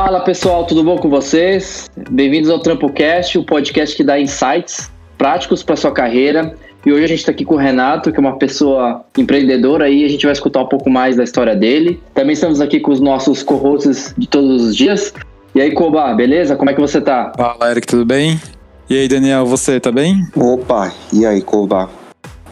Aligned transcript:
Fala 0.00 0.20
pessoal, 0.20 0.64
tudo 0.64 0.84
bom 0.84 0.96
com 0.96 1.10
vocês? 1.10 1.90
Bem-vindos 2.08 2.48
ao 2.50 2.60
TrampoCast, 2.60 3.36
o 3.36 3.42
podcast 3.42 3.96
que 3.96 4.04
dá 4.04 4.18
insights 4.18 4.88
práticos 5.18 5.64
para 5.64 5.74
sua 5.74 5.90
carreira. 5.90 6.54
E 6.86 6.92
hoje 6.92 7.02
a 7.02 7.08
gente 7.08 7.18
está 7.18 7.32
aqui 7.32 7.44
com 7.44 7.56
o 7.56 7.58
Renato, 7.58 8.12
que 8.12 8.16
é 8.16 8.20
uma 8.20 8.38
pessoa 8.38 9.04
empreendedora 9.18 9.88
e 9.90 10.04
a 10.04 10.08
gente 10.08 10.24
vai 10.24 10.32
escutar 10.32 10.62
um 10.62 10.68
pouco 10.68 10.88
mais 10.88 11.16
da 11.16 11.24
história 11.24 11.56
dele. 11.56 12.00
Também 12.14 12.34
estamos 12.34 12.60
aqui 12.60 12.78
com 12.78 12.92
os 12.92 13.00
nossos 13.00 13.42
co-hosts 13.42 14.14
de 14.16 14.28
todos 14.28 14.66
os 14.66 14.76
dias. 14.76 15.12
E 15.52 15.60
aí, 15.60 15.72
Koba, 15.72 16.14
beleza? 16.14 16.54
Como 16.54 16.70
é 16.70 16.74
que 16.74 16.80
você 16.80 17.00
tá? 17.00 17.32
Fala, 17.36 17.68
Eric, 17.68 17.88
tudo 17.88 18.06
bem? 18.06 18.40
E 18.88 18.96
aí, 18.96 19.08
Daniel, 19.08 19.46
você 19.46 19.80
tá 19.80 19.90
bem? 19.90 20.22
Opa, 20.36 20.92
e 21.12 21.26
aí, 21.26 21.42
Koba? 21.42 21.90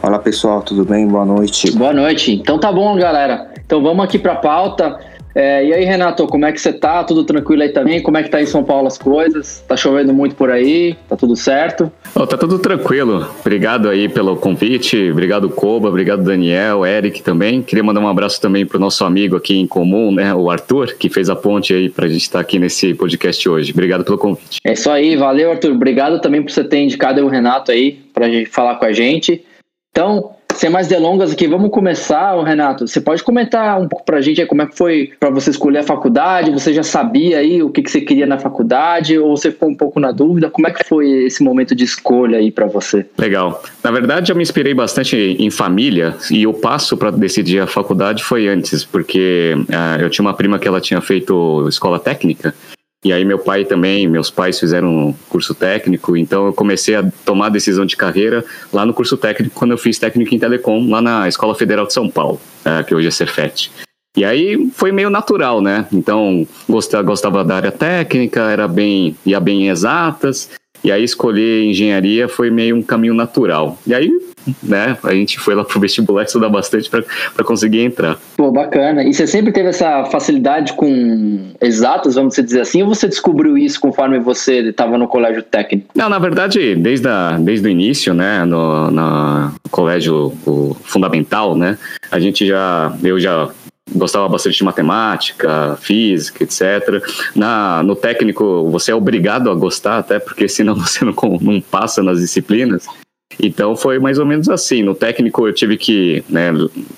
Fala 0.01 0.19
pessoal, 0.19 0.61
tudo 0.61 0.83
bem? 0.83 1.07
Boa 1.07 1.25
noite. 1.25 1.71
Boa 1.71 1.93
noite. 1.93 2.33
Então 2.33 2.59
tá 2.59 2.73
bom, 2.73 2.97
galera. 2.97 3.49
Então 3.65 3.81
vamos 3.81 4.03
aqui 4.03 4.19
para 4.19 4.33
a 4.33 4.37
pauta. 4.37 4.99
É, 5.39 5.63
e 5.63 5.71
aí, 5.71 5.85
Renato, 5.85 6.25
como 6.25 6.47
é 6.47 6.51
que 6.51 6.59
você 6.59 6.73
tá? 6.73 7.03
Tudo 7.03 7.23
tranquilo 7.23 7.61
aí 7.61 7.69
também? 7.69 8.01
Como 8.01 8.17
é 8.17 8.23
que 8.23 8.29
tá 8.29 8.41
em 8.41 8.47
São 8.47 8.63
Paulo 8.63 8.87
as 8.87 8.97
coisas? 8.97 9.63
Tá 9.67 9.77
chovendo 9.77 10.11
muito 10.11 10.35
por 10.35 10.49
aí? 10.49 10.97
Tá 11.07 11.15
tudo 11.15 11.35
certo? 11.35 11.91
Oh, 12.15 12.25
tá 12.25 12.35
tudo 12.35 12.57
tranquilo. 12.57 13.29
Obrigado 13.41 13.87
aí 13.87 14.09
pelo 14.09 14.35
convite. 14.35 15.11
Obrigado, 15.11 15.47
Koba. 15.47 15.89
Obrigado, 15.89 16.23
Daniel, 16.23 16.83
Eric 16.83 17.21
também. 17.21 17.61
Queria 17.61 17.83
mandar 17.83 17.99
um 17.99 18.07
abraço 18.07 18.41
também 18.41 18.65
pro 18.65 18.79
nosso 18.79 19.05
amigo 19.05 19.35
aqui 19.35 19.55
em 19.55 19.67
comum, 19.67 20.11
né? 20.11 20.33
O 20.33 20.49
Arthur, 20.49 20.95
que 20.97 21.07
fez 21.07 21.29
a 21.29 21.35
ponte 21.35 21.71
aí 21.71 21.87
pra 21.87 22.07
gente 22.07 22.23
estar 22.23 22.39
tá 22.39 22.41
aqui 22.41 22.57
nesse 22.57 22.95
podcast 22.95 23.47
hoje. 23.47 23.71
Obrigado 23.71 24.03
pelo 24.03 24.17
convite. 24.17 24.57
É 24.65 24.73
isso 24.73 24.89
aí. 24.89 25.15
Valeu, 25.15 25.51
Arthur. 25.51 25.71
Obrigado 25.73 26.19
também 26.19 26.41
por 26.41 26.49
você 26.49 26.63
ter 26.63 26.79
indicado 26.79 27.23
o 27.23 27.29
Renato 27.29 27.71
aí 27.71 27.99
pra 28.11 28.25
falar 28.49 28.77
com 28.77 28.85
a 28.85 28.91
gente. 28.91 29.45
Então, 29.91 30.31
sem 30.57 30.69
mais 30.71 30.87
delongas 30.87 31.31
aqui, 31.31 31.47
vamos 31.47 31.69
começar, 31.69 32.35
Renato. 32.43 32.87
Você 32.87 32.99
pode 32.99 33.23
comentar 33.23 33.79
um 33.79 33.87
pouco 33.87 34.03
pra 34.03 34.21
gente 34.21 34.43
como 34.47 34.63
é 34.63 34.65
que 34.65 34.75
foi 34.75 35.11
para 35.19 35.29
você 35.29 35.51
escolher 35.51 35.79
a 35.79 35.83
faculdade? 35.83 36.51
Você 36.51 36.73
já 36.73 36.81
sabia 36.83 37.37
aí 37.37 37.61
o 37.61 37.69
que, 37.69 37.83
que 37.83 37.91
você 37.91 38.01
queria 38.01 38.25
na 38.25 38.39
faculdade 38.39 39.17
ou 39.19 39.37
você 39.37 39.51
ficou 39.51 39.69
um 39.69 39.75
pouco 39.75 39.99
na 39.99 40.11
dúvida? 40.11 40.49
Como 40.49 40.67
é 40.67 40.71
que 40.71 40.83
foi 40.83 41.25
esse 41.25 41.43
momento 41.43 41.75
de 41.75 41.83
escolha 41.83 42.39
aí 42.39 42.51
para 42.51 42.65
você? 42.65 43.05
Legal. 43.17 43.63
Na 43.83 43.91
verdade, 43.91 44.31
eu 44.31 44.35
me 44.35 44.41
inspirei 44.41 44.73
bastante 44.73 45.15
em 45.15 45.51
família 45.51 46.15
e 46.31 46.47
o 46.47 46.53
passo 46.53 46.97
para 46.97 47.11
decidir 47.11 47.59
a 47.59 47.67
faculdade 47.67 48.23
foi 48.23 48.47
antes, 48.47 48.83
porque 48.83 49.53
uh, 49.69 50.01
eu 50.01 50.09
tinha 50.09 50.25
uma 50.25 50.33
prima 50.33 50.57
que 50.57 50.67
ela 50.67 50.81
tinha 50.81 50.99
feito 51.01 51.67
escola 51.69 51.99
técnica 51.99 52.53
e 53.05 53.13
aí 53.13 53.23
meu 53.23 53.37
pai 53.37 53.63
também, 53.63 54.07
meus 54.07 54.29
pais 54.29 54.59
fizeram 54.59 54.87
um 54.89 55.13
curso 55.29 55.53
técnico, 55.53 56.17
então 56.17 56.47
eu 56.47 56.53
comecei 56.53 56.95
a 56.95 57.09
tomar 57.23 57.49
decisão 57.49 57.85
de 57.85 57.95
carreira 57.95 58.43
lá 58.73 58.85
no 58.85 58.93
curso 58.93 59.15
técnico 59.15 59.55
quando 59.55 59.71
eu 59.71 59.77
fiz 59.77 59.99
técnico 59.99 60.33
em 60.33 60.39
telecom 60.39 60.89
lá 60.89 61.01
na 61.01 61.27
Escola 61.27 61.53
Federal 61.53 61.85
de 61.85 61.93
São 61.93 62.09
Paulo, 62.09 62.41
é, 62.65 62.83
que 62.83 62.95
hoje 62.95 63.07
é 63.07 63.11
Cefet. 63.11 63.71
E 64.17 64.25
aí 64.25 64.67
foi 64.73 64.91
meio 64.91 65.11
natural, 65.11 65.61
né? 65.61 65.85
Então 65.93 66.47
gostava, 66.67 67.03
gostava 67.03 67.43
da 67.45 67.55
área 67.55 67.71
técnica, 67.71 68.49
era 68.49 68.67
bem 68.67 69.15
ia 69.23 69.39
bem 69.39 69.69
exatas. 69.69 70.49
E 70.83 70.91
aí 70.91 71.03
escolher 71.03 71.65
engenharia 71.65 72.27
foi 72.27 72.49
meio 72.49 72.75
um 72.75 72.81
caminho 72.81 73.13
natural. 73.13 73.77
E 73.85 73.93
aí 73.93 74.11
né? 74.61 74.97
A 75.03 75.13
gente 75.13 75.39
foi 75.39 75.55
lá 75.55 75.63
pro 75.63 75.79
vestibular 75.79 76.23
estudar 76.23 76.49
bastante 76.49 76.89
para 76.89 77.43
conseguir 77.43 77.81
entrar. 77.81 78.17
Pô, 78.35 78.51
bacana. 78.51 79.03
E 79.03 79.13
você 79.13 79.27
sempre 79.27 79.51
teve 79.51 79.69
essa 79.69 80.05
facilidade 80.05 80.73
com 80.73 81.51
exatas, 81.61 82.15
vamos 82.15 82.35
dizer 82.35 82.61
assim, 82.61 82.83
ou 82.83 82.89
você 82.89 83.07
descobriu 83.07 83.57
isso 83.57 83.79
conforme 83.79 84.19
você 84.19 84.59
estava 84.59 84.97
no 84.97 85.07
colégio 85.07 85.43
técnico? 85.43 85.89
Não, 85.95 86.09
na 86.09 86.19
verdade, 86.19 86.75
desde, 86.75 87.07
a, 87.07 87.37
desde 87.39 87.67
o 87.67 87.69
início, 87.69 88.13
né, 88.13 88.45
no, 88.45 88.91
no 88.91 89.51
colégio 89.71 90.33
fundamental, 90.83 91.55
né, 91.55 91.77
a 92.11 92.19
gente 92.19 92.45
já, 92.45 92.95
eu 93.03 93.19
já 93.19 93.49
gostava 93.95 94.27
bastante 94.27 94.57
de 94.57 94.63
matemática, 94.63 95.77
física, 95.81 96.43
etc. 96.43 97.01
Na, 97.35 97.81
no 97.83 97.95
técnico, 97.95 98.69
você 98.69 98.91
é 98.91 98.95
obrigado 98.95 99.49
a 99.49 99.55
gostar, 99.55 99.99
até 99.99 100.19
porque 100.19 100.47
senão 100.47 100.75
você 100.79 101.05
não, 101.05 101.13
não 101.41 101.61
passa 101.61 102.03
nas 102.03 102.19
disciplinas. 102.19 102.85
Então 103.41 103.75
foi 103.75 103.99
mais 103.99 104.19
ou 104.19 104.25
menos 104.25 104.49
assim. 104.49 104.83
No 104.83 104.95
técnico 104.95 105.47
eu 105.47 105.53
tive 105.53 105.77
que 105.77 106.23
né, 106.29 106.51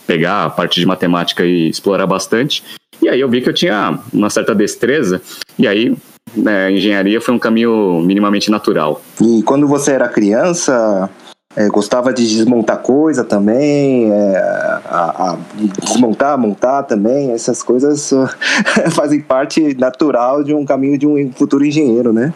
pegar 0.08 0.46
a 0.46 0.50
parte 0.50 0.80
de 0.80 0.86
matemática 0.86 1.46
e 1.46 1.70
explorar 1.70 2.08
bastante. 2.08 2.64
E 3.02 3.08
aí 3.08 3.20
eu 3.20 3.30
vi 3.30 3.42
que 3.42 3.50
eu 3.50 3.54
tinha 3.54 4.00
uma 4.14 4.30
certa 4.30 4.54
destreza. 4.54 5.22
E 5.58 5.68
aí 5.68 5.96
né, 6.36 6.72
engenharia 6.72 7.20
foi 7.20 7.34
um 7.34 7.40
caminho 7.40 8.02
minimamente 8.02 8.52
natural. 8.52 9.02
E 9.22 9.42
quando 9.44 9.68
você 9.68 9.92
era 9.92 10.08
criança, 10.08 11.10
é, 11.56 11.68
gostava 11.68 12.14
de 12.14 12.28
desmontar 12.28 12.78
coisa 12.78 13.24
também, 13.24 14.12
é, 14.12 14.38
a, 14.86 15.32
a 15.32 15.38
desmontar, 15.84 16.38
montar 16.38 16.84
também, 16.84 17.32
essas 17.32 17.64
coisas 17.64 18.14
fazem 18.94 19.20
parte 19.20 19.76
natural 19.76 20.44
de 20.44 20.54
um 20.54 20.64
caminho 20.64 20.96
de 20.96 21.08
um 21.08 21.32
futuro 21.34 21.66
engenheiro, 21.66 22.14
né? 22.14 22.32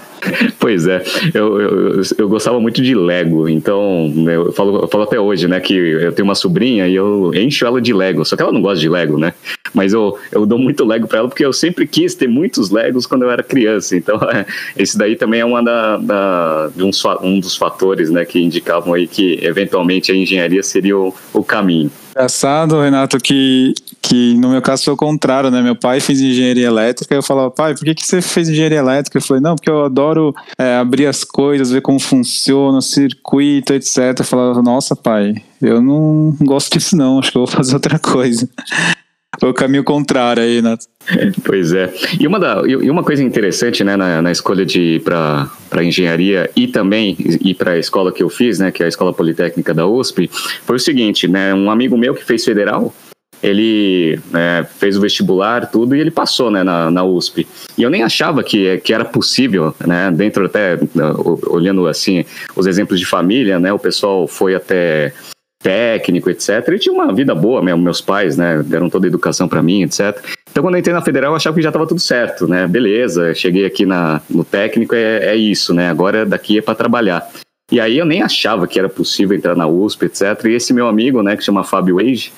Pois 0.59 0.87
é, 0.87 1.03
eu, 1.31 1.61
eu, 1.61 2.01
eu 2.17 2.27
gostava 2.27 2.59
muito 2.59 2.81
de 2.81 2.95
Lego, 2.95 3.47
então 3.47 4.11
eu 4.27 4.51
falo, 4.51 4.81
eu 4.81 4.87
falo 4.87 5.03
até 5.03 5.19
hoje, 5.19 5.47
né, 5.47 5.59
que 5.59 5.75
eu 5.75 6.11
tenho 6.11 6.27
uma 6.27 6.35
sobrinha 6.35 6.87
e 6.87 6.95
eu 6.95 7.31
encho 7.35 7.67
ela 7.67 7.79
de 7.79 7.93
Lego, 7.93 8.25
só 8.25 8.35
que 8.35 8.41
ela 8.41 8.51
não 8.51 8.61
gosta 8.63 8.79
de 8.79 8.89
Lego, 8.89 9.19
né? 9.19 9.33
Mas 9.75 9.93
eu, 9.93 10.17
eu 10.31 10.45
dou 10.45 10.57
muito 10.57 10.85
Lego 10.85 11.07
para 11.07 11.19
ela 11.19 11.27
porque 11.27 11.45
eu 11.45 11.53
sempre 11.53 11.85
quis 11.85 12.15
ter 12.15 12.27
muitos 12.27 12.71
Legos 12.71 13.05
quando 13.05 13.23
eu 13.23 13.31
era 13.31 13.43
criança, 13.43 13.95
então 13.95 14.17
é, 14.33 14.45
esse 14.75 14.97
daí 14.97 15.15
também 15.15 15.39
é 15.39 15.45
uma 15.45 15.63
da, 15.63 15.97
da, 15.97 16.69
de 16.75 16.83
um, 16.83 16.89
um 17.21 17.39
dos 17.39 17.55
fatores, 17.55 18.09
né, 18.09 18.25
que 18.25 18.39
indicavam 18.39 18.93
aí 18.93 19.07
que 19.13 19.39
eventualmente 19.41 20.11
a 20.11 20.15
engenharia 20.15 20.63
seria 20.63 20.97
o, 20.97 21.13
o 21.33 21.43
caminho. 21.43 21.91
Engraçado, 22.11 22.79
Renato, 22.79 23.17
que, 23.17 23.73
que 24.01 24.35
no 24.35 24.49
meu 24.49 24.61
caso 24.61 24.83
foi 24.83 24.93
o 24.93 24.97
contrário, 24.97 25.49
né? 25.49 25.61
Meu 25.61 25.75
pai 25.75 25.99
fez 25.99 26.21
engenharia 26.21 26.67
elétrica, 26.67 27.15
eu 27.15 27.23
falava, 27.23 27.49
pai, 27.49 27.73
por 27.73 27.83
que, 27.83 27.95
que 27.95 28.05
você 28.05 28.21
fez 28.21 28.49
engenharia 28.49 28.77
elétrica? 28.77 29.17
Eu 29.17 29.21
falei, 29.21 29.41
não, 29.41 29.55
porque 29.55 29.69
eu 29.69 29.83
adoro 29.83 30.33
é, 30.57 30.75
abrir 30.75 31.07
as 31.07 31.23
coisas, 31.23 31.71
ver 31.71 31.81
como 31.81 31.99
funciona, 31.99 32.77
o 32.77 32.81
circuito, 32.81 33.73
etc. 33.73 34.19
Eu 34.19 34.25
falava, 34.25 34.61
nossa, 34.61 34.95
pai, 34.95 35.35
eu 35.61 35.81
não 35.81 36.35
gosto 36.41 36.77
disso 36.77 36.95
não, 36.95 37.19
acho 37.19 37.31
que 37.31 37.37
eu 37.37 37.45
vou 37.45 37.55
fazer 37.55 37.73
outra 37.73 37.97
coisa. 37.97 38.47
Foi 39.39 39.49
o 39.49 39.53
caminho 39.53 39.83
contrário 39.83 40.43
aí, 40.43 40.61
Nath. 40.61 40.83
Pois 41.43 41.73
é. 41.73 41.93
E 42.19 42.27
uma, 42.27 42.39
da, 42.39 42.61
e 42.65 42.89
uma 42.89 43.03
coisa 43.03 43.23
interessante, 43.23 43.83
né, 43.83 43.95
na, 43.95 44.21
na 44.21 44.31
escolha 44.31 44.65
de 44.65 44.79
ir 44.79 45.01
para 45.01 45.83
engenharia 45.83 46.49
e 46.55 46.67
também 46.67 47.17
ir 47.19 47.55
para 47.55 47.71
a 47.71 47.77
escola 47.77 48.11
que 48.11 48.23
eu 48.23 48.29
fiz, 48.29 48.59
né, 48.59 48.71
que 48.71 48.81
é 48.81 48.85
a 48.85 48.89
Escola 48.89 49.13
Politécnica 49.13 49.73
da 49.73 49.85
USP, 49.85 50.29
foi 50.65 50.75
o 50.75 50.79
seguinte, 50.79 51.27
né, 51.27 51.53
um 51.53 51.69
amigo 51.69 51.97
meu 51.97 52.13
que 52.13 52.23
fez 52.23 52.45
federal, 52.45 52.93
ele 53.41 54.17
né, 54.31 54.65
fez 54.77 54.97
o 54.97 55.01
vestibular, 55.01 55.69
tudo, 55.69 55.93
e 55.95 55.99
ele 55.99 56.11
passou 56.11 56.49
né, 56.49 56.63
na, 56.63 56.89
na 56.89 57.03
USP. 57.03 57.45
E 57.77 57.83
eu 57.83 57.89
nem 57.89 58.01
achava 58.01 58.41
que, 58.41 58.77
que 58.77 58.93
era 58.93 59.03
possível, 59.03 59.75
né, 59.85 60.09
dentro 60.11 60.45
até, 60.45 60.79
olhando 61.47 61.85
assim, 61.87 62.23
os 62.55 62.65
exemplos 62.65 62.99
de 62.99 63.05
família, 63.05 63.59
né, 63.59 63.73
o 63.73 63.79
pessoal 63.79 64.27
foi 64.27 64.55
até 64.55 65.11
técnico, 65.63 66.29
etc. 66.29 66.67
E 66.67 66.77
tinha 66.79 66.93
uma 66.93 67.11
vida 67.13 67.33
boa, 67.33 67.63
mesmo, 67.63 67.81
meus 67.81 68.01
pais, 68.01 68.37
né, 68.37 68.61
deram 68.63 68.89
toda 68.89 69.07
a 69.07 69.09
educação 69.09 69.47
para 69.47 69.63
mim, 69.63 69.83
etc. 69.83 70.21
Então, 70.51 70.61
quando 70.61 70.75
eu 70.75 70.79
entrei 70.79 70.93
na 70.93 71.01
federal, 71.01 71.31
eu 71.31 71.37
achava 71.37 71.55
que 71.55 71.63
já 71.63 71.69
estava 71.69 71.87
tudo 71.87 71.99
certo, 71.99 72.47
né? 72.47 72.67
Beleza, 72.67 73.33
cheguei 73.33 73.65
aqui 73.65 73.85
na, 73.85 74.21
no 74.29 74.43
técnico, 74.43 74.93
é, 74.93 75.25
é 75.25 75.35
isso, 75.35 75.73
né? 75.73 75.89
Agora 75.89 76.25
daqui 76.25 76.59
é 76.59 76.61
para 76.61 76.75
trabalhar. 76.75 77.27
E 77.71 77.79
aí 77.79 77.97
eu 77.97 78.05
nem 78.05 78.21
achava 78.21 78.67
que 78.67 78.77
era 78.77 78.89
possível 78.89 79.35
entrar 79.35 79.55
na 79.55 79.65
USP, 79.65 80.05
etc. 80.05 80.45
E 80.45 80.49
esse 80.49 80.73
meu 80.73 80.87
amigo, 80.87 81.23
né, 81.23 81.35
que 81.35 81.43
chama 81.43 81.63
Fábio 81.63 81.95
Wage, 81.95 82.31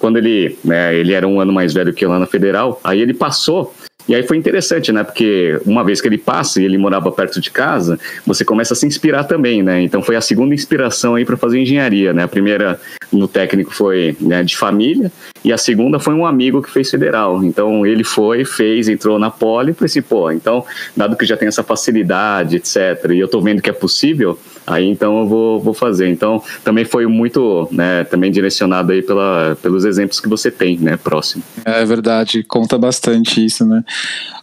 quando 0.00 0.16
ele, 0.16 0.58
né, 0.64 0.94
ele 0.96 1.12
era 1.12 1.28
um 1.28 1.38
ano 1.38 1.52
mais 1.52 1.72
velho 1.72 1.92
que 1.92 2.04
eu 2.04 2.08
lá 2.08 2.18
na 2.18 2.26
federal, 2.26 2.80
aí 2.82 3.00
ele 3.00 3.14
passou 3.14 3.72
e 4.08 4.14
aí 4.14 4.22
foi 4.22 4.36
interessante, 4.36 4.92
né? 4.92 5.04
Porque 5.04 5.60
uma 5.64 5.84
vez 5.84 6.00
que 6.00 6.08
ele 6.08 6.18
passa 6.18 6.60
e 6.60 6.64
ele 6.64 6.78
morava 6.78 7.10
perto 7.12 7.40
de 7.40 7.50
casa, 7.50 7.98
você 8.26 8.44
começa 8.44 8.74
a 8.74 8.76
se 8.76 8.86
inspirar 8.86 9.24
também, 9.24 9.62
né? 9.62 9.82
Então 9.82 10.02
foi 10.02 10.16
a 10.16 10.20
segunda 10.20 10.54
inspiração 10.54 11.14
aí 11.14 11.24
para 11.24 11.36
fazer 11.36 11.60
engenharia, 11.60 12.12
né? 12.12 12.24
A 12.24 12.28
primeira 12.28 12.80
no 13.12 13.26
técnico 13.26 13.74
foi 13.74 14.16
né, 14.20 14.42
de 14.42 14.56
família 14.56 15.10
e 15.44 15.52
a 15.52 15.58
segunda 15.58 15.98
foi 15.98 16.14
um 16.14 16.24
amigo 16.24 16.62
que 16.62 16.70
fez 16.70 16.90
federal. 16.90 17.42
Então 17.42 17.86
ele 17.86 18.04
foi, 18.04 18.44
fez, 18.44 18.88
entrou 18.88 19.18
na 19.18 19.30
poli 19.30 19.72
e 19.72 19.74
falei 19.74 19.86
assim, 19.86 20.02
pô, 20.02 20.30
então, 20.30 20.64
dado 20.96 21.16
que 21.16 21.24
já 21.24 21.36
tem 21.36 21.48
essa 21.48 21.62
facilidade, 21.62 22.56
etc., 22.56 23.10
e 23.10 23.18
eu 23.18 23.28
tô 23.28 23.40
vendo 23.40 23.62
que 23.62 23.70
é 23.70 23.72
possível, 23.72 24.38
aí 24.70 24.88
então 24.88 25.20
eu 25.20 25.26
vou, 25.26 25.60
vou 25.60 25.74
fazer. 25.74 26.08
Então 26.08 26.42
também 26.64 26.84
foi 26.84 27.06
muito, 27.06 27.68
né, 27.70 28.04
também 28.04 28.30
direcionado 28.30 28.92
aí 28.92 29.02
pela, 29.02 29.56
pelos 29.62 29.84
exemplos 29.84 30.20
que 30.20 30.28
você 30.28 30.50
tem, 30.50 30.78
né, 30.78 30.96
próximo. 30.96 31.42
É 31.64 31.84
verdade, 31.84 32.42
conta 32.42 32.78
bastante 32.78 33.44
isso, 33.44 33.64
né? 33.64 33.84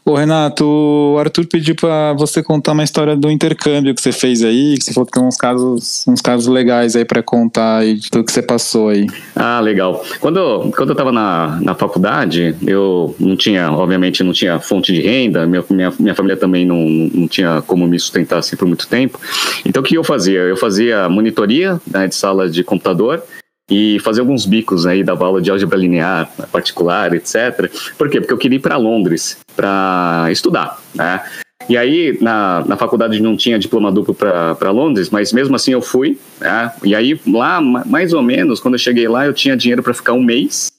Ô 0.08 0.16
Renato, 0.16 0.64
o 0.66 1.18
Arthur 1.20 1.46
pediu 1.48 1.76
para 1.76 2.14
você 2.14 2.42
contar 2.42 2.72
uma 2.72 2.84
história 2.84 3.14
do 3.14 3.30
intercâmbio 3.30 3.94
que 3.94 4.02
você 4.02 4.14
fez 4.14 4.42
aí, 4.42 4.78
que 4.78 4.86
você 4.86 4.94
falou 4.94 5.06
que 5.06 5.12
tem 5.12 5.22
uns 5.22 5.36
casos, 5.36 6.06
uns 6.08 6.22
casos 6.22 6.48
legais 6.48 6.96
aí 6.96 7.04
para 7.04 7.22
contar 7.22 7.80
aí 7.80 7.96
de 7.96 8.10
tudo 8.10 8.24
que 8.24 8.32
você 8.32 8.42
passou 8.42 8.88
aí. 8.88 9.06
Ah, 9.36 9.60
legal. 9.60 10.02
Quando, 10.22 10.72
quando 10.78 10.92
eu 10.92 10.94
estava 10.94 11.12
na, 11.12 11.60
na 11.62 11.76
faculdade, 11.76 12.56
eu 12.66 13.14
não 13.20 13.36
tinha, 13.36 13.70
obviamente, 13.70 14.24
não 14.24 14.32
tinha 14.32 14.62
fonte 14.62 14.94
de 14.94 15.02
renda, 15.02 15.46
minha, 15.46 15.66
minha, 15.70 15.94
minha 16.00 16.16
família 16.16 16.38
também 16.38 16.66
não, 16.66 16.86
não 17.14 17.28
tinha 17.28 17.62
como 17.68 17.86
me 17.86 18.00
sustentar 18.00 18.40
assim 18.40 18.56
por 18.56 18.66
muito 18.66 18.88
tempo. 18.88 19.20
Então 19.66 19.84
o 19.84 19.86
que 19.86 19.96
eu 19.96 20.06
fazia? 20.06 20.17
Eu 20.26 20.58
fazia 20.58 21.08
monitoria 21.08 21.80
né, 21.86 22.08
de 22.08 22.16
sala 22.16 22.50
de 22.50 22.64
computador 22.64 23.22
e 23.70 24.00
fazer 24.00 24.22
alguns 24.22 24.46
bicos 24.46 24.86
aí 24.86 25.04
da 25.04 25.14
aula 25.14 25.42
de 25.42 25.52
álgebra 25.52 25.78
linear, 25.78 26.30
particular, 26.52 27.14
etc. 27.14 27.70
Por 27.98 28.10
quê? 28.10 28.22
Porque 28.22 28.34
eu 28.34 28.38
queria 28.38 28.56
ir 28.56 28.62
para 28.62 28.78
Londres 28.78 29.38
para 29.56 30.28
estudar, 30.32 30.80
né? 30.96 31.22
E 31.70 31.76
aí, 31.76 32.18
na, 32.22 32.64
na 32.66 32.78
faculdade 32.78 33.22
não 33.22 33.36
tinha 33.36 33.60
diploma 33.60 33.92
duplo 33.92 34.16
para 34.16 34.72
Londres, 34.72 35.10
mas 35.10 35.34
mesmo 35.34 35.54
assim 35.54 35.72
eu 35.72 35.82
fui. 35.82 36.18
Né? 36.40 36.72
E 36.84 36.96
aí, 36.96 37.20
lá, 37.28 37.60
mais 37.60 38.14
ou 38.14 38.22
menos, 38.22 38.62
quando 38.62 38.76
eu 38.76 38.80
cheguei 38.80 39.08
lá, 39.08 39.26
eu 39.26 39.34
tinha 39.34 39.58
dinheiro 39.58 39.84
para 39.84 39.94
ficar 39.94 40.14
um 40.14 40.24
mês. 40.24 40.72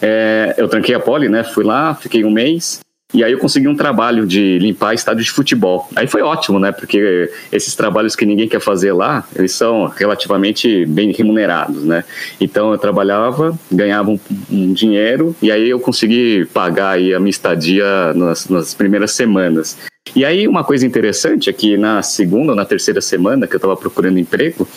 É, 0.00 0.54
eu 0.56 0.68
tranquei 0.68 0.94
a 0.94 1.00
poli, 1.00 1.28
né? 1.28 1.42
Fui 1.42 1.64
lá, 1.64 1.92
fiquei 1.94 2.24
um 2.24 2.30
mês. 2.30 2.78
E 3.14 3.24
aí 3.24 3.32
eu 3.32 3.38
consegui 3.38 3.66
um 3.66 3.74
trabalho 3.74 4.26
de 4.26 4.58
limpar 4.58 4.92
estádio 4.92 5.24
de 5.24 5.30
futebol. 5.30 5.88
Aí 5.96 6.06
foi 6.06 6.20
ótimo, 6.20 6.58
né? 6.58 6.72
Porque 6.72 7.30
esses 7.50 7.74
trabalhos 7.74 8.14
que 8.14 8.26
ninguém 8.26 8.46
quer 8.46 8.60
fazer 8.60 8.92
lá, 8.92 9.26
eles 9.34 9.52
são 9.52 9.86
relativamente 9.86 10.84
bem 10.84 11.10
remunerados, 11.12 11.84
né? 11.84 12.04
Então 12.38 12.70
eu 12.70 12.76
trabalhava, 12.76 13.58
ganhava 13.72 14.10
um, 14.10 14.20
um 14.50 14.72
dinheiro 14.74 15.34
e 15.40 15.50
aí 15.50 15.70
eu 15.70 15.80
consegui 15.80 16.46
pagar 16.52 16.90
aí 16.90 17.14
a 17.14 17.18
minha 17.18 17.30
estadia 17.30 18.12
nas, 18.14 18.46
nas 18.48 18.74
primeiras 18.74 19.12
semanas. 19.12 19.78
E 20.14 20.22
aí 20.22 20.46
uma 20.46 20.62
coisa 20.62 20.86
interessante 20.86 21.48
é 21.48 21.52
que 21.52 21.78
na 21.78 22.02
segunda 22.02 22.52
ou 22.52 22.56
na 22.56 22.66
terceira 22.66 23.00
semana 23.00 23.46
que 23.46 23.54
eu 23.54 23.58
estava 23.58 23.76
procurando 23.76 24.18
emprego, 24.18 24.68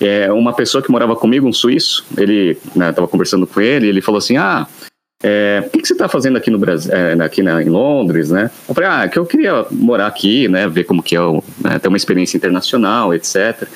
é, 0.00 0.30
uma 0.32 0.52
pessoa 0.52 0.82
que 0.82 0.92
morava 0.92 1.16
comigo, 1.16 1.46
um 1.46 1.52
suíço, 1.52 2.06
ele 2.16 2.56
estava 2.68 3.02
né, 3.02 3.08
conversando 3.08 3.48
com 3.48 3.60
ele, 3.60 3.88
ele 3.88 4.00
falou 4.00 4.18
assim, 4.18 4.36
ah, 4.36 4.66
é, 5.22 5.62
o 5.66 5.70
que, 5.70 5.80
que 5.80 5.86
você 5.86 5.92
está 5.92 6.08
fazendo 6.08 6.38
aqui 6.38 6.50
no 6.50 6.58
Brasil, 6.58 6.92
é, 6.92 7.12
aqui 7.22 7.42
na, 7.42 7.62
em 7.62 7.68
Londres, 7.68 8.30
né? 8.30 8.50
Eu 8.68 8.74
falei, 8.74 8.90
ah, 8.90 9.08
que 9.08 9.18
eu 9.18 9.26
queria 9.26 9.66
morar 9.70 10.06
aqui, 10.06 10.48
né? 10.48 10.66
Ver 10.68 10.84
como 10.84 11.02
que 11.02 11.14
é, 11.14 11.20
o, 11.20 11.42
né, 11.62 11.78
ter 11.78 11.88
uma 11.88 11.96
experiência 11.96 12.36
internacional, 12.36 13.12
etc. 13.12 13.68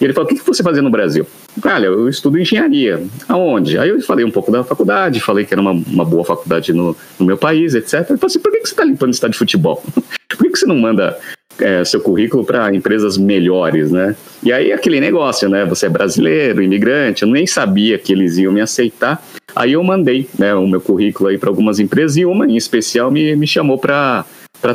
E 0.00 0.04
ele 0.04 0.12
falou, 0.12 0.26
o 0.26 0.32
que, 0.32 0.40
que 0.40 0.46
você 0.46 0.62
fazia 0.62 0.82
no 0.82 0.90
Brasil? 0.90 1.26
Olha, 1.64 1.86
eu 1.86 2.08
estudo 2.08 2.38
engenharia. 2.38 3.02
Aonde? 3.28 3.78
Aí 3.78 3.88
eu 3.88 4.00
falei 4.00 4.24
um 4.24 4.30
pouco 4.30 4.50
da 4.50 4.64
faculdade, 4.64 5.20
falei 5.20 5.44
que 5.44 5.52
era 5.52 5.60
uma, 5.60 5.72
uma 5.72 6.04
boa 6.04 6.24
faculdade 6.24 6.72
no, 6.72 6.96
no 7.18 7.26
meu 7.26 7.36
país, 7.36 7.74
etc. 7.74 7.94
Ele 7.94 8.18
falou 8.18 8.26
assim, 8.26 8.40
por 8.40 8.52
que, 8.52 8.58
que 8.58 8.68
você 8.68 8.74
está 8.74 8.84
limpando 8.84 9.12
estádio 9.12 9.32
de 9.32 9.38
futebol? 9.38 9.82
por 10.28 10.38
que, 10.38 10.50
que 10.50 10.58
você 10.58 10.66
não 10.66 10.76
manda 10.76 11.18
é, 11.58 11.84
seu 11.84 12.00
currículo 12.00 12.44
para 12.44 12.74
empresas 12.74 13.18
melhores, 13.18 13.90
né? 13.90 14.16
E 14.42 14.52
aí 14.52 14.72
aquele 14.72 15.00
negócio, 15.00 15.48
né? 15.48 15.64
Você 15.66 15.86
é 15.86 15.88
brasileiro, 15.88 16.62
imigrante, 16.62 17.22
eu 17.22 17.28
nem 17.28 17.46
sabia 17.46 17.98
que 17.98 18.12
eles 18.12 18.38
iam 18.38 18.52
me 18.52 18.60
aceitar. 18.60 19.22
Aí 19.54 19.72
eu 19.72 19.82
mandei 19.82 20.28
né, 20.38 20.54
o 20.54 20.66
meu 20.66 20.80
currículo 20.80 21.28
aí 21.28 21.38
para 21.38 21.48
algumas 21.48 21.78
empresas 21.78 22.16
e 22.16 22.24
uma 22.24 22.46
em 22.46 22.56
especial 22.56 23.10
me, 23.10 23.34
me 23.36 23.46
chamou 23.46 23.78
para 23.78 24.24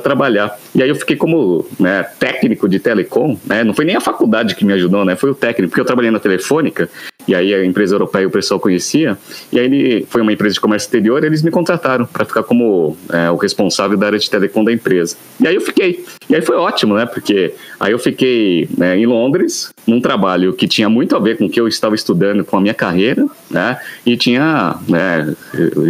trabalhar. 0.04 0.58
E 0.76 0.84
aí 0.84 0.90
eu 0.90 0.96
fiquei 0.96 1.16
como 1.16 1.66
né, 1.80 2.04
técnico 2.20 2.68
de 2.68 2.80
telecom, 2.80 3.38
né? 3.46 3.64
Não 3.64 3.74
foi 3.74 3.86
nem 3.86 3.96
a 3.96 4.02
faculdade 4.02 4.56
que 4.56 4.66
me 4.66 4.74
ajudou, 4.74 5.06
né? 5.06 5.16
Foi 5.16 5.32
o 5.32 5.36
técnico, 5.36 5.70
porque 5.70 5.82
eu 5.82 5.86
trabalhei 5.86 6.12
na 6.12 6.20
Telefônica 6.20 6.90
e 7.28 7.36
aí 7.36 7.54
a 7.54 7.66
empresa 7.66 7.96
europeia 7.96 8.26
o 8.26 8.32
pessoal 8.32 8.60
conhecia, 8.60 9.18
e 9.52 9.60
aí 9.60 9.66
ele 9.66 10.06
foi 10.10 10.22
uma 10.22 10.32
empresa 10.32 10.54
de 10.54 10.62
comércio 10.62 10.88
exterior, 10.88 11.22
eles 11.24 11.44
me 11.44 11.52
contrataram 11.52 12.06
para 12.06 12.24
ficar 12.24 12.44
como 12.44 12.96
é, 13.12 13.30
o 13.30 13.36
responsável 13.36 13.98
da 13.98 14.06
área 14.06 14.20
de 14.20 14.30
telecom 14.30 14.64
da 14.64 14.72
empresa. 14.72 15.18
E 15.40 15.46
aí 15.46 15.56
eu 15.56 15.62
fiquei. 15.62 16.06
E 16.30 16.36
aí 16.36 16.42
foi 16.42 16.56
ótimo, 16.58 16.96
né? 16.96 17.06
Porque 17.06 17.54
aí 17.80 17.92
eu 17.92 18.00
fiquei 18.00 18.68
né, 18.78 18.98
em 18.98 19.06
Londres, 19.06 19.72
num 19.86 20.02
trabalho 20.02 20.54
que 20.54 20.68
tinha 20.68 20.90
muito 20.90 21.16
a 21.16 21.20
ver 21.20 21.38
com 21.38 21.46
o 21.46 21.50
que 21.50 21.60
eu 21.60 21.68
estava 21.68 21.96
estudando 21.96 22.44
com 22.44 22.58
a 22.58 22.62
minha 22.62 22.74
carreira, 22.74 23.26
né? 23.50 23.80
E 24.06 24.18
tinha 24.18 24.76
né, 24.88 25.34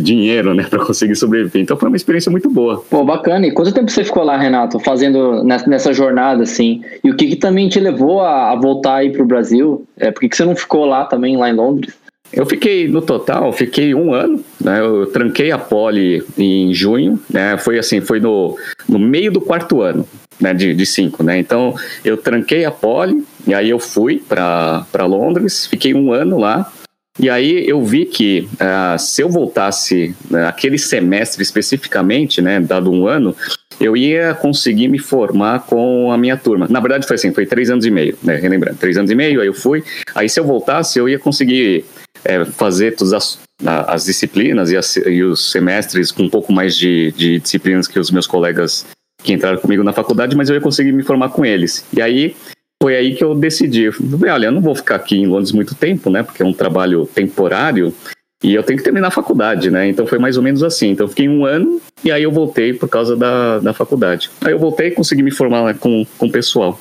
dinheiro, 0.01 0.53
né, 0.53 0.65
para 0.69 0.85
conseguir 0.85 1.15
sobreviver. 1.15 1.61
Então 1.61 1.77
foi 1.77 1.89
uma 1.89 1.97
experiência 1.97 2.31
muito 2.31 2.49
boa. 2.49 2.83
Pô, 2.89 3.03
bacana. 3.03 3.47
E 3.47 3.51
quanto 3.51 3.73
tempo 3.73 3.89
você 3.89 4.03
ficou 4.03 4.23
lá, 4.23 4.37
Renato, 4.37 4.79
fazendo 4.79 5.43
nessa 5.43 5.91
jornada, 5.91 6.43
assim? 6.43 6.81
E 7.03 7.09
o 7.09 7.15
que, 7.15 7.27
que 7.27 7.35
também 7.35 7.67
te 7.67 7.79
levou 7.79 8.21
a, 8.21 8.55
voltar 8.55 8.97
aí 8.97 9.11
para 9.11 9.23
o 9.23 9.25
Brasil? 9.27 9.87
É, 9.97 10.11
por 10.11 10.21
que, 10.21 10.29
que 10.29 10.37
você 10.37 10.45
não 10.45 10.55
ficou 10.55 10.85
lá 10.85 11.05
também, 11.05 11.35
lá 11.35 11.49
em 11.49 11.53
Londres? 11.53 11.93
Eu 12.31 12.45
fiquei, 12.45 12.87
no 12.87 13.01
total, 13.01 13.53
fiquei 13.53 13.95
um 13.95 14.13
ano, 14.13 14.43
né? 14.59 14.81
Eu 14.81 15.05
tranquei 15.07 15.51
a 15.51 15.57
poli 15.57 16.21
em 16.37 16.73
junho, 16.73 17.19
né? 17.29 17.57
Foi 17.57 17.79
assim, 17.79 18.01
foi 18.01 18.19
no, 18.19 18.57
no 18.87 18.99
meio 18.99 19.31
do 19.31 19.39
quarto 19.39 19.81
ano, 19.81 20.05
né? 20.39 20.53
De, 20.53 20.73
de 20.73 20.85
cinco, 20.85 21.23
né? 21.23 21.37
Então, 21.37 21.75
eu 22.03 22.17
tranquei 22.17 22.65
a 22.65 22.71
poli, 22.71 23.23
e 23.45 23.53
aí 23.53 23.69
eu 23.69 23.79
fui 23.79 24.23
para 24.27 25.05
Londres, 25.05 25.67
fiquei 25.67 25.93
um 25.93 26.11
ano 26.11 26.37
lá, 26.37 26.71
e 27.19 27.29
aí 27.29 27.67
eu 27.67 27.83
vi 27.83 28.05
que 28.05 28.47
uh, 28.53 28.97
se 28.99 29.21
eu 29.23 29.29
voltasse 29.29 30.15
uh, 30.29 30.37
aquele 30.47 30.77
semestre 30.77 31.41
especificamente, 31.41 32.41
né, 32.41 32.59
dado 32.59 32.91
um 32.91 33.07
ano, 33.07 33.35
eu 33.79 33.97
ia 33.97 34.35
conseguir 34.35 34.87
me 34.87 34.99
formar 34.99 35.65
com 35.65 36.11
a 36.11 36.17
minha 36.17 36.37
turma. 36.37 36.67
Na 36.69 36.79
verdade 36.79 37.07
foi 37.07 37.15
assim, 37.15 37.33
foi 37.33 37.45
três 37.45 37.69
anos 37.69 37.85
e 37.85 37.91
meio, 37.91 38.17
né? 38.23 38.35
Relembrando, 38.35 38.77
três 38.77 38.97
anos 38.97 39.09
e 39.09 39.15
meio, 39.15 39.41
aí 39.41 39.47
eu 39.47 39.53
fui. 39.53 39.83
Aí 40.13 40.29
se 40.29 40.39
eu 40.39 40.43
voltasse, 40.43 40.99
eu 40.99 41.09
ia 41.09 41.17
conseguir 41.17 41.85
é, 42.23 42.45
fazer 42.45 42.95
todas 42.95 43.13
as, 43.13 43.39
as 43.65 44.05
disciplinas 44.05 44.71
e, 44.71 44.77
as, 44.77 44.95
e, 44.97 45.23
os 45.23 45.51
semestres 45.51 46.11
com 46.11 46.23
um 46.23 46.29
pouco 46.29 46.51
mais 46.51 46.75
de, 46.75 47.11
de 47.13 47.39
disciplinas 47.39 47.87
que 47.87 47.99
os 47.99 48.11
meus 48.11 48.27
colegas 48.27 48.85
que 49.27 49.33
entraram 49.33 49.57
comigo 49.57 49.83
na 49.83 49.91
faculdade, 49.91 50.37
mas 50.37 50.49
eu 50.49 50.55
ia 50.55 50.61
conseguir 50.61 50.93
me 50.93 51.03
formar 51.03 51.29
com 51.29 51.45
eles. 51.45 51.85
E 51.93 52.01
aí 52.01 52.33
foi 52.81 52.95
aí 52.95 53.13
que 53.13 53.23
eu 53.23 53.35
decidi. 53.35 53.89
Olha, 54.31 54.45
eu 54.47 54.51
não 54.53 54.61
vou 54.61 54.73
ficar 54.73 54.95
aqui 54.95 55.17
em 55.17 55.27
Londres 55.27 55.51
muito 55.51 55.75
tempo, 55.75 56.09
né? 56.09 56.23
Porque 56.23 56.41
é 56.41 56.45
um 56.45 56.53
trabalho 56.53 57.05
temporário. 57.13 57.93
E 58.41 58.53
eu 58.53 58.63
tenho 58.63 58.77
que 58.77 58.85
terminar 58.85 59.09
a 59.09 59.11
faculdade, 59.11 59.69
né? 59.69 59.89
Então 59.89 60.07
foi 60.07 60.17
mais 60.17 60.37
ou 60.37 60.43
menos 60.43 60.63
assim. 60.63 60.91
Então 60.91 61.05
eu 61.05 61.09
fiquei 61.09 61.27
um 61.27 61.43
ano 61.43 61.81
e 62.05 62.11
aí 62.11 62.23
eu 62.23 62.31
voltei 62.31 62.73
por 62.73 62.87
causa 62.87 63.17
da, 63.17 63.59
da 63.59 63.73
faculdade. 63.73 64.29
Aí 64.39 64.53
eu 64.53 64.59
voltei 64.59 64.87
e 64.87 64.91
consegui 64.91 65.21
me 65.21 65.31
formar 65.31 65.65
né, 65.65 65.73
com, 65.77 66.05
com 66.17 66.27
o 66.27 66.31
pessoal. 66.31 66.79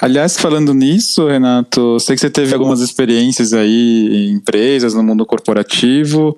Aliás, 0.00 0.36
falando 0.36 0.74
nisso, 0.74 1.28
Renato, 1.28 2.00
sei 2.00 2.16
que 2.16 2.20
você 2.20 2.30
teve 2.30 2.52
algumas 2.52 2.80
experiências 2.80 3.52
aí 3.52 4.08
em 4.10 4.32
empresas, 4.32 4.94
no 4.94 5.04
mundo 5.04 5.24
corporativo. 5.24 6.36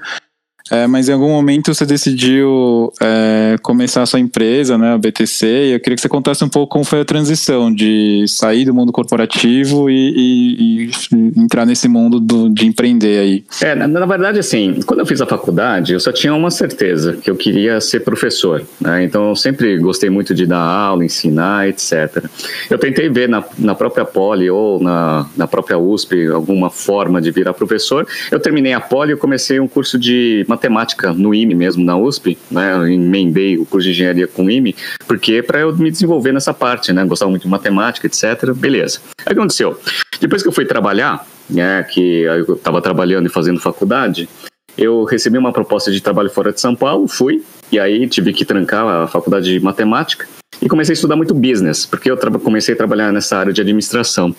É, 0.70 0.86
mas 0.86 1.08
em 1.08 1.12
algum 1.12 1.28
momento 1.28 1.72
você 1.72 1.86
decidiu 1.86 2.92
é, 3.00 3.56
começar 3.62 4.02
a 4.02 4.06
sua 4.06 4.18
empresa, 4.18 4.76
né, 4.76 4.94
a 4.94 4.98
BTC, 4.98 5.46
e 5.46 5.72
eu 5.72 5.80
queria 5.80 5.94
que 5.94 6.02
você 6.02 6.08
contasse 6.08 6.44
um 6.44 6.48
pouco 6.48 6.72
como 6.72 6.84
foi 6.84 7.00
a 7.00 7.04
transição 7.04 7.72
de 7.72 8.24
sair 8.26 8.64
do 8.64 8.74
mundo 8.74 8.92
corporativo 8.92 9.88
e, 9.88 10.12
e, 10.16 10.84
e 10.86 11.40
entrar 11.40 11.64
nesse 11.64 11.88
mundo 11.88 12.18
do, 12.18 12.48
de 12.48 12.66
empreender 12.66 13.18
aí. 13.18 13.44
É, 13.62 13.74
na, 13.74 13.86
na, 13.86 14.06
verdade, 14.06 14.38
assim, 14.38 14.80
quando 14.84 15.00
eu 15.00 15.06
fiz 15.06 15.20
a 15.20 15.26
faculdade, 15.26 15.92
eu 15.92 16.00
só 16.00 16.10
tinha 16.10 16.34
uma 16.34 16.50
certeza, 16.50 17.16
que 17.16 17.30
eu 17.30 17.36
queria 17.36 17.80
ser 17.80 18.00
professor, 18.00 18.62
né, 18.80 19.04
então 19.04 19.28
eu 19.28 19.36
sempre 19.36 19.78
gostei 19.78 20.10
muito 20.10 20.34
de 20.34 20.46
dar 20.46 20.58
aula, 20.58 21.04
ensinar, 21.04 21.68
etc. 21.68 22.24
Eu 22.68 22.78
tentei 22.78 23.08
ver 23.08 23.28
na, 23.28 23.44
na 23.58 23.74
própria 23.74 24.04
Poli 24.04 24.50
ou 24.50 24.82
na, 24.82 25.26
na 25.36 25.46
própria 25.46 25.78
USP 25.78 26.26
alguma 26.26 26.70
forma 26.70 27.20
de 27.20 27.30
virar 27.30 27.54
professor, 27.54 28.06
eu 28.32 28.40
terminei 28.40 28.72
a 28.72 28.80
Poli 28.80 29.12
e 29.12 29.16
comecei 29.16 29.60
um 29.60 29.68
curso 29.68 29.96
de 29.96 30.44
matemática 30.56 31.12
no 31.12 31.34
IME 31.34 31.54
mesmo, 31.54 31.84
na 31.84 31.96
USP, 31.96 32.36
né? 32.50 32.72
Eu 32.72 32.88
emendei 32.88 33.56
o 33.56 33.64
curso 33.64 33.86
de 33.86 33.92
engenharia 33.92 34.26
com 34.26 34.46
o 34.46 34.50
IME, 34.50 34.74
porque 35.06 35.42
para 35.42 35.60
eu 35.60 35.76
me 35.76 35.90
desenvolver 35.90 36.32
nessa 36.32 36.52
parte, 36.52 36.92
né? 36.92 37.04
Gostava 37.04 37.30
muito 37.30 37.42
de 37.42 37.48
matemática, 37.48 38.06
etc. 38.06 38.52
Beleza. 38.54 39.00
Aí 39.24 39.32
o 39.32 39.34
que 39.34 39.40
aconteceu? 39.40 39.78
Depois 40.20 40.42
que 40.42 40.48
eu 40.48 40.52
fui 40.52 40.64
trabalhar, 40.64 41.26
né? 41.48 41.82
Que 41.84 42.22
eu 42.22 42.54
estava 42.54 42.80
trabalhando 42.82 43.26
e 43.26 43.30
fazendo 43.30 43.60
faculdade, 43.60 44.28
eu 44.76 45.04
recebi 45.04 45.38
uma 45.38 45.52
proposta 45.52 45.90
de 45.90 46.00
trabalho 46.00 46.30
fora 46.30 46.52
de 46.52 46.60
São 46.60 46.74
Paulo, 46.74 47.06
fui, 47.08 47.42
e 47.70 47.78
aí 47.78 48.06
tive 48.08 48.32
que 48.32 48.44
trancar 48.44 48.86
a 48.86 49.06
faculdade 49.06 49.50
de 49.50 49.60
matemática 49.60 50.26
e 50.60 50.68
comecei 50.68 50.92
a 50.92 50.94
estudar 50.94 51.16
muito 51.16 51.34
business, 51.34 51.86
porque 51.86 52.10
eu 52.10 52.16
comecei 52.40 52.74
a 52.74 52.76
trabalhar 52.76 53.12
nessa 53.12 53.38
área 53.38 53.52
de 53.52 53.60
administração. 53.60 54.34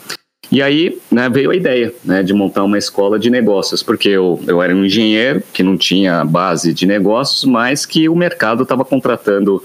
E 0.51 0.62
aí 0.62 0.98
né, 1.12 1.30
veio 1.30 1.51
a 1.51 1.56
ideia 1.56 1.94
né, 2.04 2.24
de 2.24 2.34
montar 2.34 2.63
uma 2.63 2.77
escola 2.77 3.20
de 3.20 3.30
negócios, 3.30 3.84
porque 3.84 4.10
eu, 4.10 4.39
eu 4.48 4.62
era 4.62 4.74
um 4.74 4.86
engenheiro 4.86 5.44
que 5.51 5.62
não 5.62 5.77
tinha 5.77 6.24
base 6.24 6.74
de 6.74 6.86
negócios, 6.86 7.44
mas 7.44 7.86
que 7.86 8.08
o 8.08 8.16
mercado 8.16 8.63
estava 8.63 8.86
contratando 8.86 9.62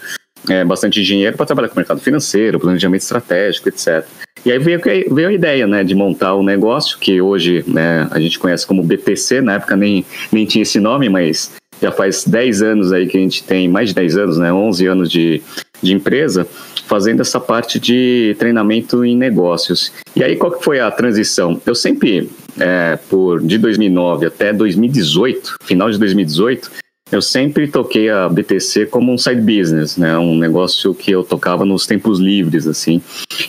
é, 0.48 0.64
bastante 0.64 1.00
engenheiro 1.00 1.36
para 1.36 1.46
trabalhar 1.46 1.68
com 1.68 1.74
o 1.74 1.78
mercado 1.78 2.00
financeiro, 2.00 2.58
planejamento 2.58 3.02
estratégico, 3.02 3.68
etc. 3.68 4.04
E 4.44 4.50
aí 4.50 4.58
veio, 4.58 4.80
veio 5.10 5.28
a 5.28 5.32
ideia 5.32 5.66
né, 5.66 5.84
de 5.84 5.94
montar 5.94 6.34
um 6.34 6.42
negócio, 6.42 6.98
que 6.98 7.20
hoje 7.20 7.64
né, 7.66 8.08
a 8.10 8.18
gente 8.18 8.38
conhece 8.38 8.66
como 8.66 8.82
BTC, 8.82 9.40
na 9.40 9.54
época 9.54 9.76
nem, 9.76 10.04
nem 10.32 10.44
tinha 10.44 10.62
esse 10.62 10.80
nome, 10.80 11.08
mas 11.08 11.52
já 11.80 11.92
faz 11.92 12.24
10 12.24 12.62
anos 12.62 12.92
aí 12.92 13.06
que 13.06 13.16
a 13.16 13.20
gente 13.20 13.44
tem, 13.44 13.68
mais 13.68 13.90
de 13.90 13.94
10 13.94 14.16
anos, 14.16 14.38
né, 14.38 14.52
11 14.52 14.86
anos 14.86 15.10
de, 15.10 15.42
de 15.82 15.92
empresa, 15.92 16.46
fazendo 16.86 17.20
essa 17.20 17.40
parte 17.40 17.78
de 17.80 18.36
treinamento 18.38 19.04
em 19.04 19.16
negócios. 19.16 19.92
E 20.14 20.22
aí, 20.22 20.36
qual 20.36 20.52
que 20.52 20.64
foi 20.64 20.80
a 20.80 20.90
transição? 20.90 21.60
Eu 21.66 21.74
sempre, 21.74 22.30
é, 22.58 22.98
por 23.08 23.40
de 23.40 23.58
2009 23.58 24.26
até 24.26 24.52
2018, 24.52 25.56
final 25.64 25.90
de 25.90 25.98
2018, 25.98 26.70
eu 27.12 27.20
sempre 27.20 27.68
toquei 27.68 28.08
a 28.08 28.26
BTC 28.26 28.86
como 28.86 29.12
um 29.12 29.18
side 29.18 29.42
business, 29.42 29.98
né? 29.98 30.16
Um 30.16 30.34
negócio 30.34 30.94
que 30.94 31.10
eu 31.10 31.22
tocava 31.22 31.62
nos 31.62 31.86
tempos 31.86 32.18
livres, 32.18 32.66
assim. 32.66 33.02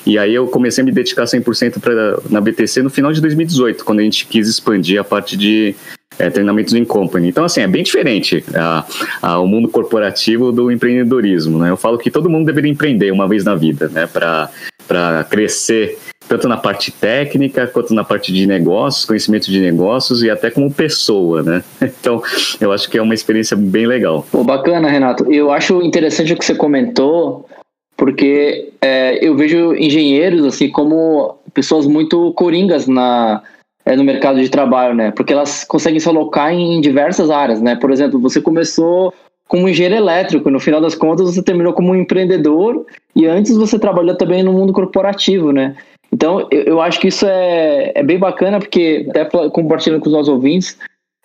E 0.06 0.18
aí 0.18 0.34
eu 0.34 0.48
comecei 0.48 0.82
a 0.82 0.86
me 0.86 0.92
dedicar 0.92 1.24
100% 1.24 1.80
pra, 1.80 2.20
na 2.30 2.42
BTC 2.42 2.82
no 2.82 2.90
final 2.90 3.14
de 3.14 3.22
2018, 3.22 3.86
quando 3.86 4.00
a 4.00 4.04
gente 4.04 4.28
quis 4.28 4.50
expandir 4.50 5.00
a 5.00 5.04
parte 5.04 5.38
de 5.38 5.74
é, 6.20 6.30
treinamentos 6.30 6.74
em 6.74 6.86
company. 6.86 7.30
Então, 7.30 7.46
assim, 7.46 7.62
é 7.62 7.68
bem 7.68 7.84
diferente 7.84 8.44
a, 8.56 8.86
a, 9.22 9.40
o 9.40 9.48
mundo 9.48 9.68
corporativo 9.68 10.52
do 10.52 10.72
empreendedorismo, 10.72 11.60
né? 11.60 11.70
Eu 11.70 11.78
falo 11.78 11.98
que 11.98 12.12
todo 12.12 12.30
mundo 12.30 12.46
deveria 12.46 12.72
empreender 12.72 13.12
uma 13.12 13.28
vez 13.28 13.44
na 13.44 13.56
vida, 13.56 13.90
né? 13.90 14.08
Para 14.08 15.24
crescer 15.30 15.98
tanto 16.28 16.48
na 16.48 16.58
parte 16.58 16.92
técnica 16.92 17.68
quanto 17.68 17.94
na 17.94 18.04
parte 18.04 18.32
de 18.32 18.48
negócios, 18.48 19.06
conhecimento 19.06 19.52
de 19.52 19.60
negócios 19.60 20.24
e 20.24 20.30
até 20.30 20.50
como 20.50 20.72
pessoa, 20.72 21.44
né? 21.44 21.64
Então, 22.04 22.22
eu 22.60 22.72
acho 22.72 22.90
que 22.90 22.98
é 22.98 23.02
uma 23.02 23.14
experiência 23.14 23.56
bem 23.56 23.86
legal. 23.86 24.26
Pô, 24.32 24.44
bacana, 24.44 24.90
Renato. 24.90 25.32
Eu 25.32 25.52
acho 25.52 25.82
interessante 25.82 26.34
o 26.34 26.38
que 26.38 26.46
você 26.46 26.56
comentou, 26.56 27.46
porque 27.96 28.72
é, 28.82 29.26
eu 29.26 29.36
vejo 29.36 29.74
engenheiros 29.76 30.46
assim 30.46 30.70
como 30.70 31.38
pessoas 31.54 31.86
muito 31.86 32.34
coringas 32.34 32.88
na 32.88 33.42
é, 33.86 33.96
no 33.96 34.04
mercado 34.04 34.42
de 34.42 34.50
trabalho, 34.50 34.94
né? 34.96 35.12
Porque 35.12 35.34
elas 35.34 35.64
conseguem 35.64 36.00
se 36.00 36.08
alocar 36.08 36.54
em 36.54 36.80
diversas 36.80 37.30
áreas, 37.30 37.62
né? 37.62 37.76
Por 37.76 37.92
exemplo, 37.92 38.20
você 38.20 38.42
começou 38.42 39.14
como 39.48 39.68
engenheiro 39.68 39.96
elétrico, 39.96 40.50
no 40.50 40.60
final 40.60 40.82
das 40.82 40.96
contas 40.96 41.26
você 41.26 41.44
terminou 41.44 41.74
como 41.74 41.92
um 41.92 41.96
empreendedor 41.96 42.86
e 43.16 43.26
antes 43.26 43.56
você 43.56 43.78
trabalhou 43.78 44.16
também 44.16 44.42
no 44.42 44.54
mundo 44.54 44.74
corporativo, 44.74 45.52
né? 45.52 45.76
Então 46.12 46.48
eu, 46.50 46.64
eu 46.64 46.82
acho 46.82 47.00
que 47.00 47.08
isso 47.08 47.26
é, 47.26 47.92
é 47.96 48.04
bem 48.04 48.18
bacana 48.18 48.60
porque 48.60 49.06
até 49.10 49.26
compartilhando 49.50 50.00
com 50.00 50.08
os 50.08 50.14
nossos 50.14 50.30
ouvintes, 50.30 50.78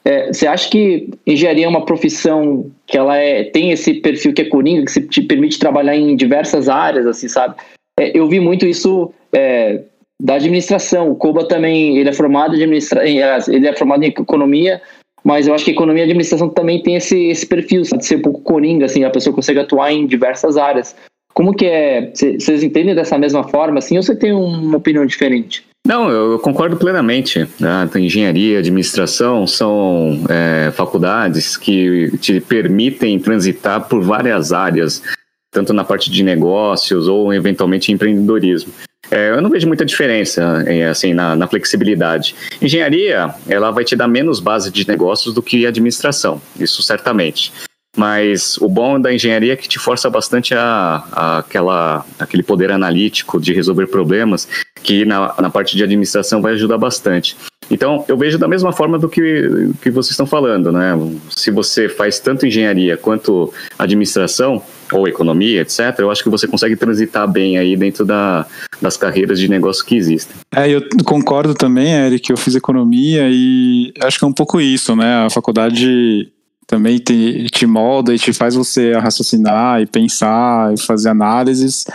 é, 0.05 0.33
você 0.33 0.47
acha 0.47 0.69
que 0.71 1.11
engenharia 1.27 1.67
é 1.67 1.69
uma 1.69 1.85
profissão 1.85 2.71
que 2.87 2.97
ela 2.97 3.17
é, 3.17 3.45
tem 3.45 3.71
esse 3.71 3.95
perfil 3.95 4.33
que 4.33 4.43
é 4.43 4.47
coringa, 4.47 4.85
que 4.85 4.91
se 4.91 5.03
te 5.03 5.23
permite 5.23 5.59
trabalhar 5.59 5.95
em 5.95 6.17
diversas 6.17 6.69
áreas, 6.69 7.07
assim, 7.07 7.29
sabe? 7.29 7.57
É, 7.99 8.17
eu 8.19 8.27
vi 8.27 8.41
muito 8.41 8.67
isso 8.67 9.13
é, 9.33 9.83
da 10.21 10.35
administração. 10.35 11.11
O 11.11 11.17
Koba 11.17 11.47
também, 11.47 11.99
ele 11.99 12.09
é 12.09 12.13
formado 12.13 12.55
em 12.55 12.57
administra... 12.57 13.09
ele 13.09 13.67
é 13.67 13.77
formado 13.77 14.03
em 14.03 14.09
economia, 14.09 14.81
mas 15.25 15.47
eu 15.47 15.55
acho 15.55 15.65
que 15.65 15.71
economia 15.71 16.03
e 16.03 16.05
administração 16.05 16.49
também 16.49 16.83
tem 16.83 16.97
esse, 16.97 17.29
esse 17.29 17.47
perfil, 17.47 17.85
sabe, 17.85 18.03
de 18.03 18.09
ser 18.09 18.17
um 18.17 18.23
pouco 18.23 18.41
coringa, 18.41 18.87
assim, 18.87 19.05
a 19.05 19.11
pessoa 19.11 19.35
consegue 19.35 19.61
atuar 19.61 19.93
em 19.93 20.07
diversas 20.07 20.57
áreas. 20.57 20.95
Como 21.35 21.55
que 21.55 21.67
é? 21.67 22.13
Vocês 22.15 22.63
entendem 22.63 22.95
dessa 22.95 23.17
mesma 23.17 23.45
forma, 23.45 23.79
assim, 23.79 23.97
ou 23.97 24.03
você 24.03 24.17
tem 24.17 24.33
uma 24.33 24.77
opinião 24.77 25.07
diferente? 25.07 25.65
Não, 25.87 26.11
eu 26.11 26.39
concordo 26.39 26.77
plenamente. 26.77 27.47
Né? 27.61 27.89
Engenharia, 27.97 28.59
administração 28.59 29.47
são 29.47 30.21
é, 30.29 30.71
faculdades 30.73 31.57
que 31.57 32.11
te 32.19 32.41
permitem 32.41 33.19
transitar 33.19 33.89
por 33.89 34.03
várias 34.03 34.53
áreas, 34.53 35.03
tanto 35.51 35.73
na 35.73 35.85
parte 35.85 36.11
de 36.11 36.23
negócios 36.23 37.07
ou 37.09 37.33
eventualmente 37.33 37.93
empreendedorismo. 37.93 38.73
É, 39.11 39.31
eu 39.31 39.41
não 39.41 39.51
vejo 39.51 39.67
muita 39.67 39.85
diferença 39.85 40.65
assim 40.91 41.15
na, 41.15 41.35
na, 41.35 41.47
flexibilidade. 41.47 42.35
Engenharia, 42.61 43.35
ela 43.49 43.71
vai 43.71 43.85
te 43.85 43.97
dar 43.97 44.09
menos 44.09 44.41
base 44.41 44.71
de 44.71 44.87
negócios 44.87 45.35
do 45.35 45.43
que 45.43 45.67
administração, 45.67 46.41
isso 46.59 46.83
certamente. 46.83 47.53
Mas 47.97 48.59
o 48.59 48.69
bom 48.69 49.01
da 49.01 49.13
engenharia 49.13 49.55
é 49.55 49.57
que 49.57 49.69
te 49.69 49.79
força 49.79 50.09
bastante 50.11 50.55
a, 50.55 51.03
a 51.11 51.39
aquela, 51.39 52.05
aquele 52.19 52.43
poder 52.43 52.71
analítico 52.71 53.41
de 53.41 53.53
resolver 53.53 53.87
problemas, 53.87 54.47
que 54.83 55.05
na, 55.05 55.35
na 55.41 55.51
parte 55.51 55.77
de 55.77 55.83
administração 55.83 56.41
vai 56.43 56.53
ajudar 56.53 56.79
bastante. 56.79 57.37
Então, 57.71 58.05
eu 58.09 58.17
vejo 58.17 58.39
da 58.39 58.49
mesma 58.49 58.73
forma 58.73 58.99
do 58.99 59.09
que, 59.09 59.71
que 59.83 59.91
vocês 59.91 60.13
estão 60.13 60.27
falando, 60.27 60.71
né? 60.71 60.93
Se 61.31 61.51
você 61.51 61.89
faz 61.89 62.19
tanto 62.19 62.47
engenharia 62.47 62.97
quanto 62.97 63.53
administração, 63.79 64.63
ou 64.93 65.09
economia, 65.09 65.63
etc., 65.63 65.95
eu 65.99 66.11
acho 66.11 66.23
que 66.23 66.29
você 66.29 66.47
consegue 66.47 66.77
transitar 66.77 67.31
bem 67.31 67.59
aí 67.59 67.77
dentro 67.77 68.05
da, 68.05 68.47
das 68.81 68.97
carreiras 68.97 69.39
de 69.39 69.49
negócio 69.49 69.85
que 69.85 69.97
existem. 69.97 70.37
É, 70.55 70.69
eu 70.69 70.83
concordo 71.05 71.55
também, 71.55 71.93
Eric, 71.93 72.31
eu 72.31 72.37
fiz 72.37 72.55
economia 72.55 73.29
e 73.29 73.93
acho 74.03 74.19
que 74.19 74.25
é 74.25 74.29
um 74.29 74.33
pouco 74.33 74.61
isso, 74.61 74.95
né? 74.97 75.27
A 75.27 75.31
faculdade 75.31 76.33
também 76.67 76.99
te, 76.99 77.47
te 77.51 77.67
molda 77.67 78.15
e 78.15 78.19
te 78.19 78.33
faz 78.33 78.55
você 78.55 78.93
raciocinar 78.93 79.81
e 79.81 79.87
pensar 79.87 80.73
e 80.75 80.81
fazer 80.81 81.09
análises. 81.09 81.87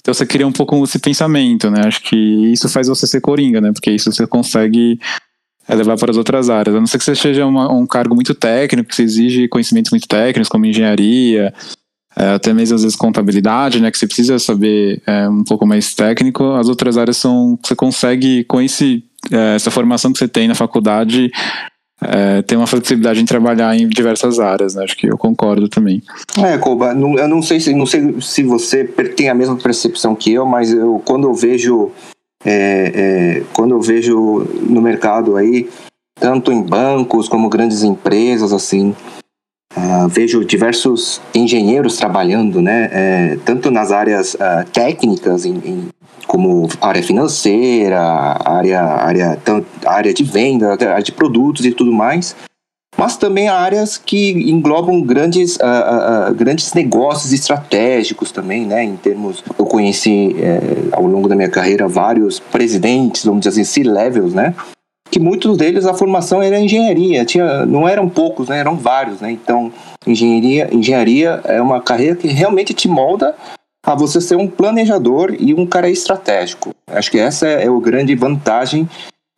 Então 0.00 0.12
você 0.12 0.26
cria 0.26 0.46
um 0.46 0.52
pouco 0.52 0.82
esse 0.84 0.98
pensamento, 0.98 1.70
né? 1.70 1.82
Acho 1.86 2.02
que 2.02 2.16
isso 2.52 2.68
faz 2.68 2.88
você 2.88 3.06
ser 3.06 3.20
coringa, 3.20 3.60
né? 3.60 3.72
Porque 3.72 3.90
isso 3.90 4.10
você 4.12 4.26
consegue 4.26 4.98
é 5.66 5.74
levar 5.74 5.96
para 5.96 6.10
as 6.10 6.16
outras 6.16 6.50
áreas. 6.50 6.76
A 6.76 6.78
não 6.78 6.86
ser 6.86 6.98
que 6.98 7.04
você 7.04 7.14
seja 7.14 7.46
uma, 7.46 7.72
um 7.72 7.86
cargo 7.86 8.14
muito 8.14 8.34
técnico, 8.34 8.88
que 8.88 8.94
você 8.94 9.02
exige 9.02 9.48
conhecimentos 9.48 9.90
muito 9.90 10.06
técnicos, 10.06 10.48
como 10.48 10.66
engenharia, 10.66 11.54
é, 12.16 12.34
até 12.34 12.52
mesmo 12.52 12.76
às 12.76 12.82
vezes 12.82 12.96
contabilidade, 12.96 13.80
né, 13.80 13.90
que 13.90 13.98
você 13.98 14.06
precisa 14.06 14.38
saber 14.38 15.02
é, 15.06 15.28
um 15.28 15.44
pouco 15.44 15.66
mais 15.66 15.94
técnico. 15.94 16.52
As 16.52 16.68
outras 16.68 16.96
áreas 16.96 17.16
são 17.16 17.58
você 17.62 17.74
consegue 17.74 18.44
com 18.44 18.60
esse 18.60 19.02
é, 19.32 19.56
essa 19.56 19.70
formação 19.70 20.12
que 20.12 20.18
você 20.18 20.28
tem 20.28 20.46
na 20.46 20.54
faculdade 20.54 21.30
é, 22.02 22.42
ter 22.42 22.56
uma 22.56 22.66
flexibilidade 22.66 23.20
em 23.20 23.24
trabalhar 23.24 23.76
em 23.76 23.88
diversas 23.88 24.38
áreas. 24.38 24.74
Né? 24.74 24.84
Acho 24.84 24.96
que 24.96 25.06
eu 25.06 25.16
concordo 25.16 25.68
também. 25.68 26.02
É, 26.38 26.58
Koba, 26.58 26.92
eu 26.92 27.28
não 27.28 27.42
sei 27.42 27.60
se 27.60 27.74
não 27.74 27.86
sei 27.86 28.20
se 28.20 28.42
você 28.42 28.84
tem 28.84 29.28
a 29.28 29.34
mesma 29.34 29.56
percepção 29.56 30.14
que 30.14 30.32
eu, 30.32 30.46
mas 30.46 30.72
eu 30.72 31.02
quando 31.04 31.28
eu 31.28 31.34
vejo 31.34 31.90
é, 32.44 32.92
é, 32.94 33.42
quando 33.52 33.72
eu 33.72 33.80
vejo 33.80 34.46
no 34.68 34.80
mercado 34.82 35.36
aí 35.36 35.68
tanto 36.20 36.52
em 36.52 36.62
bancos 36.62 37.28
como 37.28 37.48
grandes 37.48 37.82
empresas 37.82 38.52
assim 38.52 38.94
Uh, 39.76 40.08
vejo 40.08 40.44
diversos 40.44 41.20
engenheiros 41.34 41.96
trabalhando, 41.96 42.62
né, 42.62 42.88
é, 42.92 43.38
tanto 43.44 43.72
nas 43.72 43.90
áreas 43.90 44.34
uh, 44.34 44.64
técnicas, 44.72 45.44
em, 45.44 45.54
em, 45.64 45.88
como 46.28 46.68
área 46.80 47.02
financeira, 47.02 48.00
área, 48.44 48.80
área, 48.80 49.38
área 49.84 50.14
de 50.14 50.22
venda, 50.22 50.72
área 50.72 51.02
de 51.02 51.10
produtos 51.10 51.66
e 51.66 51.72
tudo 51.72 51.90
mais, 51.90 52.36
mas 52.96 53.16
também 53.16 53.48
áreas 53.48 53.98
que 53.98 54.30
englobam 54.48 55.02
grandes, 55.02 55.56
uh, 55.56 56.32
grandes 56.34 56.72
negócios 56.72 57.32
estratégicos 57.32 58.30
também, 58.30 58.64
né, 58.64 58.84
em 58.84 58.96
termos, 58.96 59.42
eu 59.58 59.66
conheci 59.66 60.36
é, 60.38 60.60
ao 60.92 61.04
longo 61.04 61.28
da 61.28 61.34
minha 61.34 61.50
carreira 61.50 61.88
vários 61.88 62.38
presidentes, 62.38 63.24
vamos 63.24 63.40
dizer 63.40 63.60
assim, 63.60 63.64
C-levels, 63.64 64.32
né, 64.32 64.54
que 65.14 65.20
muitos 65.20 65.56
deles 65.56 65.86
a 65.86 65.94
formação 65.94 66.42
era 66.42 66.58
engenharia, 66.58 67.24
tinha, 67.24 67.64
não 67.64 67.86
eram 67.86 68.08
poucos, 68.08 68.48
né, 68.48 68.58
eram 68.58 68.74
vários, 68.76 69.20
né? 69.20 69.30
Então, 69.30 69.72
engenharia, 70.04 70.68
engenharia 70.74 71.40
é 71.44 71.62
uma 71.62 71.80
carreira 71.80 72.16
que 72.16 72.26
realmente 72.26 72.74
te 72.74 72.88
molda 72.88 73.32
a 73.86 73.94
você 73.94 74.20
ser 74.20 74.34
um 74.34 74.48
planejador 74.48 75.36
e 75.38 75.54
um 75.54 75.66
cara 75.66 75.88
estratégico. 75.88 76.74
Acho 76.88 77.12
que 77.12 77.20
essa 77.20 77.46
é 77.46 77.68
a 77.68 77.80
grande 77.80 78.12
vantagem 78.16 78.88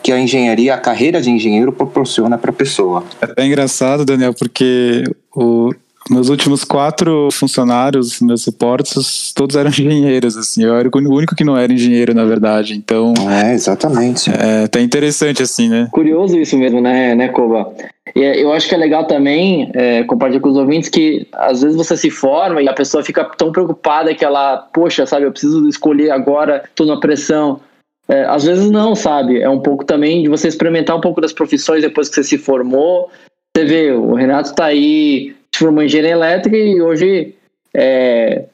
que 0.03 0.11
a 0.11 0.19
engenharia, 0.19 0.75
a 0.75 0.79
carreira 0.79 1.21
de 1.21 1.29
engenheiro 1.29 1.71
proporciona 1.71 2.39
para 2.39 2.51
a 2.51 2.55
pessoa. 2.55 3.05
É 3.37 3.45
engraçado, 3.45 4.03
Daniel, 4.03 4.33
porque 4.33 5.05
o, 5.35 5.75
meus 6.11 6.29
últimos 6.29 6.65
quatro 6.65 7.29
funcionários, 7.33 8.21
meus 8.21 8.43
suportes, 8.43 9.33
todos 9.35 9.57
eram 9.57 9.71
engenheiros, 9.71 10.37
assim. 10.37 10.65
Eu 10.65 10.77
era 10.77 10.89
o 10.89 11.15
único 11.15 11.35
que 11.35 11.45
não 11.45 11.57
era 11.57 11.73
engenheiro, 11.73 12.15
na 12.15 12.25
verdade. 12.25 12.75
Então. 12.75 13.15
É, 13.31 13.55
exatamente. 13.55 14.31
É 14.31 14.65
até 14.65 14.81
interessante, 14.81 15.43
assim, 15.43 15.69
né? 15.69 15.89
Curioso 15.91 16.39
isso 16.39 16.57
mesmo, 16.57 16.81
né, 16.81 17.15
né, 17.15 17.29
Koba? 17.29 17.73
E 18.15 18.23
é, 18.23 18.43
eu 18.43 18.53
acho 18.53 18.69
que 18.69 18.75
é 18.75 18.79
legal 18.79 19.05
também 19.05 19.71
é, 19.75 20.05
compartilhar 20.05 20.41
com 20.41 20.49
os 20.49 20.57
ouvintes 20.57 20.89
que 20.89 21.27
às 21.33 21.61
vezes 21.61 21.77
você 21.77 21.97
se 21.97 22.11
forma 22.11 22.63
e 22.63 22.69
a 22.69 22.73
pessoa 22.73 23.05
fica 23.05 23.25
tão 23.37 23.53
preocupada 23.53 24.15
que 24.15 24.25
ela, 24.25 24.57
poxa, 24.73 25.05
sabe, 25.05 25.27
eu 25.27 25.33
preciso 25.33 25.69
escolher 25.69 26.11
agora, 26.11 26.65
tô 26.75 26.87
na 26.87 26.99
pressão. 26.99 27.61
É, 28.09 28.25
às 28.25 28.45
vezes 28.45 28.71
não, 28.71 28.95
sabe? 28.95 29.41
É 29.43 29.51
um 29.51 29.61
pouco 29.61 29.85
também 29.85 30.23
de 30.23 30.29
você 30.29 30.49
experimentar 30.49 30.97
um 30.97 31.01
pouco 31.01 31.21
das 31.21 31.33
profissões 31.33 31.83
depois 31.83 32.09
que 32.09 32.15
você 32.15 32.25
se 32.25 32.39
formou. 32.39 33.11
Você 33.55 33.65
vê, 33.65 33.93
o 33.93 34.15
Renato 34.15 34.55
tá 34.55 34.67
aí 34.67 35.36
formou 35.59 35.83
em 35.83 35.87
engenharia 35.87 36.13
elétrica 36.13 36.57
e 36.57 36.81
hoje 36.81 37.35
é, 37.75 38.45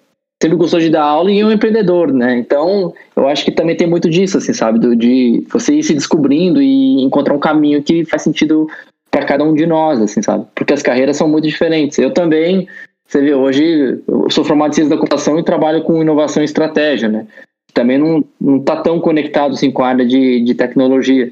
sempre 0.43 0.57
gostou 0.57 0.81
de 0.81 0.91
dar 0.91 1.05
aula 1.05 1.31
e 1.31 1.39
é 1.39 1.47
um 1.47 1.53
empreendedor, 1.53 2.13
né? 2.13 2.37
Então, 2.37 2.93
eu 3.15 3.29
acho 3.29 3.45
que 3.45 3.53
também 3.53 3.77
tem 3.77 3.87
muito 3.87 4.11
disso, 4.11 4.39
assim, 4.39 4.53
sabe? 4.53 4.81
Do, 4.81 4.97
de 4.97 5.45
você 5.49 5.75
ir 5.75 5.83
se 5.85 5.95
descobrindo 5.95 6.61
e 6.61 7.01
encontrar 7.03 7.35
um 7.35 7.39
caminho 7.39 7.83
que 7.83 8.05
faz 8.05 8.23
sentido 8.23 8.69
para 9.09 9.25
cada 9.25 9.45
um 9.45 9.55
de 9.55 9.67
nós, 9.67 10.01
assim, 10.01 10.21
sabe? 10.21 10.45
Porque 10.55 10.73
as 10.73 10.83
carreiras 10.83 11.17
são 11.17 11.29
muito 11.29 11.47
diferentes. 11.47 11.99
Eu 11.99 12.11
também, 12.11 12.67
você 13.07 13.21
vê, 13.21 13.35
hoje 13.35 14.03
eu 14.09 14.31
sou 14.31 14.43
formado 14.43 14.73
em 14.73 14.75
ciência 14.75 14.91
da 14.91 14.97
computação 14.97 15.39
e 15.39 15.45
trabalho 15.45 15.83
com 15.83 16.03
inovação 16.03 16.43
e 16.43 16.47
estratégia, 16.47 17.09
né? 17.09 17.27
Também 17.73 17.97
não, 17.97 18.25
não 18.41 18.59
tá 18.59 18.77
tão 18.77 18.99
conectado, 18.99 19.53
assim, 19.53 19.71
com 19.71 19.85
a 19.85 19.89
área 19.89 20.05
de, 20.05 20.41
de 20.41 20.55
tecnologia. 20.55 21.31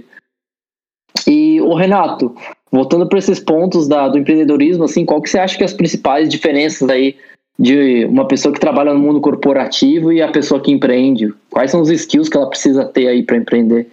E 1.26 1.61
o 1.61 1.75
Renato, 1.75 2.35
voltando 2.71 3.07
para 3.07 3.19
esses 3.19 3.38
pontos 3.38 3.88
da, 3.88 4.09
do 4.09 4.19
empreendedorismo, 4.19 4.85
assim, 4.85 5.05
qual 5.05 5.21
que 5.21 5.29
você 5.29 5.38
acha 5.38 5.57
que 5.57 5.62
é 5.62 5.67
as 5.67 5.73
principais 5.73 6.29
diferenças 6.29 6.88
aí 6.88 7.17
de 7.59 8.07
uma 8.07 8.26
pessoa 8.26 8.55
que 8.55 8.61
trabalha 8.61 8.95
no 8.95 9.00
mundo 9.00 9.21
corporativo 9.21 10.12
e 10.12 10.23
a 10.23 10.31
pessoa 10.31 10.61
que 10.61 10.73
empreende? 10.73 11.33
Quais 11.50 11.71
são 11.71 11.81
os 11.81 11.90
skills 11.90 12.29
que 12.29 12.37
ela 12.37 12.49
precisa 12.49 12.85
ter 12.85 13.09
aí 13.09 13.23
para 13.23 13.37
empreender? 13.37 13.87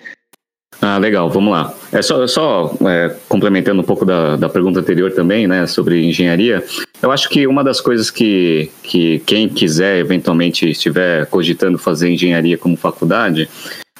Ah, 0.81 0.97
legal, 0.97 1.29
vamos 1.29 1.51
lá. 1.51 1.73
É 1.91 2.01
só, 2.01 2.27
só 2.27 2.75
é, 2.87 3.15
complementando 3.27 3.81
um 3.81 3.85
pouco 3.85 4.05
da, 4.05 4.35
da 4.35 4.47
pergunta 4.47 4.79
anterior 4.79 5.11
também, 5.11 5.47
né, 5.47 5.65
sobre 5.65 6.05
engenharia, 6.05 6.63
eu 7.01 7.11
acho 7.11 7.29
que 7.29 7.47
uma 7.47 7.63
das 7.63 7.81
coisas 7.81 8.11
que, 8.11 8.69
que 8.83 9.19
quem 9.25 9.49
quiser 9.49 9.97
eventualmente 9.97 10.69
estiver 10.69 11.25
cogitando 11.27 11.77
fazer 11.77 12.09
engenharia 12.09 12.57
como 12.57 12.77
faculdade, 12.77 13.49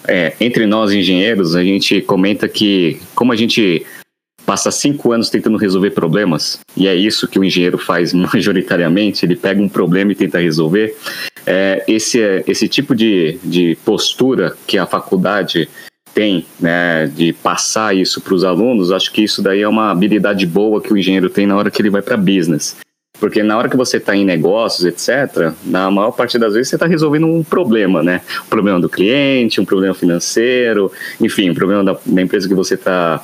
é, 0.07 0.33
entre 0.39 0.65
nós 0.65 0.91
engenheiros, 0.91 1.55
a 1.55 1.63
gente 1.63 2.01
comenta 2.01 2.47
que 2.47 2.99
como 3.15 3.31
a 3.31 3.35
gente 3.35 3.85
passa 4.45 4.71
cinco 4.71 5.11
anos 5.11 5.29
tentando 5.29 5.57
resolver 5.57 5.91
problemas, 5.91 6.59
e 6.75 6.87
é 6.87 6.95
isso 6.95 7.27
que 7.27 7.37
o 7.37 7.43
engenheiro 7.43 7.77
faz 7.77 8.13
majoritariamente, 8.15 9.25
ele 9.25 9.35
pega 9.35 9.61
um 9.61 9.67
problema 9.67 10.11
e 10.11 10.15
tenta 10.15 10.39
resolver. 10.39 10.95
é, 11.45 11.83
esse, 11.87 12.43
esse 12.47 12.67
tipo 12.67 12.95
de, 12.95 13.37
de 13.43 13.77
postura 13.83 14.55
que 14.65 14.77
a 14.77 14.85
faculdade 14.85 15.69
tem, 16.13 16.45
né, 16.59 17.07
de 17.07 17.31
passar 17.31 17.95
isso 17.95 18.19
para 18.19 18.33
os 18.33 18.43
alunos, 18.43 18.91
acho 18.91 19.11
que 19.11 19.21
isso 19.21 19.41
daí 19.41 19.61
é 19.61 19.67
uma 19.67 19.91
habilidade 19.91 20.45
boa 20.47 20.81
que 20.81 20.91
o 20.91 20.97
engenheiro 20.97 21.29
tem 21.29 21.45
na 21.45 21.55
hora 21.55 21.69
que 21.69 21.81
ele 21.81 21.89
vai 21.89 22.01
para 22.01 22.17
business. 22.17 22.75
Porque 23.19 23.41
na 23.41 23.57
hora 23.57 23.69
que 23.69 23.77
você 23.77 23.97
está 23.97 24.15
em 24.15 24.25
negócios, 24.25 24.85
etc., 24.85 25.51
na 25.63 25.89
maior 25.89 26.11
parte 26.11 26.37
das 26.37 26.53
vezes 26.53 26.69
você 26.69 26.75
está 26.75 26.85
resolvendo 26.85 27.27
um 27.27 27.43
problema, 27.43 28.03
né? 28.03 28.21
Um 28.45 28.49
problema 28.49 28.79
do 28.79 28.89
cliente, 28.89 29.59
um 29.59 29.65
problema 29.65 29.93
financeiro, 29.93 30.91
enfim, 31.19 31.49
um 31.49 31.53
problema 31.53 31.83
da, 31.83 31.97
da 32.05 32.21
empresa 32.21 32.47
que 32.47 32.53
você 32.53 32.75
está 32.75 33.23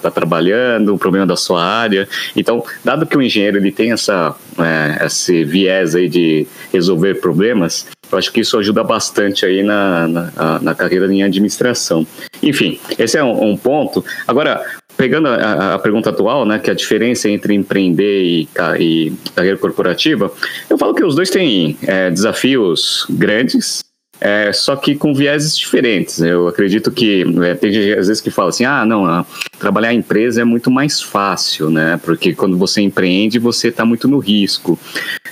tá, 0.00 0.10
trabalhando, 0.10 0.94
um 0.94 0.98
problema 0.98 1.26
da 1.26 1.36
sua 1.36 1.62
área. 1.62 2.08
Então, 2.34 2.64
dado 2.84 3.06
que 3.06 3.16
o 3.16 3.22
engenheiro 3.22 3.58
ele 3.58 3.72
tem 3.72 3.92
essa, 3.92 4.34
é, 4.58 5.06
esse 5.06 5.44
viés 5.44 5.94
aí 5.94 6.08
de 6.08 6.46
resolver 6.72 7.14
problemas, 7.16 7.86
eu 8.10 8.18
acho 8.18 8.32
que 8.32 8.40
isso 8.40 8.58
ajuda 8.58 8.84
bastante 8.84 9.44
aí 9.44 9.62
na, 9.62 10.06
na, 10.08 10.58
na 10.60 10.74
carreira 10.74 11.12
em 11.12 11.22
administração. 11.22 12.06
Enfim, 12.42 12.78
esse 12.98 13.18
é 13.18 13.24
um, 13.24 13.50
um 13.50 13.56
ponto. 13.56 14.04
Agora, 14.26 14.64
pegando 14.96 15.28
a, 15.28 15.74
a, 15.74 15.78
pergunta 15.78 16.10
atual, 16.10 16.44
né, 16.44 16.58
que 16.58 16.70
é 16.70 16.72
a 16.72 16.76
diferença 16.76 17.28
entre 17.28 17.54
empreender 17.54 18.22
e, 18.22 18.48
e 18.78 19.12
carreira 19.34 19.58
corporativa, 19.58 20.32
eu 20.68 20.78
falo 20.78 20.94
que 20.94 21.04
os 21.04 21.14
dois 21.14 21.30
têm 21.30 21.76
é, 21.82 22.10
desafios 22.10 23.06
grandes, 23.10 23.84
é, 24.20 24.52
só 24.52 24.76
que 24.76 24.94
com 24.94 25.12
vieses 25.12 25.56
diferentes. 25.56 26.20
Eu 26.20 26.48
acredito 26.48 26.90
que 26.90 27.24
é, 27.42 27.54
tem 27.54 27.72
gente 27.72 27.92
às 27.98 28.06
vezes 28.06 28.22
que 28.22 28.30
fala 28.30 28.48
assim, 28.48 28.64
ah, 28.64 28.84
não, 28.84 29.26
trabalhar 29.58 29.92
em 29.92 29.98
empresa 29.98 30.40
é 30.40 30.44
muito 30.44 30.70
mais 30.70 31.02
fácil, 31.02 31.70
né? 31.70 32.00
Porque 32.02 32.34
quando 32.34 32.56
você 32.56 32.80
empreende, 32.80 33.38
você 33.38 33.68
está 33.68 33.84
muito 33.84 34.08
no 34.08 34.18
risco. 34.18 34.78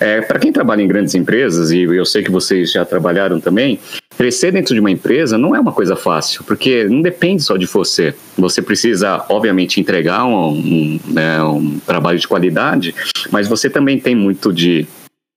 É, 0.00 0.20
Para 0.20 0.38
quem 0.38 0.52
trabalha 0.52 0.82
em 0.82 0.88
grandes 0.88 1.14
empresas, 1.14 1.70
e 1.70 1.82
eu 1.82 2.04
sei 2.04 2.22
que 2.22 2.30
vocês 2.30 2.72
já 2.72 2.84
trabalharam 2.84 3.40
também, 3.40 3.78
crescer 4.22 4.52
dentro 4.52 4.72
de 4.72 4.78
uma 4.78 4.90
empresa 4.90 5.36
não 5.36 5.56
é 5.56 5.58
uma 5.58 5.72
coisa 5.72 5.96
fácil, 5.96 6.44
porque 6.44 6.84
não 6.84 7.02
depende 7.02 7.42
só 7.42 7.56
de 7.56 7.66
você. 7.66 8.14
Você 8.38 8.62
precisa, 8.62 9.24
obviamente, 9.28 9.80
entregar 9.80 10.24
um, 10.24 10.50
um, 10.50 11.00
né, 11.08 11.42
um 11.42 11.80
trabalho 11.84 12.20
de 12.20 12.28
qualidade, 12.28 12.94
mas 13.32 13.48
você 13.48 13.68
também 13.68 13.98
tem 13.98 14.14
muito 14.14 14.52
de 14.52 14.86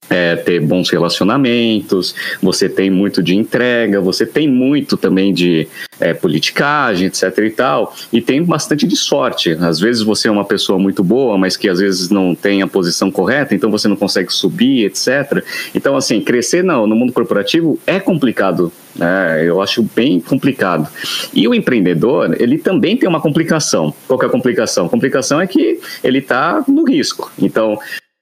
é, 0.09 0.35
ter 0.35 0.59
bons 0.59 0.89
relacionamentos, 0.89 2.15
você 2.41 2.69
tem 2.69 2.89
muito 2.89 3.21
de 3.24 3.35
entrega, 3.35 4.00
você 4.00 4.25
tem 4.25 4.47
muito 4.47 4.97
também 4.97 5.33
de 5.33 5.67
é, 6.00 6.13
politicagem, 6.13 7.07
etc 7.07 7.38
e 7.39 7.50
tal, 7.50 7.95
e 8.12 8.21
tem 8.21 8.43
bastante 8.43 8.88
de 8.88 8.95
sorte. 8.95 9.51
Às 9.51 9.79
vezes 9.79 10.01
você 10.01 10.27
é 10.27 10.31
uma 10.31 10.45
pessoa 10.45 10.77
muito 10.77 11.03
boa, 11.03 11.38
mas 11.38 11.57
que 11.57 11.69
às 11.69 11.79
vezes 11.79 12.09
não 12.09 12.35
tem 12.35 12.62
a 12.62 12.67
posição 12.67 13.12
correta, 13.12 13.55
então 13.55 13.71
você 13.71 13.88
não 13.88 13.95
consegue 13.95 14.31
subir, 14.31 14.85
etc. 14.85 15.43
Então, 15.74 15.95
assim, 15.95 16.21
crescer 16.21 16.63
no, 16.63 16.88
mundo 16.88 17.13
corporativo 17.13 17.79
é 17.85 18.00
complicado 18.00 18.71
né? 18.95 19.45
eu 19.45 19.62
acho 19.62 19.83
bem 19.95 20.19
complicado. 20.19 20.88
E 21.33 21.47
o 21.47 21.53
empreendedor, 21.53 22.35
ele 22.39 22.57
também 22.57 22.95
tem 22.95 23.09
uma 23.09 23.19
complicação. 23.19 23.93
Qual 24.07 24.21
é 24.21 24.25
a 24.25 24.29
complicação? 24.29 24.85
A 24.85 24.89
complicação 24.89 25.41
é 25.41 25.47
que 25.47 25.79
ele 26.03 26.19
está 26.19 26.63
no 26.67 26.85
risco. 26.85 27.31
Então, 27.38 27.77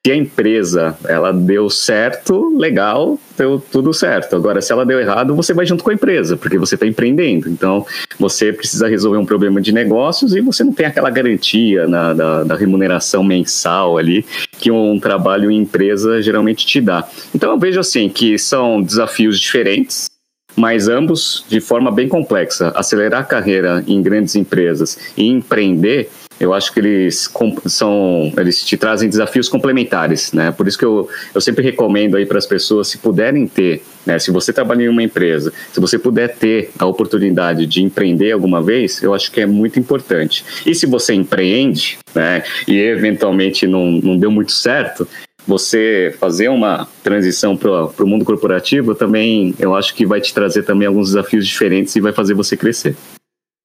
se 0.06 0.12
a 0.12 0.18
empresa 0.18 0.98
ela 1.08 1.32
deu 1.32 1.70
certo, 1.70 2.54
legal, 2.58 3.18
deu 3.38 3.58
tudo 3.58 3.94
certo. 3.94 4.36
Agora, 4.36 4.62
se 4.62 4.70
ela 4.70 4.86
deu 4.86 5.00
errado, 5.00 5.34
você 5.34 5.54
vai 5.54 5.66
junto 5.66 5.82
com 5.82 5.92
a 5.92 5.94
empresa, 5.94 6.36
porque 6.36 6.58
você 6.58 6.76
está 6.76 6.86
empreendendo. 6.86 7.48
Então, 7.48 7.86
você 8.20 8.52
precisa 8.52 8.90
resolver 8.90 9.18
um 9.18 9.26
problema 9.26 9.62
de 9.62 9.72
negócios 9.72 10.36
e 10.36 10.42
você 10.42 10.62
não 10.62 10.74
tem 10.74 10.88
aquela 10.88 11.10
garantia 11.10 11.88
na, 11.88 12.14
da, 12.14 12.44
da 12.44 12.56
remuneração 12.56 13.24
mensal 13.24 13.98
ali 13.98 14.26
que 14.60 14.70
um 14.70 15.00
trabalho 15.00 15.50
em 15.50 15.60
empresa 15.60 16.22
geralmente 16.22 16.66
te 16.66 16.82
dá. 16.82 17.08
Então, 17.34 17.52
eu 17.52 17.58
vejo 17.58 17.80
assim 17.80 18.10
que 18.10 18.38
são 18.38 18.82
desafios 18.82 19.40
diferentes, 19.40 20.10
mas 20.54 20.90
ambos 20.90 21.46
de 21.48 21.62
forma 21.62 21.90
bem 21.90 22.10
complexa. 22.10 22.74
Acelerar 22.76 23.22
a 23.22 23.26
carreira 23.26 23.82
em 23.88 24.02
grandes 24.02 24.36
empresas 24.36 25.00
e 25.16 25.30
empreender 25.30 26.10
eu 26.40 26.54
acho 26.54 26.74
que 26.74 26.80
eles 26.80 27.32
são 27.66 28.32
eles 28.38 28.64
te 28.64 28.78
trazem 28.78 29.10
desafios 29.10 29.48
complementares, 29.48 30.34
né? 30.34 30.52
Por 30.52 30.68
isso 30.68 30.78
que 30.78 30.86
eu, 30.86 31.10
eu 31.34 31.42
sempre 31.42 31.64
recomendo 31.64 32.18
aí 32.18 32.26
para 32.26 32.38
as 32.38 32.46
pessoas 32.46 32.88
se 32.88 32.98
puderem 32.98 33.48
ter, 33.48 33.84
né? 34.06 34.20
Se 34.20 34.32
você 34.32 34.52
trabalha 34.52 34.84
em 34.84 34.90
uma 34.90 35.04
empresa, 35.04 35.54
se 35.72 35.80
você 35.80 35.98
puder 35.98 36.36
ter 36.36 36.72
a 36.78 36.86
oportunidade 36.86 37.66
de 37.66 37.82
empreender 37.82 38.32
alguma 38.32 38.62
vez, 38.62 39.02
eu 39.02 39.14
acho 39.14 39.32
que 39.32 39.42
é 39.42 39.46
muito 39.46 39.80
importante. 39.80 40.44
E 40.66 40.74
se 40.74 40.86
você 40.86 41.14
empreende, 41.14 41.98
né? 42.14 42.44
E 42.68 42.80
eventualmente 42.80 43.68
não, 43.68 43.92
não 43.92 44.18
deu 44.18 44.32
muito 44.32 44.52
certo, 44.52 45.08
você 45.46 46.16
fazer 46.20 46.50
uma 46.50 46.88
transição 47.04 47.56
para 47.56 48.04
o 48.04 48.08
mundo 48.08 48.26
corporativo 48.26 48.96
também, 48.96 49.54
eu 49.60 49.76
acho 49.76 49.94
que 49.94 50.06
vai 50.06 50.22
te 50.22 50.34
trazer 50.34 50.64
também 50.64 50.88
alguns 50.88 51.10
desafios 51.10 51.46
diferentes 51.46 51.96
e 51.96 52.02
vai 52.02 52.14
fazer 52.14 52.34
você 52.34 52.56
crescer. 52.56 52.96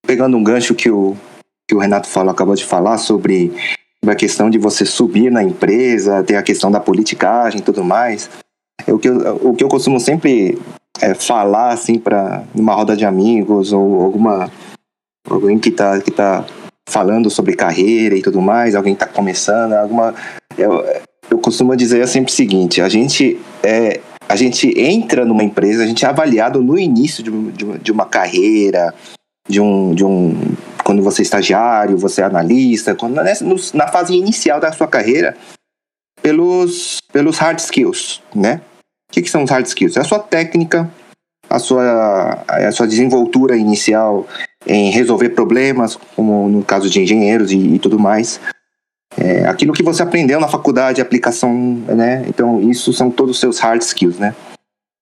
Pegando 0.07 0.37
um 0.37 0.43
gancho 0.43 0.75
que 0.75 0.91
o 0.91 1.17
que 1.69 1.75
o 1.75 1.79
Renato 1.79 2.09
falou, 2.09 2.33
acabou 2.33 2.55
de 2.55 2.65
falar 2.65 2.97
sobre 2.97 3.53
a 4.07 4.15
questão 4.15 4.49
de 4.49 4.57
você 4.57 4.87
subir 4.87 5.31
na 5.31 5.43
empresa, 5.43 6.25
ter 6.25 6.37
a 6.37 6.43
questão 6.43 6.71
da 6.71 6.81
politicagem 6.81 7.61
e 7.61 7.63
tudo 7.63 7.85
mais. 7.85 8.31
É 8.87 8.93
o 8.93 8.99
que 8.99 9.09
eu, 9.09 9.37
o 9.43 9.55
que 9.55 9.63
eu 9.63 9.69
costumo 9.69 10.01
sempre 10.01 10.59
é, 11.01 11.13
falar 11.15 11.73
assim 11.73 11.99
para 11.99 12.43
numa 12.55 12.75
roda 12.75 12.97
de 12.97 13.05
amigos 13.05 13.73
ou 13.73 14.03
alguma 14.03 14.51
alguém 15.29 15.59
que 15.59 15.69
está 15.69 16.01
que 16.01 16.11
tá 16.11 16.47
falando 16.89 17.29
sobre 17.29 17.55
carreira 17.55 18.17
e 18.17 18.23
tudo 18.23 18.41
mais, 18.41 18.75
alguém 18.75 18.95
está 18.95 19.07
começando, 19.07 19.75
alguma 19.75 20.15
eu, 20.57 20.83
eu 21.31 21.39
costumo 21.39 21.77
dizer 21.77 22.07
sempre 22.09 22.33
o 22.33 22.35
seguinte: 22.35 22.81
a 22.81 22.89
gente 22.89 23.39
é 23.63 24.01
a 24.27 24.37
gente 24.37 24.73
entra 24.79 25.25
numa 25.25 25.43
empresa, 25.43 25.83
a 25.83 25.87
gente 25.87 26.05
é 26.05 26.09
avaliado 26.09 26.63
no 26.63 26.79
início 26.79 27.23
de, 27.23 27.31
de, 27.53 27.79
de 27.79 27.93
uma 27.93 28.05
carreira, 28.05 28.95
de 29.49 29.61
um, 29.61 29.95
de 29.95 30.05
um 30.05 30.35
quando 30.89 31.03
você 31.03 31.21
é 31.21 31.25
estagiário, 31.25 31.99
você 31.99 32.23
é 32.23 32.25
analista, 32.25 32.95
quando, 32.95 33.17
né, 33.17 33.35
na 33.75 33.89
fase 33.89 34.15
inicial 34.15 34.59
da 34.59 34.73
sua 34.73 34.89
carreira, 34.89 35.37
pelos, 36.23 36.97
pelos 37.13 37.37
hard 37.37 37.59
skills, 37.59 38.23
né? 38.35 38.63
O 39.11 39.13
que, 39.13 39.21
que 39.21 39.29
são 39.29 39.45
os 39.45 39.51
hard 39.51 39.67
skills? 39.67 39.99
É 39.99 40.01
a 40.01 40.05
sua 40.05 40.19
técnica, 40.19 40.91
a 41.51 41.59
sua, 41.59 42.43
a 42.49 42.73
sua 42.73 42.89
desenvoltura 42.89 43.55
inicial 43.55 44.27
em 44.67 44.91
resolver 44.91 45.29
problemas, 45.29 45.95
como 46.17 46.49
no 46.49 46.65
caso 46.65 46.89
de 46.89 47.03
engenheiros 47.03 47.53
e, 47.53 47.59
e 47.59 47.79
tudo 47.79 47.99
mais. 47.99 48.41
É, 49.15 49.47
aquilo 49.47 49.75
que 49.75 49.83
você 49.83 50.03
aprendeu 50.03 50.41
na 50.41 50.49
faculdade, 50.49 51.03
aplicação, 51.03 51.53
né? 51.87 52.25
Então, 52.27 52.63
isso 52.63 52.95
são 52.95 53.11
todos 53.11 53.37
os 53.37 53.41
seus 53.41 53.59
hard 53.59 53.83
skills, 53.83 54.19
né? 54.19 54.35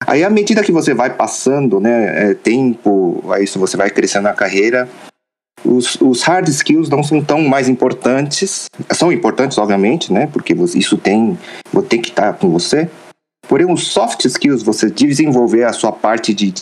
Aí, 0.05 0.25
à 0.25 0.31
medida 0.31 0.65
que 0.65 0.73
você 0.73 0.93
vai 0.93 1.15
passando, 1.15 1.79
né, 1.79 2.31
é, 2.31 2.35
tempo, 2.35 3.23
aí 3.31 3.47
você 3.47 3.77
vai 3.77 3.89
crescendo 3.89 4.25
na 4.25 4.35
carreira, 4.35 4.89
os, 5.65 5.97
os, 6.01 6.23
hard 6.23 6.49
skills 6.49 6.89
não 6.89 7.03
são 7.03 7.23
tão 7.23 7.43
mais 7.43 7.69
importantes, 7.69 8.67
são 8.93 9.11
importantes, 9.11 9.59
obviamente, 9.59 10.13
né? 10.13 10.27
Porque 10.27 10.55
isso 10.75 10.97
tem, 10.97 11.39
tem 11.89 12.01
que 12.01 12.11
estar 12.11 12.35
com 12.35 12.51
você. 12.51 12.89
Porém, 13.49 13.71
os 13.71 13.87
soft 13.89 14.25
skills, 14.25 14.63
você 14.63 14.91
desenvolver 14.91 15.65
a 15.65 15.73
sua 15.73 15.93
parte 15.93 16.35
de 16.35 16.53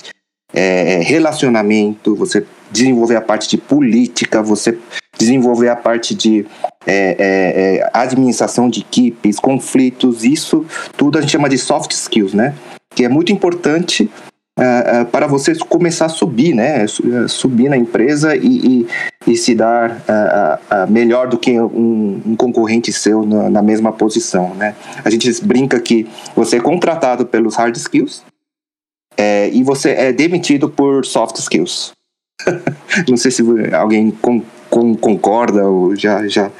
é, 0.53 1.01
relacionamento, 1.03 2.15
você 2.15 2.47
desenvolver 2.71 3.17
a 3.17 3.21
parte 3.21 3.49
de 3.49 3.57
política, 3.57 4.43
você 4.43 4.79
desenvolver 5.19 5.69
a 5.69 5.77
parte 5.77 6.15
de 6.15 6.47
é, 6.87 7.17
é, 7.19 7.77
é 7.77 7.91
administração 7.93 8.69
de 8.69 8.81
equipes, 8.81 9.39
conflitos, 9.39 10.25
isso 10.25 10.67
tudo 10.97 11.19
a 11.19 11.21
gente 11.21 11.31
chama 11.31 11.49
de 11.49 11.59
soft 11.59 11.93
skills, 11.93 12.35
né? 12.35 12.55
Que 12.95 13.05
é 13.05 13.09
muito 13.09 13.33
importante 13.33 14.11
uh, 14.59 15.05
para 15.07 15.27
você 15.27 15.55
começar 15.55 16.07
a 16.07 16.09
subir, 16.09 16.55
né? 16.55 16.87
Subir 17.29 17.69
na 17.69 17.77
empresa 17.77 18.37
e, 18.37 18.87
e, 19.27 19.33
e 19.33 19.37
se 19.37 19.55
dar 19.55 19.91
uh, 19.91 20.91
melhor 20.91 21.29
do 21.29 21.39
que 21.39 21.59
um, 21.59 22.23
um 22.27 22.37
concorrente 22.37 22.93
seu 22.93 23.25
na, 23.25 23.51
na, 23.51 23.63
mesma 23.63 23.93
posição, 23.93 24.55
né? 24.55 24.75
A 25.05 25.11
gente 25.11 25.45
brinca 25.45 25.81
que 25.81 26.07
você 26.35 26.57
é 26.57 26.61
contratado 26.61 27.27
pelos 27.27 27.57
hard 27.57 27.77
skills 27.77 28.23
é, 29.17 29.49
e 29.51 29.63
você 29.63 29.91
é 29.91 30.13
demitido 30.13 30.69
por 30.69 31.05
soft 31.05 31.37
skills. 31.39 31.93
Não 33.09 33.17
sei 33.17 33.31
se 33.31 33.43
alguém 33.73 34.11
com, 34.11 34.43
com, 34.69 34.95
concorda 34.95 35.67
ou 35.67 35.95
já, 35.97 36.27
já 36.27 36.51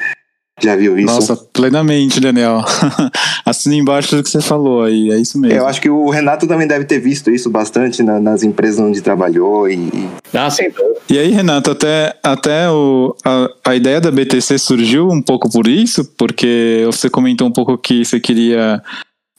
já 0.61 0.77
viu 0.77 0.97
isso? 0.97 1.07
Nossa, 1.07 1.37
plenamente, 1.37 2.21
Daniel. 2.21 2.65
Assina 3.45 3.75
embaixo 3.75 4.17
do 4.17 4.23
que 4.23 4.31
você 4.31 4.41
falou 4.41 4.83
aí, 4.83 5.11
é 5.11 5.17
isso 5.17 5.39
mesmo. 5.39 5.59
Eu 5.59 5.67
acho 5.67 5.81
que 5.81 5.91
o 5.91 6.09
Renato 6.11 6.47
também 6.47 6.67
deve 6.67 6.85
ter 6.85 6.99
visto 6.99 7.31
isso 7.31 7.51
bastante 7.51 8.03
na, 8.03 8.21
nas 8.21 8.43
empresas 8.43 8.79
onde 8.79 9.01
trabalhou 9.01 9.69
e... 9.69 10.09
Ah, 10.33 10.49
sim. 10.51 10.65
E 11.11 11.19
aí, 11.19 11.31
Renato, 11.31 11.71
até, 11.71 12.17
até 12.23 12.71
o, 12.71 13.15
a, 13.25 13.49
a 13.67 13.77
ideia 13.77 14.01
da 14.01 14.11
BTC 14.11 14.59
surgiu 14.59 15.09
um 15.09 15.21
pouco 15.21 15.51
por 15.51 15.67
isso, 15.67 16.05
porque 16.17 16.83
você 16.87 17.11
comentou 17.11 17.49
um 17.49 17.53
pouco 17.53 17.77
que 17.77 18.05
você 18.05 18.21
queria 18.21 18.83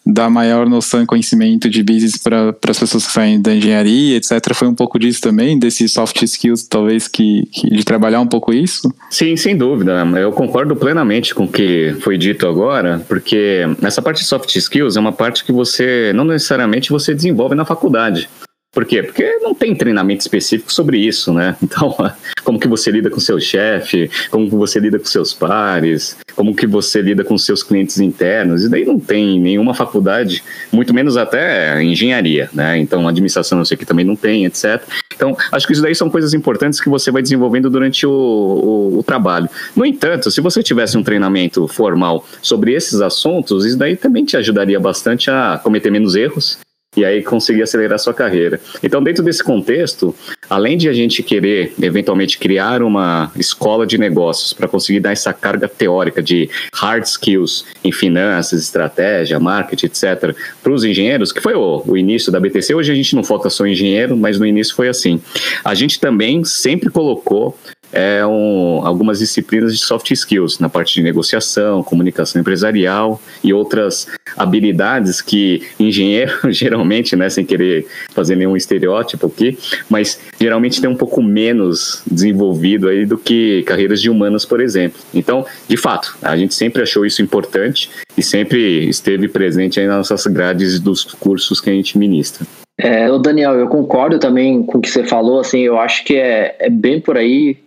dar 0.06 0.30
maior 0.30 0.70
noção 0.70 1.02
e 1.02 1.06
conhecimento 1.06 1.70
de 1.70 1.82
business 1.82 2.18
para 2.18 2.56
as 2.70 2.80
pessoas 2.80 3.08
que 3.08 3.12
saem 3.12 3.42
da 3.42 3.54
engenharia, 3.54 4.18
etc. 4.18 4.54
Foi 4.54 4.68
um 4.68 4.76
pouco 4.76 5.00
disso 5.00 5.20
também, 5.22 5.58
desses 5.58 5.92
soft 5.92 6.22
skills, 6.22 6.68
talvez, 6.68 7.08
que, 7.08 7.48
que, 7.52 7.70
de 7.70 7.84
trabalhar 7.84 8.22
um 8.22 8.28
pouco 8.28 8.54
isso? 8.54 8.94
Sim, 9.10 9.36
sem 9.36 9.58
dúvida. 9.58 10.06
Eu 10.18 10.32
concordo 10.32 10.76
plenamente 10.76 11.34
com 11.34 11.46
o 11.46 11.48
que 11.48 11.96
foi 12.02 12.18
dito 12.18 12.48
agora, 12.48 13.04
porque 13.08 13.62
essa 13.82 14.02
parte 14.02 14.20
de 14.20 14.28
soft 14.28 14.56
skills 14.56 14.96
é 14.96 15.00
uma 15.00 15.14
parte 15.14 15.44
que 15.44 15.52
você, 15.52 16.12
não 16.14 16.26
necessariamente 16.26 16.92
você 16.92 17.14
desenvolve 17.14 17.56
na 17.56 17.66
faculdade. 17.66 18.30
Por 18.76 18.84
quê? 18.84 19.02
Porque 19.02 19.40
não 19.42 19.56
tem 19.56 19.74
treinamento 19.74 20.20
específico 20.20 20.72
sobre 20.72 20.98
isso, 21.00 21.34
né? 21.34 21.56
Então, 21.76 21.96
como 22.44 22.60
que 22.60 22.68
você 22.68 22.90
lida 22.90 23.10
com 23.10 23.20
seu 23.20 23.40
chefe, 23.40 24.10
como 24.30 24.50
que 24.50 24.56
você 24.56 24.80
lida 24.80 24.98
com 24.98 25.06
seus 25.06 25.34
pares, 25.34 26.18
como 26.36 26.56
que 26.56 26.66
você 26.66 27.02
lida 27.02 27.24
com 27.24 27.38
seus 27.38 27.64
clientes 27.64 28.00
internos, 28.00 28.64
e 28.64 28.70
daí 28.70 28.86
não 28.86 29.00
tem 29.00 29.40
nenhuma 29.40 29.74
faculdade, 29.74 30.44
muito 30.72 30.94
menos 30.94 31.18
até 31.18 31.82
engenharia, 31.84 32.50
né? 32.54 32.78
Então, 32.78 33.08
administração 33.08 33.60
eu 33.60 33.66
sei 33.66 33.76
que 33.76 33.86
também 33.86 34.06
não 34.06 34.16
tem, 34.16 34.46
etc. 34.46 34.82
Então, 35.14 35.36
acho 35.52 35.66
que 35.66 35.74
isso 35.74 35.82
daí 35.82 35.96
são 35.96 36.10
coisas 36.10 36.34
importantes 36.34 36.80
que 36.80 36.90
você 36.90 37.12
vai 37.12 37.22
desenvolvendo 37.22 37.70
durante 37.70 38.06
o, 38.06 38.12
o, 38.12 39.00
o 39.00 39.04
trabalho. 39.04 39.50
No 39.76 39.86
entanto, 39.86 40.30
se 40.30 40.42
você 40.42 40.62
tivesse 40.62 40.98
um 40.98 41.04
treinamento 41.04 41.68
formal 41.68 42.26
sobre 42.42 42.74
esses 42.74 43.02
assuntos, 43.02 43.66
isso 43.66 43.78
daí 43.78 43.96
também 43.96 44.26
te 44.26 44.38
ajudaria 44.38 44.80
bastante 44.80 45.32
a 45.32 45.60
cometer 45.62 45.90
menos 45.90 46.16
erros 46.16 46.60
e 46.96 47.04
aí 47.04 47.24
conseguir 47.24 47.64
acelerar 47.64 48.00
sua 48.00 48.14
carreira. 48.14 48.60
Então, 48.84 49.04
dentro 49.04 49.24
desse 49.24 49.44
contexto, 49.44 50.16
além 50.50 50.78
de 50.78 50.88
a 50.90 50.94
gente 50.94 51.22
querer 51.24 51.74
eventualmente 51.82 52.38
criar 52.38 52.82
uma 52.82 53.32
escola 53.36 53.86
de 53.86 53.98
negócios 53.98 54.54
para 54.54 54.68
conseguir 54.68 55.00
dar 55.00 55.12
essa 55.12 55.34
carga 55.34 55.68
teórica 55.68 56.22
de 56.22 56.50
hard 56.74 57.04
skills 57.04 57.66
em 57.84 57.92
finanças, 57.92 58.62
estratégia, 58.62 59.40
marketing, 59.40 59.88
etc., 59.88 60.36
para 60.62 60.72
os 60.72 60.84
engenheiros, 60.84 61.32
que 61.32 61.42
foi 61.42 61.54
o, 61.54 61.84
o 61.86 61.98
início 61.98 62.32
da 62.32 62.40
BTC. 62.40 62.74
Hoje 62.74 62.92
a 62.92 62.96
gente 62.96 63.16
não 63.16 63.24
foca 63.24 63.50
só 63.50 63.66
em 63.66 63.72
engenheiro, 63.72 64.16
mas 64.16 64.40
no 64.40 64.46
início 64.46 64.76
foi 64.76 64.88
assim. 64.88 65.22
A 65.64 65.74
gente 65.74 66.00
também 66.00 66.44
sempre 66.44 66.90
colocou 66.90 67.58
é 67.96 68.26
um, 68.26 68.86
algumas 68.86 69.20
disciplinas 69.20 69.74
de 69.74 69.80
soft 69.80 70.12
skills 70.12 70.60
na 70.60 70.68
parte 70.68 70.94
de 70.96 71.02
negociação, 71.02 71.82
comunicação 71.82 72.42
empresarial 72.42 73.22
e 73.42 73.54
outras 73.54 74.08
habilidades 74.36 75.22
que 75.22 75.64
engenheiro 75.80 76.34
geralmente, 76.52 77.16
né, 77.16 77.30
sem 77.30 77.46
querer 77.46 77.88
fazer 78.14 78.36
nenhum 78.36 78.58
estereótipo 78.58 79.28
aqui, 79.28 79.58
mas 79.90 80.20
geralmente 80.38 80.82
tem 80.82 80.90
um 80.90 80.96
pouco 80.96 81.24
menos 81.24 82.04
desenvolvido 82.06 82.90
aí 82.90 83.06
do 83.06 83.18
que 83.18 83.64
carreiras 83.64 84.02
de 84.02 84.10
humanas, 84.10 84.44
por 84.44 84.60
exemplo. 84.60 85.00
Então, 85.14 85.46
de 85.66 85.78
fato, 85.78 86.18
a 86.22 86.36
gente 86.36 86.54
sempre 86.54 86.82
achou 86.82 87.06
isso 87.06 87.22
importante 87.22 87.90
e 88.18 88.22
sempre 88.22 88.90
esteve 88.90 89.30
presente 89.30 89.80
aí 89.80 89.88
nas 89.88 90.10
nossas 90.10 90.28
grades 90.28 90.82
dos 90.82 91.06
cursos 91.06 91.62
que 91.62 91.70
a 91.70 91.74
gente 91.74 91.98
ministra. 91.98 92.46
É, 92.78 93.08
Daniel, 93.20 93.54
eu 93.54 93.68
concordo 93.68 94.20
também 94.20 94.62
com 94.62 94.80
o 94.80 94.82
que 94.82 94.90
você 94.90 95.06
falou, 95.06 95.40
assim, 95.40 95.62
eu 95.62 95.80
acho 95.80 96.04
que 96.04 96.18
é, 96.18 96.56
é 96.60 96.70
bem 96.70 97.00
por 97.00 97.18
aí, 97.18 97.58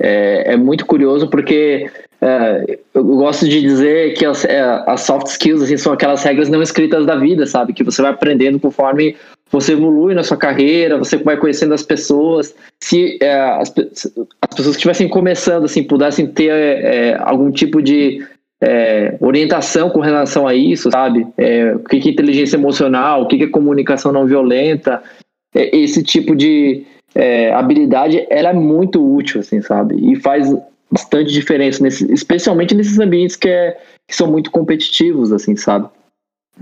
é, 0.00 0.52
é 0.52 0.56
muito 0.56 0.84
curioso 0.86 1.28
porque 1.28 1.90
é, 2.20 2.78
eu 2.94 3.04
gosto 3.04 3.46
de 3.46 3.60
dizer 3.60 4.14
que 4.14 4.24
as, 4.24 4.46
é, 4.46 4.60
as, 4.86 5.02
soft 5.02 5.26
skills 5.26 5.62
assim, 5.62 5.76
são 5.76 5.92
aquelas 5.92 6.22
regras 6.22 6.48
não 6.48 6.62
escritas 6.62 7.04
da 7.04 7.16
vida, 7.16 7.44
sabe? 7.44 7.74
Que 7.74 7.84
você 7.84 8.00
vai 8.00 8.12
aprendendo 8.12 8.58
conforme 8.58 9.14
você 9.50 9.72
evolui 9.72 10.14
na 10.14 10.22
sua 10.22 10.38
carreira, 10.38 10.96
você 10.96 11.18
vai 11.18 11.36
conhecendo 11.36 11.74
as 11.74 11.82
pessoas. 11.82 12.54
Se 12.80 13.18
é, 13.20 13.34
as, 13.34 13.68
as, 13.68 14.56
pessoas 14.56 14.74
que 14.74 14.80
estivessem 14.80 15.06
começando, 15.06 15.64
assim, 15.64 15.82
pudessem 15.82 16.26
ter 16.26 16.50
é, 16.50 17.16
algum 17.20 17.50
tipo 17.50 17.82
de 17.82 18.26
é, 18.62 19.16
orientação 19.20 19.90
com 19.90 20.00
relação 20.00 20.48
a 20.48 20.54
isso, 20.54 20.90
sabe? 20.90 21.26
o 21.76 21.88
que 21.88 22.08
é 22.08 22.10
inteligência 22.10 22.56
emocional, 22.56 23.22
o 23.22 23.28
que 23.28 23.42
é 23.42 23.48
comunicação 23.48 24.10
não 24.10 24.26
violenta, 24.26 25.02
esse 25.54 26.02
tipo 26.02 26.34
de, 26.34 26.84
é, 27.14 27.52
habilidade 27.52 28.26
ela 28.28 28.50
é 28.50 28.54
muito 28.54 29.04
útil, 29.04 29.40
assim, 29.40 29.62
sabe? 29.62 29.94
E 30.12 30.16
faz 30.16 30.54
bastante 30.90 31.32
diferença, 31.32 31.82
nesse, 31.82 32.12
especialmente 32.12 32.74
nesses 32.74 32.98
ambientes 32.98 33.36
que, 33.36 33.48
é, 33.48 33.78
que 34.08 34.14
são 34.14 34.30
muito 34.30 34.50
competitivos, 34.50 35.32
assim, 35.32 35.56
sabe? 35.56 35.88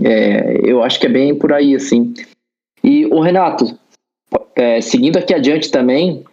É, 0.03 0.61
eu 0.65 0.83
acho 0.83 0.99
que 1.01 1.07
é 1.07 1.11
bem 1.11 1.35
por 1.35 1.53
aí, 1.53 1.75
assim. 1.75 2.15
E 2.83 3.07
o 3.07 3.21
Renato, 3.21 3.79
é, 4.57 4.81
seguindo 4.81 5.19
aqui 5.19 5.35
adiante 5.35 5.71
também, 5.71 6.25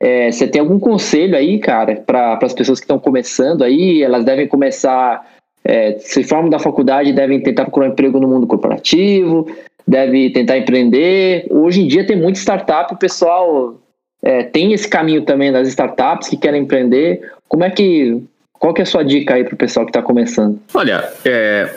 é, 0.00 0.30
você 0.30 0.46
tem 0.46 0.60
algum 0.60 0.78
conselho 0.78 1.36
aí, 1.36 1.58
cara, 1.58 1.96
para 1.96 2.38
as 2.42 2.54
pessoas 2.54 2.78
que 2.78 2.84
estão 2.84 2.98
começando 2.98 3.62
aí? 3.62 4.02
Elas 4.02 4.24
devem 4.24 4.46
começar, 4.46 5.26
é, 5.64 5.98
se 5.98 6.22
formam 6.22 6.48
da 6.48 6.58
faculdade, 6.58 7.12
devem 7.12 7.42
tentar 7.42 7.64
procurar 7.64 7.88
um 7.88 7.92
emprego 7.92 8.20
no 8.20 8.28
mundo 8.28 8.46
corporativo, 8.46 9.48
deve 9.88 10.30
tentar 10.30 10.58
empreender. 10.58 11.46
Hoje 11.50 11.80
em 11.80 11.88
dia 11.88 12.06
tem 12.06 12.16
muita 12.16 12.38
startup, 12.38 12.92
o 12.92 12.98
pessoal 12.98 13.80
é, 14.22 14.42
tem 14.42 14.72
esse 14.72 14.86
caminho 14.86 15.22
também 15.22 15.50
das 15.50 15.66
startups 15.68 16.28
que 16.28 16.36
querem 16.36 16.62
empreender. 16.62 17.32
Como 17.48 17.64
é 17.64 17.70
que. 17.70 18.22
Qual 18.52 18.74
que 18.74 18.80
é 18.80 18.84
a 18.84 18.86
sua 18.86 19.04
dica 19.04 19.34
aí 19.34 19.44
para 19.44 19.54
o 19.54 19.58
pessoal 19.58 19.86
que 19.86 19.90
está 19.90 20.02
começando? 20.02 20.60
Olha, 20.74 21.08
é, 21.24 21.72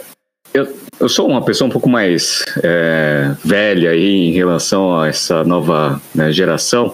eu, 0.51 0.67
eu 0.99 1.07
sou 1.07 1.27
uma 1.27 1.45
pessoa 1.45 1.67
um 1.67 1.71
pouco 1.71 1.87
mais 1.87 2.43
é, 2.63 3.35
velha 3.45 3.91
aí 3.91 4.29
em 4.29 4.31
relação 4.31 4.99
a 4.99 5.07
essa 5.07 5.43
nova 5.43 6.01
né, 6.13 6.31
geração. 6.31 6.93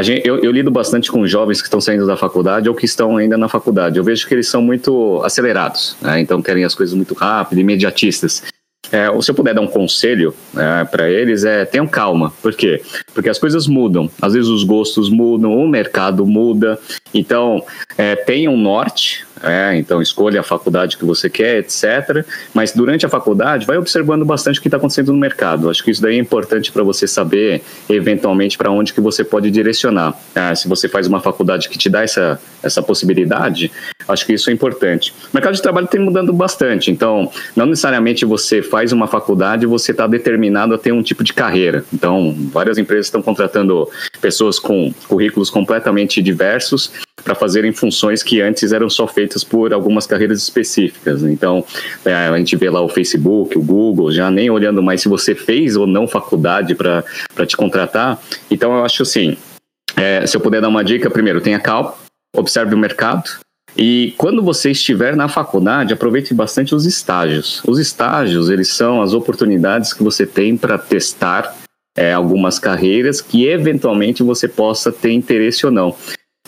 Gente, 0.00 0.26
eu, 0.26 0.38
eu, 0.38 0.50
lido 0.50 0.70
bastante 0.70 1.10
com 1.10 1.26
jovens 1.26 1.60
que 1.60 1.66
estão 1.66 1.80
saindo 1.80 2.06
da 2.06 2.16
faculdade 2.16 2.68
ou 2.70 2.74
que 2.74 2.86
estão 2.86 3.18
ainda 3.18 3.36
na 3.36 3.48
faculdade. 3.48 3.98
Eu 3.98 4.04
vejo 4.04 4.26
que 4.26 4.34
eles 4.34 4.48
são 4.48 4.62
muito 4.62 5.20
acelerados, 5.22 5.94
né? 6.00 6.20
então 6.20 6.40
querem 6.40 6.64
as 6.64 6.74
coisas 6.74 6.94
muito 6.94 7.12
rápido, 7.14 7.60
imediatistas. 7.60 8.42
É, 8.90 9.10
ou 9.10 9.20
se 9.22 9.30
eu 9.30 9.34
puder 9.34 9.54
dar 9.54 9.60
um 9.60 9.66
conselho 9.66 10.34
é, 10.56 10.84
para 10.84 11.10
eles, 11.10 11.44
é 11.44 11.64
tenham 11.64 11.86
calma. 11.86 12.32
Por 12.42 12.54
quê? 12.54 12.82
Porque 13.12 13.28
as 13.28 13.38
coisas 13.38 13.66
mudam. 13.66 14.10
Às 14.20 14.32
vezes 14.32 14.48
os 14.48 14.64
gostos 14.64 15.10
mudam, 15.10 15.56
o 15.56 15.68
mercado 15.68 16.26
muda. 16.26 16.78
Então, 17.12 17.62
é, 17.96 18.16
tenha 18.16 18.50
um 18.50 18.56
norte, 18.56 19.26
é, 19.42 19.76
então 19.76 20.00
escolha 20.00 20.40
a 20.40 20.42
faculdade 20.42 20.96
que 20.96 21.04
você 21.04 21.28
quer, 21.28 21.58
etc. 21.58 22.24
Mas 22.52 22.72
durante 22.72 23.06
a 23.06 23.08
faculdade, 23.08 23.66
vai 23.66 23.76
observando 23.76 24.24
bastante 24.24 24.58
o 24.58 24.62
que 24.62 24.68
está 24.68 24.76
acontecendo 24.76 25.12
no 25.12 25.18
mercado. 25.18 25.70
Acho 25.70 25.82
que 25.82 25.90
isso 25.90 26.02
daí 26.02 26.16
é 26.16 26.18
importante 26.18 26.72
para 26.72 26.82
você 26.82 27.06
saber, 27.06 27.62
eventualmente, 27.88 28.56
para 28.56 28.70
onde 28.70 28.92
que 28.92 29.00
você 29.00 29.24
pode 29.24 29.50
direcionar. 29.50 30.18
É, 30.34 30.54
se 30.54 30.68
você 30.68 30.88
faz 30.88 31.06
uma 31.06 31.20
faculdade 31.20 31.68
que 31.68 31.78
te 31.78 31.88
dá 31.88 32.02
essa, 32.02 32.40
essa 32.62 32.82
possibilidade, 32.82 33.70
acho 34.06 34.26
que 34.26 34.32
isso 34.32 34.50
é 34.50 34.52
importante. 34.52 35.12
O 35.32 35.36
mercado 35.36 35.54
de 35.54 35.62
trabalho 35.62 35.86
tem 35.86 36.00
mudando 36.00 36.32
bastante, 36.32 36.90
então 36.90 37.30
não 37.54 37.66
necessariamente 37.66 38.24
você 38.24 38.62
faz 38.62 38.92
uma 38.92 39.06
faculdade 39.06 39.64
e 39.64 39.66
você 39.66 39.92
está 39.92 40.06
determinado 40.06 40.74
a 40.74 40.78
ter 40.78 40.92
um 40.92 41.02
tipo 41.02 41.22
de 41.22 41.32
carreira. 41.32 41.84
Então, 41.92 42.34
várias 42.52 42.78
empresas 42.78 43.06
estão 43.06 43.22
contratando 43.22 43.88
pessoas 44.20 44.58
com 44.58 44.92
currículos 45.08 45.50
completamente 45.50 46.22
diversos 46.22 46.90
para 47.22 47.34
fazerem 47.34 47.72
funções 47.72 48.22
que 48.22 48.40
antes 48.40 48.72
eram 48.72 48.88
só 48.88 49.06
feitas 49.06 49.44
por 49.44 49.72
algumas 49.72 50.06
carreiras 50.06 50.42
específicas. 50.42 51.22
Então, 51.22 51.64
é, 52.04 52.14
a 52.14 52.36
gente 52.38 52.56
vê 52.56 52.70
lá 52.70 52.80
o 52.80 52.88
Facebook, 52.88 53.56
o 53.56 53.62
Google, 53.62 54.12
já 54.12 54.30
nem 54.30 54.50
olhando 54.50 54.82
mais 54.82 55.00
se 55.00 55.08
você 55.08 55.34
fez 55.34 55.76
ou 55.76 55.86
não 55.86 56.06
faculdade 56.06 56.74
para 56.74 57.04
te 57.46 57.56
contratar. 57.56 58.20
Então, 58.50 58.76
eu 58.76 58.84
acho 58.84 59.02
assim, 59.02 59.36
é, 59.96 60.26
se 60.26 60.36
eu 60.36 60.40
puder 60.40 60.60
dar 60.60 60.68
uma 60.68 60.84
dica, 60.84 61.10
primeiro, 61.10 61.40
tenha 61.40 61.58
calma, 61.58 61.94
observe 62.36 62.74
o 62.74 62.78
mercado, 62.78 63.30
e 63.76 64.12
quando 64.16 64.42
você 64.42 64.72
estiver 64.72 65.14
na 65.14 65.28
faculdade, 65.28 65.92
aproveite 65.92 66.34
bastante 66.34 66.74
os 66.74 66.84
estágios. 66.84 67.62
Os 67.66 67.78
estágios, 67.78 68.50
eles 68.50 68.68
são 68.68 69.00
as 69.00 69.12
oportunidades 69.12 69.92
que 69.92 70.02
você 70.02 70.26
tem 70.26 70.56
para 70.56 70.76
testar 70.76 71.54
é, 71.96 72.12
algumas 72.12 72.58
carreiras 72.58 73.20
que 73.20 73.46
eventualmente 73.46 74.22
você 74.22 74.48
possa 74.48 74.90
ter 74.90 75.12
interesse 75.12 75.66
ou 75.66 75.72
não. 75.72 75.94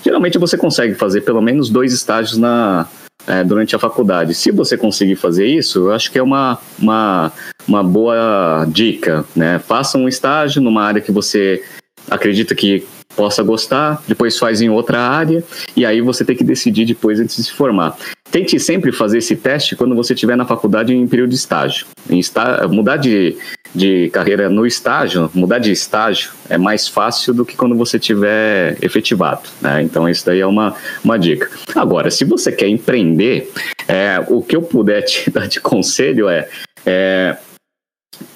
Geralmente 0.04 0.38
você 0.38 0.56
consegue 0.56 0.94
fazer 0.94 1.22
pelo 1.22 1.40
menos 1.40 1.68
dois 1.70 1.92
estágios 1.92 2.38
na, 2.38 2.88
é, 3.26 3.44
durante 3.44 3.76
a 3.76 3.78
faculdade. 3.78 4.34
Se 4.34 4.50
você 4.50 4.76
conseguir 4.76 5.16
fazer 5.16 5.46
isso, 5.46 5.80
eu 5.80 5.92
acho 5.92 6.10
que 6.10 6.18
é 6.18 6.22
uma, 6.22 6.58
uma, 6.78 7.32
uma 7.66 7.82
boa 7.82 8.66
dica. 8.68 9.24
Né? 9.34 9.58
Faça 9.58 9.98
um 9.98 10.08
estágio 10.08 10.62
numa 10.62 10.82
área 10.82 11.00
que 11.00 11.12
você 11.12 11.62
acredita 12.10 12.54
que 12.54 12.86
possa 13.16 13.42
gostar, 13.42 14.02
depois 14.06 14.38
faz 14.38 14.62
em 14.62 14.70
outra 14.70 15.00
área, 15.00 15.44
e 15.76 15.84
aí 15.84 16.00
você 16.00 16.24
tem 16.24 16.36
que 16.36 16.44
decidir 16.44 16.86
depois 16.86 17.20
antes 17.20 17.36
de 17.36 17.44
se 17.44 17.52
formar. 17.52 17.96
Tente 18.30 18.58
sempre 18.60 18.92
fazer 18.92 19.18
esse 19.18 19.34
teste 19.34 19.74
quando 19.74 19.94
você 19.94 20.14
estiver 20.14 20.36
na 20.36 20.46
faculdade 20.46 20.94
em 20.94 21.06
período 21.06 21.30
de 21.30 21.36
estágio. 21.36 21.86
Em 22.08 22.18
está, 22.18 22.66
mudar 22.68 22.96
de, 22.96 23.36
de 23.74 24.11
carreira 24.11 24.48
no 24.48 24.66
estágio, 24.66 25.30
mudar 25.35 25.59
de 25.59 25.70
estágio 25.70 26.33
é 26.48 26.59
mais 26.59 26.88
fácil 26.88 27.33
do 27.33 27.44
que 27.44 27.56
quando 27.56 27.76
você 27.76 27.98
tiver 27.98 28.76
efetivado. 28.83 29.42
Né? 29.61 29.83
Então, 29.83 30.09
isso 30.09 30.26
daí 30.26 30.40
é 30.40 30.46
uma, 30.46 30.74
uma 31.04 31.18
dica. 31.18 31.48
Agora, 31.74 32.11
se 32.11 32.24
você 32.24 32.50
quer 32.50 32.68
empreender, 32.68 33.50
é, 33.87 34.22
o 34.28 34.42
que 34.42 34.56
eu 34.56 34.62
puder 34.62 35.02
te 35.06 35.30
dar 35.30 35.46
de 35.46 35.61
conselho 35.61 36.28
é, 36.28 36.48
é 36.85 37.37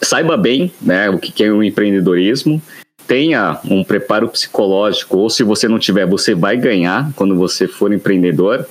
saiba 0.01 0.37
bem 0.37 0.73
né, 0.81 1.11
o 1.11 1.19
que 1.19 1.43
é 1.43 1.51
o 1.51 1.63
empreendedorismo, 1.63 2.63
tenha 3.07 3.61
um 3.69 3.85
preparo 3.85 4.29
psicológico, 4.29 5.19
ou 5.19 5.29
se 5.29 5.43
você 5.43 5.69
não 5.69 5.79
tiver, 5.79 6.07
você 6.07 6.35
vai 6.35 6.57
ganhar 6.57 7.11
quando 7.15 7.37
você 7.37 7.69
for 7.69 7.93
empreendedor. 7.93 8.67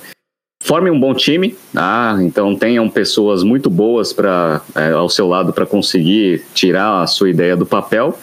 Forme 0.64 0.90
um 0.90 0.98
bom 0.98 1.12
time, 1.12 1.54
ah, 1.76 2.16
então 2.22 2.56
tenham 2.56 2.88
pessoas 2.88 3.42
muito 3.42 3.68
boas 3.68 4.14
para 4.14 4.62
é, 4.74 4.92
ao 4.92 5.10
seu 5.10 5.28
lado 5.28 5.52
para 5.52 5.66
conseguir 5.66 6.42
tirar 6.54 7.02
a 7.02 7.06
sua 7.06 7.28
ideia 7.28 7.54
do 7.54 7.66
papel 7.66 8.18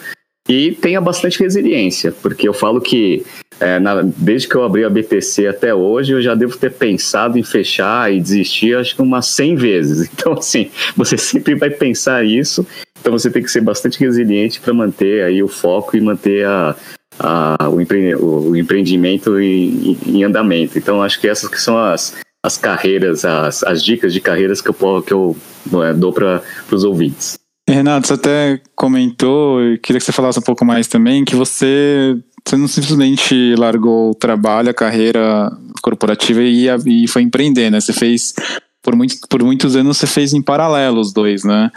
e 0.48 0.72
tenha 0.72 1.00
bastante 1.00 1.38
resiliência, 1.38 2.12
porque 2.20 2.48
eu 2.48 2.52
falo 2.52 2.80
que 2.80 3.24
é, 3.60 3.78
na, 3.78 4.02
desde 4.02 4.48
que 4.48 4.56
eu 4.56 4.64
abri 4.64 4.84
a 4.84 4.90
BTC 4.90 5.46
até 5.46 5.72
hoje, 5.72 6.12
eu 6.12 6.20
já 6.20 6.34
devo 6.34 6.56
ter 6.58 6.72
pensado 6.72 7.38
em 7.38 7.44
fechar 7.44 8.12
e 8.12 8.20
desistir, 8.20 8.76
acho 8.76 8.96
que 8.96 9.02
umas 9.02 9.26
100 9.26 9.56
vezes. 9.56 10.10
Então, 10.22 10.32
assim, 10.32 10.68
você 10.96 11.16
sempre 11.16 11.54
vai 11.54 11.70
pensar 11.70 12.24
isso, 12.24 12.66
então 13.00 13.12
você 13.12 13.30
tem 13.30 13.42
que 13.42 13.50
ser 13.50 13.60
bastante 13.60 14.00
resiliente 14.00 14.60
para 14.60 14.74
manter 14.74 15.24
aí 15.24 15.42
o 15.42 15.48
foco 15.48 15.96
e 15.96 16.00
manter 16.00 16.44
a, 16.44 16.76
a, 17.18 17.68
o, 17.68 17.80
empre, 17.80 18.14
o, 18.16 18.56
empreendimento 18.56 19.38
em, 19.38 19.96
em, 20.06 20.24
andamento. 20.24 20.76
Então, 20.76 21.02
acho 21.02 21.20
que 21.20 21.28
essas 21.28 21.48
que 21.48 21.60
são 21.60 21.78
as, 21.78 22.14
as 22.42 22.58
carreiras, 22.58 23.24
as, 23.24 23.62
as 23.62 23.82
dicas 23.82 24.12
de 24.12 24.20
carreiras 24.20 24.60
que 24.60 24.68
eu, 24.68 25.02
que 25.02 25.12
eu 25.12 25.36
é, 25.82 25.94
dou 25.94 26.12
para 26.12 26.42
os 26.70 26.82
ouvintes. 26.82 27.38
Renato, 27.68 28.08
você 28.08 28.14
até 28.14 28.60
comentou, 28.74 29.60
eu 29.60 29.78
queria 29.78 30.00
que 30.00 30.04
você 30.04 30.12
falasse 30.12 30.38
um 30.38 30.42
pouco 30.42 30.64
mais 30.64 30.88
também, 30.88 31.24
que 31.24 31.36
você, 31.36 32.18
você 32.44 32.56
não 32.56 32.66
simplesmente 32.66 33.54
largou 33.56 34.10
o 34.10 34.14
trabalho, 34.14 34.70
a 34.70 34.74
carreira 34.74 35.50
corporativa 35.80 36.42
e, 36.42 36.66
e 36.86 37.08
foi 37.08 37.22
empreender, 37.22 37.70
né? 37.70 37.80
Você 37.80 37.92
fez, 37.92 38.34
por, 38.82 38.96
muito, 38.96 39.16
por 39.28 39.42
muitos 39.44 39.76
anos, 39.76 39.96
você 39.96 40.08
fez 40.08 40.32
em 40.32 40.42
paralelo 40.42 41.00
os 41.00 41.12
dois, 41.12 41.44
né? 41.44 41.70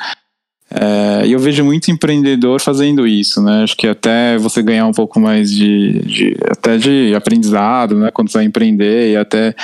É, 0.72 1.28
e 1.28 1.32
eu 1.32 1.40
vejo 1.40 1.64
muito 1.64 1.92
empreendedor 1.92 2.60
fazendo 2.60 3.06
isso, 3.06 3.40
né? 3.42 3.64
Acho 3.64 3.78
que 3.78 3.88
até 3.88 4.38
você 4.40 4.64
ganhar 4.64 4.88
um 4.88 4.92
pouco 4.92 5.20
mais 5.20 5.52
de, 5.52 6.00
de 6.00 6.36
até 6.50 6.78
de 6.78 7.14
aprendizado, 7.16 7.96
né? 7.96 8.10
Quando 8.12 8.32
você 8.32 8.40
vai 8.40 8.46
empreender 8.46 9.12
e 9.12 9.16
até 9.16 9.56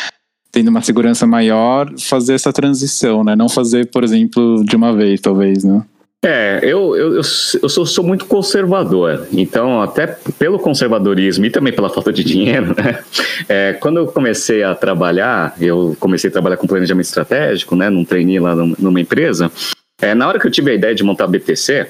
tendo 0.52 0.68
uma 0.70 0.82
segurança 0.82 1.26
maior, 1.26 1.92
fazer 2.00 2.34
essa 2.34 2.52
transição, 2.52 3.24
né? 3.24 3.36
Não 3.36 3.48
fazer, 3.48 3.90
por 3.90 4.04
exemplo, 4.04 4.64
de 4.66 4.76
uma 4.76 4.94
vez, 4.94 5.22
talvez, 5.22 5.64
né? 5.64 5.84
É, 6.24 6.60
eu, 6.62 6.96
eu, 6.96 7.16
eu, 7.16 7.24
sou, 7.24 7.84
sou, 7.84 8.06
muito 8.06 8.26
conservador, 8.26 9.28
então, 9.34 9.82
até 9.82 10.06
pelo 10.38 10.60
conservadorismo 10.60 11.46
e 11.46 11.50
também 11.50 11.74
pela 11.74 11.90
falta 11.90 12.14
de 12.14 12.24
dinheiro, 12.24 12.68
né? 12.78 13.04
É, 13.50 13.74
quando 13.74 13.98
eu 13.98 14.06
comecei 14.06 14.62
a 14.62 14.76
trabalhar, 14.76 15.56
eu 15.60 15.98
comecei 16.00 16.30
a 16.30 16.32
trabalhar 16.32 16.58
com 16.58 16.68
planejamento 16.68 17.08
estratégico, 17.08 17.76
né? 17.76 17.90
Num 17.90 18.06
trainee 18.06 18.40
lá 18.40 18.56
numa 18.56 19.02
empresa. 19.02 19.52
É, 20.00 20.14
na 20.14 20.28
hora 20.28 20.40
que 20.40 20.46
eu 20.46 20.52
tive 20.52 20.70
a 20.70 20.76
ideia 20.76 20.94
de 20.94 21.04
montar 21.04 21.24
a 21.24 21.28
BTC, 21.28 21.88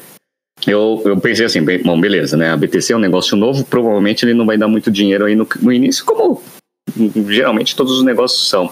eu, 0.65 1.01
eu 1.03 1.17
pensei 1.19 1.45
assim, 1.45 1.61
bem, 1.61 1.81
bom, 1.83 1.99
beleza, 1.99 2.37
né? 2.37 2.51
A 2.51 2.57
BTC 2.57 2.93
é 2.93 2.95
um 2.95 2.99
negócio 2.99 3.35
novo, 3.35 3.65
provavelmente 3.65 4.23
ele 4.23 4.33
não 4.33 4.45
vai 4.45 4.57
dar 4.57 4.67
muito 4.69 4.89
dinheiro 4.89 5.25
aí 5.25 5.35
no, 5.35 5.45
no 5.61 5.73
início, 5.73 6.05
como 6.05 6.41
geralmente 7.27 7.75
todos 7.75 7.97
os 7.97 8.03
negócios 8.03 8.47
são. 8.47 8.69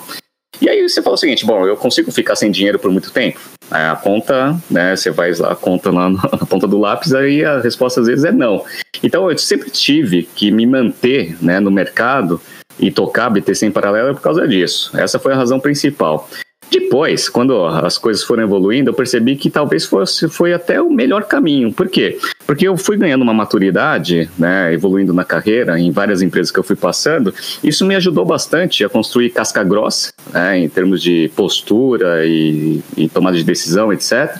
E 0.62 0.70
aí 0.70 0.88
você 0.88 1.02
fala 1.02 1.16
o 1.16 1.18
seguinte, 1.18 1.46
bom, 1.46 1.66
eu 1.66 1.78
consigo 1.78 2.12
ficar 2.12 2.36
sem 2.36 2.52
dinheiro 2.52 2.78
por 2.78 2.92
muito 2.92 3.12
tempo? 3.12 3.40
Aí 3.72 3.84
a 3.84 3.96
conta, 3.96 4.60
né, 4.70 4.96
você 4.96 5.10
vai 5.10 5.34
lá, 5.34 5.54
a 5.54 5.56
conta 5.56 5.90
lá 5.92 6.10
na 6.12 6.46
ponta 6.50 6.68
do 6.68 6.78
lápis, 6.78 7.14
aí 7.14 7.46
a 7.46 7.60
resposta 7.60 8.02
às 8.02 8.08
vezes 8.08 8.26
é 8.26 8.32
não. 8.32 8.64
Então 9.02 9.30
eu 9.30 9.38
sempre 9.38 9.70
tive 9.70 10.24
que 10.24 10.52
me 10.52 10.66
manter 10.66 11.38
né, 11.42 11.60
no 11.60 11.72
mercado 11.72 12.42
e 12.78 12.92
tocar 12.92 13.30
BTC 13.30 13.68
em 13.68 13.72
paralelo 13.72 14.14
por 14.16 14.22
causa 14.22 14.48
disso. 14.48 14.92
Essa 14.98 15.20
foi 15.20 15.34
a 15.34 15.36
razão 15.36 15.60
principal. 15.60 16.30
Depois, 16.72 17.28
quando 17.28 17.66
as 17.66 17.98
coisas 17.98 18.24
foram 18.24 18.44
evoluindo, 18.44 18.90
eu 18.90 18.94
percebi 18.94 19.36
que 19.36 19.50
talvez 19.50 19.86
fosse 19.86 20.30
foi 20.30 20.54
até 20.54 20.80
o 20.82 20.90
melhor 20.90 21.24
caminho. 21.24 21.74
Por 21.74 21.90
quê? 21.90 22.18
Porque 22.46 22.68
eu 22.68 22.78
fui 22.78 22.96
ganhando 22.96 23.24
uma 23.24 23.34
maturidade, 23.34 24.30
né, 24.38 24.72
evoluindo 24.74 25.14
na 25.14 25.24
carreira 25.24 25.80
em 25.80 25.92
várias 25.92 26.22
empresas 26.22 26.52
que 26.52 26.60
eu 26.60 26.64
fui 26.64 26.76
passando. 26.76 27.34
Isso 27.64 27.86
me 27.86 27.96
ajudou 27.96 28.24
bastante 28.24 28.86
a 28.86 28.90
construir 28.90 29.32
casca 29.32 29.64
grossa, 29.64 30.14
né, 30.32 30.60
em 30.60 30.70
termos 30.70 31.02
de 31.02 31.32
postura 31.36 32.26
e, 32.26 32.82
e 32.96 33.10
tomada 33.10 33.36
de 33.36 33.44
decisão, 33.44 33.92
etc. 33.92 34.38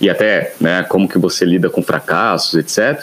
E 0.00 0.08
até, 0.08 0.54
né, 0.60 0.84
como 0.84 1.08
que 1.08 1.18
você 1.18 1.44
lida 1.44 1.68
com 1.68 1.82
fracassos, 1.82 2.54
etc. 2.54 3.02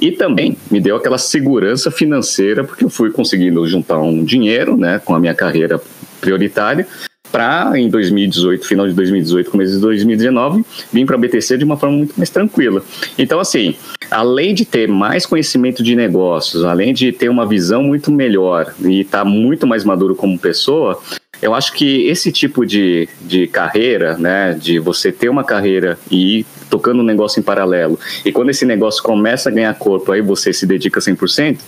E 0.00 0.10
também 0.10 0.56
me 0.68 0.80
deu 0.80 0.96
aquela 0.96 1.18
segurança 1.18 1.90
financeira, 1.90 2.64
porque 2.64 2.84
eu 2.84 2.90
fui 2.90 3.10
conseguindo 3.10 3.64
juntar 3.68 3.98
um 3.98 4.24
dinheiro, 4.24 4.76
né, 4.76 5.00
com 5.04 5.14
a 5.14 5.20
minha 5.20 5.34
carreira 5.34 5.80
prioritária, 6.20 6.86
para 7.30 7.78
em 7.78 7.88
2018, 7.88 8.66
final 8.66 8.86
de 8.86 8.94
2018, 8.94 9.50
começo 9.50 9.72
de 9.72 9.80
2019, 9.80 10.64
vir 10.92 11.06
para 11.06 11.16
a 11.16 11.18
BTC 11.18 11.58
de 11.58 11.64
uma 11.64 11.76
forma 11.76 11.96
muito 11.96 12.14
mais 12.16 12.30
tranquila. 12.30 12.82
Então, 13.18 13.40
assim, 13.40 13.74
além 14.10 14.54
de 14.54 14.64
ter 14.64 14.88
mais 14.88 15.26
conhecimento 15.26 15.82
de 15.82 15.94
negócios, 15.94 16.64
além 16.64 16.94
de 16.94 17.12
ter 17.12 17.28
uma 17.28 17.46
visão 17.46 17.82
muito 17.82 18.10
melhor 18.10 18.74
e 18.84 19.00
estar 19.00 19.18
tá 19.18 19.24
muito 19.24 19.66
mais 19.66 19.84
maduro 19.84 20.14
como 20.14 20.38
pessoa, 20.38 21.00
eu 21.40 21.54
acho 21.54 21.72
que 21.74 22.06
esse 22.06 22.32
tipo 22.32 22.64
de, 22.64 23.08
de 23.20 23.46
carreira, 23.46 24.16
né, 24.16 24.54
de 24.54 24.78
você 24.78 25.12
ter 25.12 25.28
uma 25.28 25.44
carreira 25.44 25.98
e 26.10 26.38
ir 26.38 26.46
tocando 26.70 27.00
um 27.00 27.04
negócio 27.04 27.38
em 27.38 27.42
paralelo, 27.42 27.98
e 28.24 28.32
quando 28.32 28.50
esse 28.50 28.64
negócio 28.64 29.02
começa 29.02 29.48
a 29.48 29.52
ganhar 29.52 29.74
corpo, 29.74 30.12
aí 30.12 30.20
você 30.20 30.52
se 30.52 30.66
dedica 30.66 31.00
100%, 31.00 31.58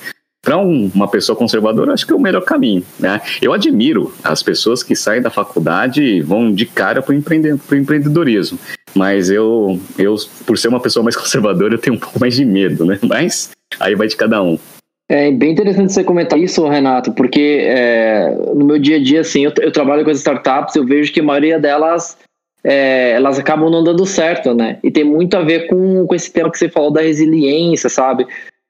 para 0.49 0.57
um, 0.57 0.91
uma 0.95 1.07
pessoa 1.07 1.37
conservadora, 1.37 1.93
acho 1.93 2.07
que 2.07 2.13
é 2.15 2.17
o 2.17 2.19
melhor 2.19 2.41
caminho. 2.41 2.83
Né? 2.99 3.21
Eu 3.43 3.53
admiro 3.53 4.15
as 4.25 4.43
pessoas 4.43 4.83
que 4.83 4.97
saem 4.97 5.21
da 5.21 5.29
faculdade 5.29 6.03
e 6.03 6.23
vão 6.23 6.51
de 6.51 6.65
cara 6.65 7.03
para 7.03 7.13
o 7.13 7.15
empreende, 7.15 7.51
empreendedorismo. 7.51 8.59
Mas 8.95 9.29
eu, 9.29 9.79
eu, 9.99 10.17
por 10.47 10.57
ser 10.57 10.69
uma 10.69 10.81
pessoa 10.81 11.03
mais 11.03 11.15
conservadora, 11.21 11.75
eu 11.75 11.79
tenho 11.79 11.97
um 11.97 11.99
pouco 11.99 12.19
mais 12.19 12.35
de 12.35 12.47
medo, 12.47 12.87
né? 12.87 12.99
Mas 13.07 13.51
aí 13.79 13.95
vai 13.95 14.09
de 14.09 14.17
cada 14.17 14.43
um. 14.43 14.59
É 15.07 15.31
bem 15.31 15.53
interessante 15.53 15.93
você 15.93 16.03
comentar 16.03 16.39
isso, 16.39 16.67
Renato, 16.67 17.13
porque 17.13 17.61
é, 17.67 18.35
no 18.55 18.65
meu 18.65 18.79
dia 18.79 18.97
a 18.97 19.03
dia, 19.03 19.21
assim, 19.21 19.45
eu, 19.45 19.53
eu, 19.61 19.71
trabalho 19.71 20.03
com 20.03 20.11
as 20.11 20.17
startups, 20.17 20.75
eu 20.77 20.87
vejo 20.87 21.13
que 21.13 21.21
a 21.21 21.25
maioria 21.25 21.59
delas 21.59 22.17
é, 22.65 23.11
elas 23.11 23.39
acabam 23.39 23.71
não 23.71 23.85
dando 23.85 24.07
certo, 24.07 24.55
né? 24.55 24.79
E 24.83 24.91
tem 24.91 25.05
muito 25.05 25.37
a 25.37 25.43
ver 25.43 25.67
com, 25.67 26.07
com 26.07 26.15
esse 26.15 26.33
tema 26.33 26.51
que 26.51 26.57
você 26.59 26.71
falou 26.71 26.91
da 26.91 27.03
resiliência, 27.03 27.91
sabe? 27.91 28.27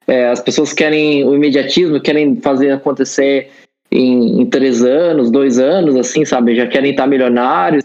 É, 0.09 0.29
as 0.29 0.41
pessoas 0.41 0.73
querem 0.73 1.23
o 1.25 1.35
imediatismo, 1.35 2.01
querem 2.01 2.37
fazer 2.37 2.71
acontecer 2.71 3.51
em, 3.93 4.41
em, 4.41 4.47
três 4.47 4.83
anos, 4.83 5.31
dois 5.31 5.59
anos, 5.59 5.97
assim, 5.97 6.25
sabe? 6.25 6.57
Já 6.57 6.67
querem 6.67 6.93
estar 6.93 7.07
milionários. 7.07 7.85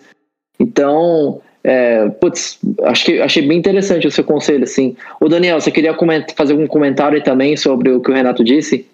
Então, 0.57 1.41
é, 1.63 2.07
putz, 2.09 2.59
acho 2.83 3.05
que, 3.05 3.21
achei 3.21 3.45
bem 3.45 3.57
interessante 3.57 4.07
o 4.07 4.12
seu 4.12 4.23
conselho, 4.23 4.63
assim. 4.63 4.95
O 5.19 5.27
Daniel, 5.27 5.59
você 5.59 5.69
queria 5.69 5.95
fazer 6.36 6.53
algum 6.53 6.67
comentário 6.67 7.21
também 7.21 7.57
sobre 7.57 7.91
o 7.91 7.99
que 7.99 8.09
o 8.09 8.13
Renato 8.13 8.43
disse? 8.43 8.86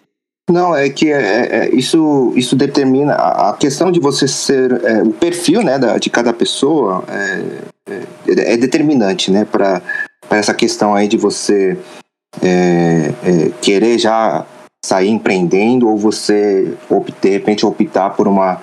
Não, 0.49 0.75
é 0.75 0.89
que 0.89 1.11
é, 1.11 1.47
é, 1.51 1.69
isso, 1.75 2.33
isso 2.35 2.55
determina 2.55 3.13
a, 3.13 3.51
a, 3.51 3.53
questão 3.53 3.91
de 3.91 3.99
você 3.99 4.27
ser 4.27 4.83
é, 4.83 5.03
o 5.03 5.11
perfil 5.11 5.61
né, 5.61 5.77
da, 5.77 5.99
de 5.99 6.09
cada 6.09 6.33
pessoa 6.33 7.03
é, 7.07 7.93
é, 7.93 8.53
é 8.53 8.57
determinante 8.57 9.31
né, 9.31 9.45
para 9.45 9.81
essa 10.31 10.53
questão 10.53 10.95
aí 10.95 11.07
de 11.07 11.17
você 11.17 11.77
é, 12.41 13.13
é, 13.23 13.51
querer 13.61 13.97
já 13.97 14.45
sair 14.85 15.09
empreendendo 15.09 15.89
ou 15.89 15.97
você 15.97 16.73
de 17.21 17.29
repente 17.29 17.65
optar 17.65 18.11
por 18.11 18.27
uma 18.27 18.61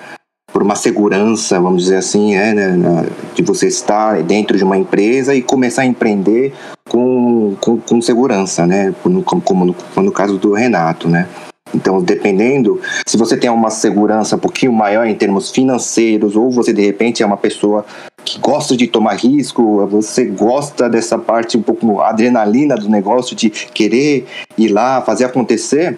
por 0.53 0.63
uma 0.63 0.75
segurança, 0.75 1.61
vamos 1.61 1.83
dizer 1.83 1.97
assim, 1.97 2.35
é, 2.35 2.55
né, 2.55 3.07
de 3.35 3.43
você 3.43 3.67
estar 3.67 4.23
dentro 4.23 4.57
de 4.57 4.65
uma 4.65 4.79
empresa 4.79 5.35
e 5.35 5.43
começar 5.43 5.83
a 5.83 5.87
empreender 5.87 6.55
com, 6.89 7.55
com, 7.61 7.77
com 7.79 8.01
segurança, 8.01 8.67
né, 8.67 8.95
como, 9.03 9.23
como 9.23 9.65
no, 9.67 9.77
no 9.97 10.13
caso 10.13 10.39
do 10.39 10.55
Renato, 10.55 11.11
né. 11.11 11.29
Então, 11.75 12.03
dependendo, 12.03 12.81
se 13.07 13.19
você 13.19 13.37
tem 13.37 13.51
uma 13.51 13.69
segurança 13.69 14.37
um 14.37 14.39
pouquinho 14.39 14.73
maior 14.73 15.07
em 15.07 15.15
termos 15.15 15.51
financeiros, 15.51 16.37
ou 16.37 16.51
você 16.51 16.73
de 16.73 16.81
repente 16.81 17.23
é 17.23 17.27
uma 17.27 17.37
pessoa 17.37 17.85
que 18.27 18.41
gosta 18.41 18.77
de 18.77 18.89
tomar 18.89 19.15
risco, 19.15 19.87
você 19.87 20.25
gosta 20.25 20.91
dessa 20.91 21.17
parte 21.17 21.57
um 21.57 21.63
pouco 21.63 22.01
adrenalina 22.01 22.75
do 22.75 22.89
negócio, 22.89 23.37
de 23.37 23.49
querer 23.49 24.27
ir 24.59 24.69
lá, 24.69 25.01
fazer 25.01 25.25
acontecer. 25.25 25.97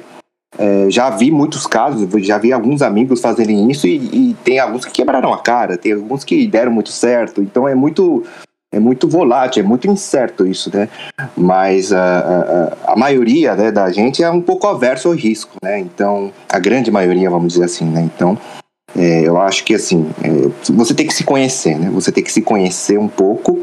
É, 0.59 0.91
já 0.91 1.09
vi 1.09 1.31
muitos 1.31 1.67
casos, 1.67 2.07
já 2.25 2.37
vi 2.37 2.53
alguns 2.53 2.83
amigos 2.83 3.21
fazerem 3.21 3.71
isso 3.71 3.87
e, 3.87 3.97
e, 3.97 4.37
tem 4.45 4.59
alguns 4.59 4.85
que 4.85 4.93
quebraram 4.93 5.33
a 5.33 5.39
cara, 5.39 5.77
tem 5.77 5.93
alguns 5.93 6.25
que 6.25 6.47
deram 6.47 6.71
muito 6.71 6.91
certo. 6.91 7.41
Então 7.41 7.67
é 7.67 7.75
muito 7.75 8.25
é 8.71 8.79
muito 8.79 9.09
volátil, 9.09 9.63
é 9.63 9.67
muito 9.67 9.89
incerto 9.89 10.47
isso, 10.47 10.71
né? 10.75 10.91
Mas 11.35 11.91
a, 11.91 12.77
a, 12.87 12.93
a 12.93 12.97
maioria 12.97 13.55
né, 13.55 13.73
da 13.73 13.91
gente 13.91 14.23
é 14.23 14.31
um 14.31 14.43
pouco 14.43 14.67
averso 14.67 15.09
ao 15.09 15.15
risco, 15.15 15.57
né? 15.63 15.79
Então, 15.79 16.31
a 16.51 16.59
grande 16.59 16.91
maioria, 16.91 17.31
vamos 17.31 17.55
dizer 17.55 17.65
assim, 17.65 17.87
né? 17.87 18.03
Então, 18.03 18.37
é, 18.97 19.27
eu 19.27 19.41
acho 19.41 19.65
que 19.65 19.75
assim, 19.75 20.09
é, 20.23 20.73
você 20.73 20.95
tem 20.95 21.07
que 21.07 21.15
se 21.15 21.25
conhecer, 21.25 21.79
né? 21.79 21.91
Você 21.91 22.11
tem 22.11 22.23
que 22.23 22.33
se 22.33 22.43
conhecer 22.43 22.99
um 22.99 23.09
pouco 23.09 23.59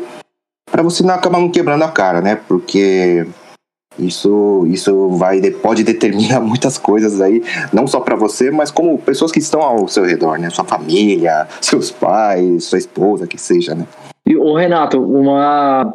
para 0.72 0.84
você 0.84 1.04
não 1.04 1.14
acabar 1.14 1.40
não 1.40 1.50
quebrando 1.50 1.84
a 1.84 1.92
cara, 1.92 2.22
né? 2.22 2.36
Porque 2.48 3.26
isso, 3.98 4.66
isso 4.68 5.10
vai 5.12 5.40
pode 5.52 5.84
determinar 5.84 6.40
muitas 6.42 6.78
coisas 6.78 7.22
aí, 7.22 7.44
não 7.72 7.88
só 7.88 8.00
para 8.00 8.16
você, 8.16 8.52
mas 8.52 8.72
como 8.72 8.98
pessoas 8.98 9.32
que 9.32 9.40
estão 9.40 9.62
ao 9.62 9.88
seu 9.88 10.04
redor, 10.04 10.38
né? 10.38 10.50
Sua 10.50 10.66
família, 10.66 11.48
seus 11.62 11.92
pais, 11.92 12.66
sua 12.66 12.78
esposa, 12.78 13.28
que 13.28 13.38
seja, 13.38 13.74
né? 13.74 13.88
E 14.28 14.36
o 14.36 14.56
Renato, 14.56 15.00
uma, 15.02 15.94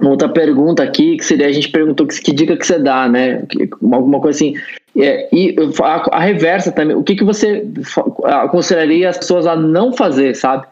uma 0.00 0.10
outra 0.10 0.28
pergunta 0.28 0.82
aqui, 0.82 1.16
que 1.16 1.24
seria, 1.24 1.46
a 1.46 1.52
gente 1.52 1.70
perguntou 1.70 2.06
que, 2.06 2.20
que 2.20 2.32
dica 2.32 2.56
que 2.56 2.66
você 2.66 2.78
dá, 2.78 3.08
né? 3.08 3.44
Alguma 3.80 4.20
coisa 4.20 4.36
assim, 4.36 4.54
É, 4.96 5.28
e 5.32 5.56
a, 5.82 6.16
a, 6.16 6.20
reversa 6.20 6.70
também, 6.70 6.94
o 6.94 7.02
que, 7.02 7.16
que 7.16 7.24
você 7.24 7.66
aconselharia 8.24 9.08
as 9.08 9.16
pessoas 9.16 9.46
a 9.46 9.56
não 9.56 9.92
fazer, 9.92 10.34
sabe? 10.34 10.66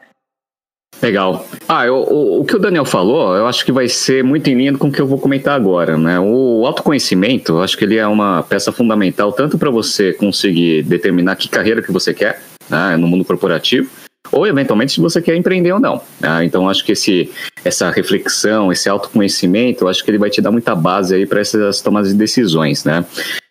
Legal. 1.03 1.47
Ah, 1.67 1.87
eu, 1.87 1.97
o, 1.97 2.41
o, 2.41 2.45
que 2.45 2.55
o 2.55 2.59
Daniel 2.59 2.85
falou, 2.85 3.35
eu 3.35 3.47
acho 3.47 3.65
que 3.65 3.73
vai 3.73 3.89
ser 3.89 4.23
muito 4.23 4.49
em 4.51 4.55
linha 4.55 4.77
com 4.77 4.89
o 4.89 4.93
que 4.93 5.01
eu 5.01 5.07
vou 5.07 5.19
comentar 5.19 5.55
agora, 5.55 5.97
né? 5.97 6.21
O 6.21 6.67
autoconhecimento, 6.67 7.53
eu 7.53 7.63
acho 7.63 7.79
que 7.79 7.85
ele 7.85 7.97
é 7.97 8.07
uma 8.07 8.43
peça 8.43 8.71
fundamental 8.71 9.33
tanto 9.33 9.57
para 9.57 9.71
você 9.71 10.13
conseguir 10.13 10.83
determinar 10.83 11.37
que 11.37 11.49
carreira 11.49 11.81
que 11.81 11.93
você 11.93 12.13
quer 12.13 12.43
né, 12.69 12.97
no 12.99 13.09
mundo 13.09 13.25
corporativo, 13.25 13.91
ou 14.31 14.47
eventualmente 14.47 14.93
se 14.93 15.01
você 15.01 15.23
quer 15.23 15.37
empreender 15.37 15.73
ou 15.73 15.81
não. 15.81 16.03
Né? 16.21 16.45
Então 16.45 16.69
acho 16.69 16.85
que 16.85 16.93
esse, 16.93 17.31
essa 17.65 17.91
reflexão, 17.91 18.73
esse 18.73 18.89
autoconhecimento, 18.89 19.89
acho 19.89 20.05
que 20.05 20.11
ele 20.11 20.19
vai 20.19 20.31
te 20.31 20.41
dar 20.41 20.51
muita 20.51 20.75
base 20.75 21.15
aí 21.15 21.27
para 21.27 21.41
essas 21.41 21.81
tomadas 21.81 22.11
de 22.11 22.17
decisões, 22.17 22.85
né? 22.85 23.05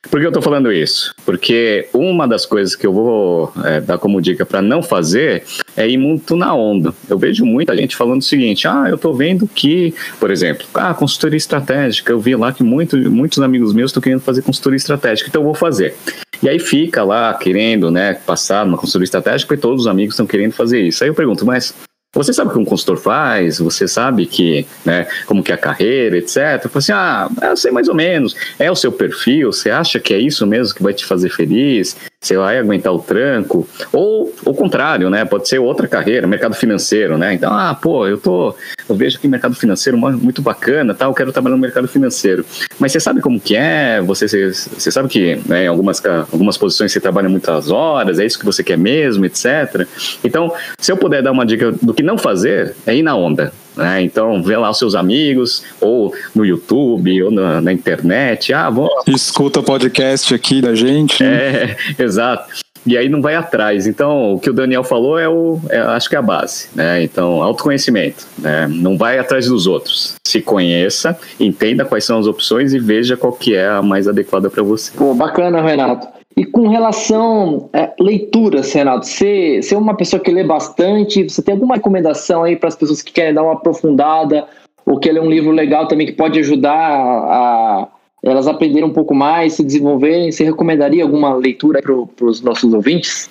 Por 0.09 0.19
que 0.19 0.25
eu 0.25 0.29
estou 0.29 0.41
falando 0.41 0.71
isso? 0.71 1.13
Porque 1.25 1.87
uma 1.93 2.25
das 2.25 2.45
coisas 2.45 2.73
que 2.73 2.87
eu 2.87 2.93
vou 2.93 3.51
é, 3.65 3.81
dar 3.81 3.97
como 3.97 4.21
dica 4.21 4.45
para 4.45 4.61
não 4.61 4.81
fazer 4.81 5.43
é 5.75 5.87
ir 5.87 5.97
muito 5.97 6.37
na 6.37 6.53
onda. 6.55 6.93
Eu 7.09 7.17
vejo 7.17 7.45
muita 7.45 7.75
gente 7.75 7.97
falando 7.97 8.21
o 8.21 8.23
seguinte: 8.23 8.65
ah, 8.65 8.85
eu 8.87 8.95
estou 8.95 9.13
vendo 9.13 9.45
que, 9.45 9.93
por 10.17 10.31
exemplo, 10.31 10.65
ah, 10.73 10.93
consultoria 10.93 11.37
estratégica. 11.37 12.13
Eu 12.13 12.19
vi 12.19 12.33
lá 12.35 12.53
que 12.53 12.63
muito, 12.63 12.97
muitos 13.11 13.39
amigos 13.39 13.73
meus 13.73 13.91
estão 13.91 14.01
querendo 14.01 14.21
fazer 14.21 14.41
consultoria 14.41 14.77
estratégica, 14.77 15.29
então 15.29 15.41
eu 15.41 15.45
vou 15.45 15.53
fazer. 15.53 15.93
E 16.41 16.47
aí 16.47 16.59
fica 16.59 17.03
lá 17.03 17.33
querendo, 17.33 17.91
né, 17.91 18.13
passar 18.13 18.65
numa 18.65 18.77
consultoria 18.77 19.03
estratégica 19.03 19.53
e 19.53 19.57
todos 19.57 19.81
os 19.81 19.87
amigos 19.87 20.13
estão 20.13 20.25
querendo 20.25 20.53
fazer 20.53 20.81
isso. 20.81 21.03
Aí 21.03 21.09
eu 21.09 21.13
pergunto, 21.13 21.45
mas 21.45 21.73
você 22.13 22.33
sabe 22.33 22.49
o 22.49 22.53
que 22.53 22.59
um 22.59 22.65
consultor 22.65 22.97
faz, 22.97 23.59
você 23.59 23.87
sabe 23.87 24.25
que, 24.25 24.65
né, 24.83 25.07
como 25.27 25.43
que 25.43 25.51
é 25.51 25.55
a 25.55 25.57
carreira, 25.57 26.17
etc. 26.17 26.37
Eu 26.63 26.69
falo 26.69 26.77
assim, 26.77 26.91
ah, 26.91 27.29
eu 27.43 27.57
sei 27.57 27.71
mais 27.71 27.87
ou 27.87 27.93
menos, 27.93 28.35
é 28.57 28.69
o 28.71 28.75
seu 28.75 28.91
perfil, 28.91 29.53
você 29.53 29.69
acha 29.69 29.99
que 29.99 30.13
é 30.13 30.17
isso 30.17 30.45
mesmo 30.47 30.75
que 30.75 30.81
vai 30.81 30.93
te 30.93 31.05
fazer 31.05 31.29
feliz? 31.29 31.95
Você 32.21 32.35
vai 32.35 32.59
aguentar 32.59 32.93
o 32.93 32.99
tranco? 32.99 33.65
Ou 33.93 34.33
o 34.45 34.53
contrário, 34.53 35.09
né, 35.09 35.23
pode 35.23 35.47
ser 35.47 35.57
outra 35.59 35.87
carreira, 35.87 36.27
mercado 36.27 36.53
financeiro, 36.53 37.17
né? 37.17 37.33
Então, 37.33 37.49
ah, 37.53 37.73
pô, 37.73 38.05
eu 38.05 38.17
tô, 38.17 38.53
eu 38.89 38.95
vejo 38.95 39.17
que 39.17 39.27
mercado 39.27 39.55
financeiro 39.55 39.97
muito 39.97 40.41
bacana, 40.41 40.93
tá, 40.93 41.05
eu 41.05 41.13
quero 41.13 41.31
trabalhar 41.31 41.55
no 41.55 41.61
mercado 41.61 41.87
financeiro. 41.87 42.45
Mas 42.77 42.91
você 42.91 42.99
sabe 42.99 43.21
como 43.21 43.39
que 43.39 43.55
é? 43.55 44.01
Você, 44.01 44.27
você, 44.27 44.51
você 44.51 44.91
sabe 44.91 45.07
que, 45.07 45.39
né, 45.45 45.63
em 45.63 45.67
algumas, 45.67 46.05
algumas 46.05 46.57
posições 46.57 46.91
você 46.91 46.99
trabalha 46.99 47.29
muitas 47.29 47.71
horas, 47.71 48.19
é 48.19 48.25
isso 48.25 48.37
que 48.37 48.45
você 48.45 48.65
quer 48.65 48.77
mesmo, 48.77 49.25
etc. 49.25 49.87
Então, 50.21 50.53
se 50.77 50.91
eu 50.91 50.97
puder 50.97 51.23
dar 51.23 51.31
uma 51.31 51.45
dica 51.45 51.71
do 51.71 51.93
que 51.93 52.03
não 52.03 52.17
fazer 52.17 52.75
é 52.85 52.93
ir 52.93 53.01
na 53.01 53.15
onda. 53.15 53.53
Né? 53.75 54.01
Então, 54.01 54.41
vê 54.43 54.57
lá 54.57 54.69
os 54.69 54.77
seus 54.77 54.95
amigos, 54.95 55.63
ou 55.79 56.13
no 56.35 56.45
YouTube, 56.45 57.23
ou 57.23 57.31
na, 57.31 57.61
na 57.61 57.73
internet. 57.73 58.53
Ah, 58.53 58.69
vou... 58.69 58.89
Escuta 59.07 59.59
o 59.59 59.63
podcast 59.63 60.33
aqui 60.33 60.61
da 60.61 60.75
gente. 60.75 61.23
É, 61.23 61.75
exato. 61.97 62.49
E 62.85 62.97
aí 62.97 63.09
não 63.09 63.21
vai 63.21 63.35
atrás. 63.35 63.87
Então, 63.87 64.33
o 64.33 64.39
que 64.39 64.49
o 64.49 64.53
Daniel 64.53 64.83
falou 64.83 65.19
é 65.19 65.27
o, 65.27 65.59
é, 65.69 65.77
acho 65.79 66.09
que 66.09 66.15
é 66.15 66.19
a 66.19 66.21
base, 66.21 66.69
né? 66.73 67.03
Então, 67.03 67.43
autoconhecimento, 67.43 68.25
né? 68.37 68.67
Não 68.67 68.97
vai 68.97 69.19
atrás 69.19 69.47
dos 69.47 69.67
outros. 69.67 70.15
Se 70.25 70.41
conheça, 70.41 71.17
entenda 71.39 71.85
quais 71.85 72.05
são 72.05 72.19
as 72.19 72.27
opções 72.27 72.73
e 72.73 72.79
veja 72.79 73.17
qual 73.17 73.33
que 73.33 73.55
é 73.55 73.67
a 73.67 73.81
mais 73.81 74.07
adequada 74.07 74.49
para 74.49 74.63
você. 74.63 74.91
Pô, 74.95 75.13
bacana, 75.13 75.61
Renato. 75.61 76.18
E 76.37 76.45
com 76.45 76.67
relação 76.67 77.69
à 77.73 77.79
é, 77.79 77.93
leitura, 77.99 78.61
Renato, 78.61 79.05
você, 79.05 79.61
você 79.61 79.75
é 79.75 79.77
uma 79.77 79.95
pessoa 79.95 80.21
que 80.21 80.31
lê 80.31 80.43
bastante, 80.43 81.23
você 81.23 81.41
tem 81.41 81.53
alguma 81.53 81.75
recomendação 81.75 82.43
aí 82.43 82.55
para 82.55 82.69
as 82.69 82.75
pessoas 82.75 83.01
que 83.01 83.11
querem 83.11 83.33
dar 83.33 83.43
uma 83.43 83.53
aprofundada, 83.53 84.47
ou 84.85 84.99
que 84.99 85.09
é 85.09 85.21
um 85.21 85.29
livro 85.29 85.51
legal 85.51 85.87
também 85.87 86.07
que 86.07 86.13
pode 86.13 86.39
ajudar 86.39 86.73
a 86.73 87.87
elas 88.21 88.47
aprenderem 88.47 88.83
um 88.83 88.93
pouco 88.93 89.15
mais, 89.15 89.53
se 89.53 89.63
desenvolverem? 89.63 90.31
Você 90.31 90.43
recomendaria 90.43 91.03
alguma 91.03 91.33
leitura 91.33 91.81
para 91.81 92.25
os 92.25 92.41
nossos 92.41 92.73
ouvintes? 92.73 93.29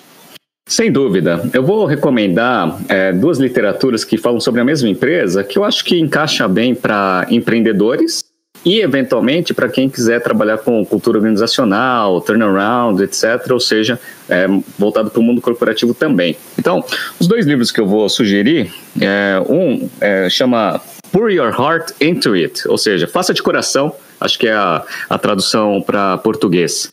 Sem 0.67 0.91
dúvida. 0.91 1.49
Eu 1.53 1.63
vou 1.63 1.85
recomendar 1.85 2.79
é, 2.89 3.11
duas 3.11 3.39
literaturas 3.39 4.03
que 4.03 4.17
falam 4.17 4.39
sobre 4.39 4.61
a 4.61 4.63
mesma 4.63 4.87
empresa, 4.87 5.43
que 5.43 5.57
eu 5.57 5.63
acho 5.63 5.83
que 5.83 5.99
encaixa 5.99 6.47
bem 6.47 6.75
para 6.75 7.25
empreendedores 7.29 8.28
e, 8.65 8.81
eventualmente, 8.81 9.53
para 9.53 9.69
quem 9.69 9.89
quiser 9.89 10.21
trabalhar 10.21 10.57
com 10.57 10.85
cultura 10.85 11.17
organizacional, 11.17 12.21
turnaround, 12.21 13.01
etc., 13.03 13.51
ou 13.51 13.59
seja, 13.59 13.99
é, 14.27 14.47
voltado 14.77 15.09
para 15.09 15.19
o 15.19 15.23
mundo 15.23 15.41
corporativo 15.41 15.93
também. 15.93 16.35
Então, 16.57 16.83
os 17.19 17.27
dois 17.27 17.45
livros 17.45 17.71
que 17.71 17.79
eu 17.79 17.87
vou 17.87 18.07
sugerir, 18.09 18.71
é, 18.99 19.41
um 19.49 19.89
é, 20.01 20.29
chama 20.29 20.81
Pour 21.11 21.31
Your 21.31 21.53
Heart 21.53 21.91
Into 22.01 22.33
It, 22.33 22.67
ou 22.67 22.77
seja, 22.77 23.07
faça 23.07 23.33
de 23.33 23.41
coração, 23.41 23.93
acho 24.19 24.37
que 24.37 24.47
é 24.47 24.53
a, 24.53 24.83
a 25.09 25.17
tradução 25.17 25.81
para 25.81 26.17
português. 26.17 26.89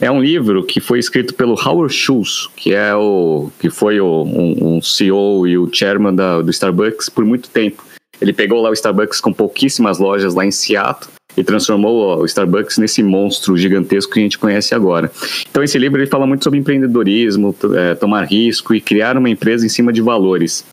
É 0.00 0.10
um 0.10 0.20
livro 0.20 0.64
que 0.64 0.80
foi 0.80 0.98
escrito 0.98 1.34
pelo 1.34 1.54
Howard 1.54 1.92
Schultz, 1.92 2.48
que 2.56 2.74
é 2.74 2.94
o 2.94 3.50
que 3.58 3.70
foi 3.70 4.00
o, 4.00 4.24
um, 4.24 4.76
um 4.76 4.82
CEO 4.82 5.46
e 5.46 5.56
o 5.56 5.68
chairman 5.72 6.14
da, 6.14 6.42
do 6.42 6.50
Starbucks 6.50 7.08
por 7.08 7.24
muito 7.24 7.48
tempo. 7.48 7.82
Ele 8.20 8.32
pegou 8.32 8.60
lá 8.60 8.70
o 8.70 8.72
Starbucks 8.72 9.20
com 9.20 9.32
pouquíssimas 9.32 9.98
lojas 9.98 10.34
lá 10.34 10.44
em 10.44 10.50
Seattle 10.50 11.10
e 11.36 11.44
transformou 11.44 12.18
o 12.18 12.24
Starbucks 12.24 12.78
nesse 12.78 13.02
monstro 13.02 13.56
gigantesco 13.56 14.12
que 14.12 14.18
a 14.18 14.22
gente 14.22 14.38
conhece 14.38 14.74
agora. 14.74 15.10
Então 15.48 15.62
esse 15.62 15.78
livro 15.78 16.00
ele 16.00 16.10
fala 16.10 16.26
muito 16.26 16.42
sobre 16.42 16.58
empreendedorismo, 16.58 17.54
é, 17.76 17.94
tomar 17.94 18.24
risco 18.24 18.74
e 18.74 18.80
criar 18.80 19.16
uma 19.16 19.30
empresa 19.30 19.64
em 19.64 19.68
cima 19.68 19.92
de 19.92 20.02
valores. 20.02 20.64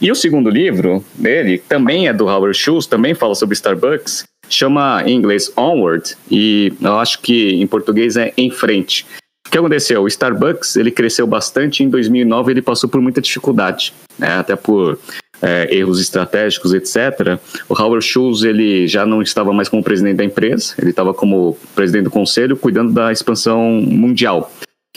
E 0.00 0.10
o 0.10 0.14
segundo 0.14 0.48
livro 0.48 1.04
dele 1.14 1.58
também 1.58 2.08
é 2.08 2.12
do 2.12 2.26
Howard 2.26 2.56
Schultz, 2.56 2.86
também 2.86 3.14
fala 3.14 3.34
sobre 3.34 3.54
Starbucks, 3.54 4.24
chama 4.48 5.02
em 5.06 5.16
inglês 5.16 5.52
Onward 5.56 6.16
e 6.30 6.72
eu 6.80 6.98
acho 6.98 7.20
que 7.20 7.54
em 7.54 7.66
português 7.66 8.16
é 8.16 8.32
Em 8.36 8.50
Frente. 8.50 9.04
O 9.46 9.50
que 9.50 9.58
aconteceu? 9.58 10.02
O 10.02 10.08
Starbucks 10.08 10.76
ele 10.76 10.90
cresceu 10.90 11.26
bastante 11.26 11.82
em 11.82 11.88
2009 11.90 12.52
ele 12.52 12.62
passou 12.62 12.88
por 12.88 13.00
muita 13.00 13.20
dificuldade, 13.20 13.92
né? 14.18 14.34
até 14.34 14.56
por 14.56 14.98
é, 15.42 15.68
erros 15.76 16.00
estratégicos, 16.00 16.72
etc. 16.72 17.38
O 17.68 17.80
Howard 17.80 18.04
Schultz 18.04 18.42
ele 18.42 18.86
já 18.86 19.04
não 19.04 19.20
estava 19.20 19.52
mais 19.52 19.68
como 19.68 19.82
presidente 19.82 20.16
da 20.16 20.24
empresa, 20.24 20.74
ele 20.78 20.90
estava 20.90 21.12
como 21.12 21.58
presidente 21.74 22.04
do 22.04 22.10
conselho, 22.10 22.56
cuidando 22.56 22.92
da 22.92 23.10
expansão 23.10 23.60
mundial. 23.72 24.50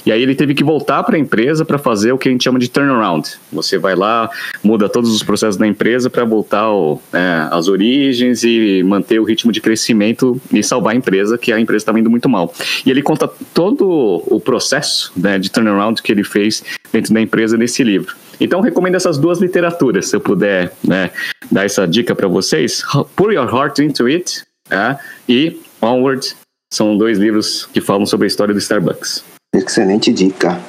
E 0.06 0.12
aí 0.12 0.22
ele 0.22 0.36
teve 0.36 0.54
que 0.54 0.64
voltar 0.64 1.02
para 1.04 1.16
a 1.16 1.20
empresa 1.20 1.66
para 1.66 1.80
fazer 1.80 2.12
o 2.12 2.18
que 2.18 2.30
a 2.30 2.32
gente 2.32 2.44
chama 2.44 2.60
de 2.60 2.70
turnaround. 2.70 3.28
Você 3.52 3.78
vai 3.78 3.96
lá, 3.96 4.30
muda 4.64 4.88
todos 4.88 5.14
os 5.14 5.24
processos 5.24 5.58
da 5.58 5.66
empresa 5.66 6.12
para 6.12 6.24
voltar 6.24 6.60
ao, 6.60 7.02
né, 7.12 7.48
às 7.52 7.68
origens 7.68 8.44
e 8.44 8.84
manter 8.84 9.20
o 9.20 9.24
ritmo 9.24 9.52
de 9.52 9.60
crescimento 9.60 10.40
e 10.54 10.62
salvar 10.62 10.94
a 10.94 10.96
empresa, 10.96 11.40
que 11.40 11.52
a 11.52 11.60
empresa 11.60 11.82
estava 11.82 12.00
indo 12.00 12.10
muito 12.10 12.30
mal. 12.30 12.54
E 12.86 12.92
ele 12.92 13.02
conta 13.02 13.28
todo 13.52 14.22
o 14.28 14.40
processo 14.40 15.12
né, 15.18 15.40
de 15.40 15.50
turnaround 15.50 16.00
que 16.04 16.12
ele 16.12 16.24
fez 16.24 16.64
dentro 16.94 17.12
da 17.12 17.20
empresa 17.20 17.58
nesse 17.58 17.84
livro. 17.84 18.16
Então 18.40 18.62
recomendo 18.62 18.96
essas 18.96 19.18
duas 19.18 19.40
literaturas, 19.40 20.08
se 20.10 20.16
eu 20.16 20.22
puder 20.22 20.72
né, 20.84 21.12
dar 21.52 21.66
essa 21.66 21.88
dica 21.88 22.16
para 22.16 22.28
vocês. 22.28 22.84
Pour 23.16 23.32
Your 23.32 23.48
Heart 23.48 23.80
Into 23.80 24.06
It 24.06 24.44
é, 24.70 24.98
e 25.28 25.60
Onward 25.82 26.36
são 26.74 26.98
dois 26.98 27.18
livros 27.18 27.66
que 27.68 27.80
falam 27.80 28.06
sobre 28.06 28.26
a 28.26 28.28
história 28.28 28.54
do 28.54 28.60
Starbucks. 28.60 29.24
Excelente 29.54 30.12
dica. 30.12 30.60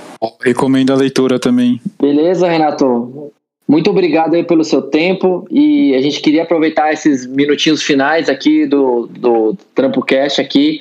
Recomendo 0.41 0.93
a 0.93 0.97
leitura 0.97 1.39
também. 1.39 1.81
Beleza, 2.01 2.49
Renato. 2.49 3.33
Muito 3.69 3.91
obrigado 3.91 4.35
aí 4.35 4.45
pelo 4.45 4.63
seu 4.63 4.81
tempo 4.81 5.47
e 5.51 5.95
a 5.95 6.01
gente 6.01 6.21
queria 6.21 6.45
aproveitar 6.45 6.93
esses 6.93 7.27
minutinhos 7.27 7.83
finais 7.83 8.29
aqui 8.29 8.65
do, 8.65 9.09
do 9.09 9.57
Trampo 9.75 10.03
Cast 10.03 10.41
aqui. 10.41 10.81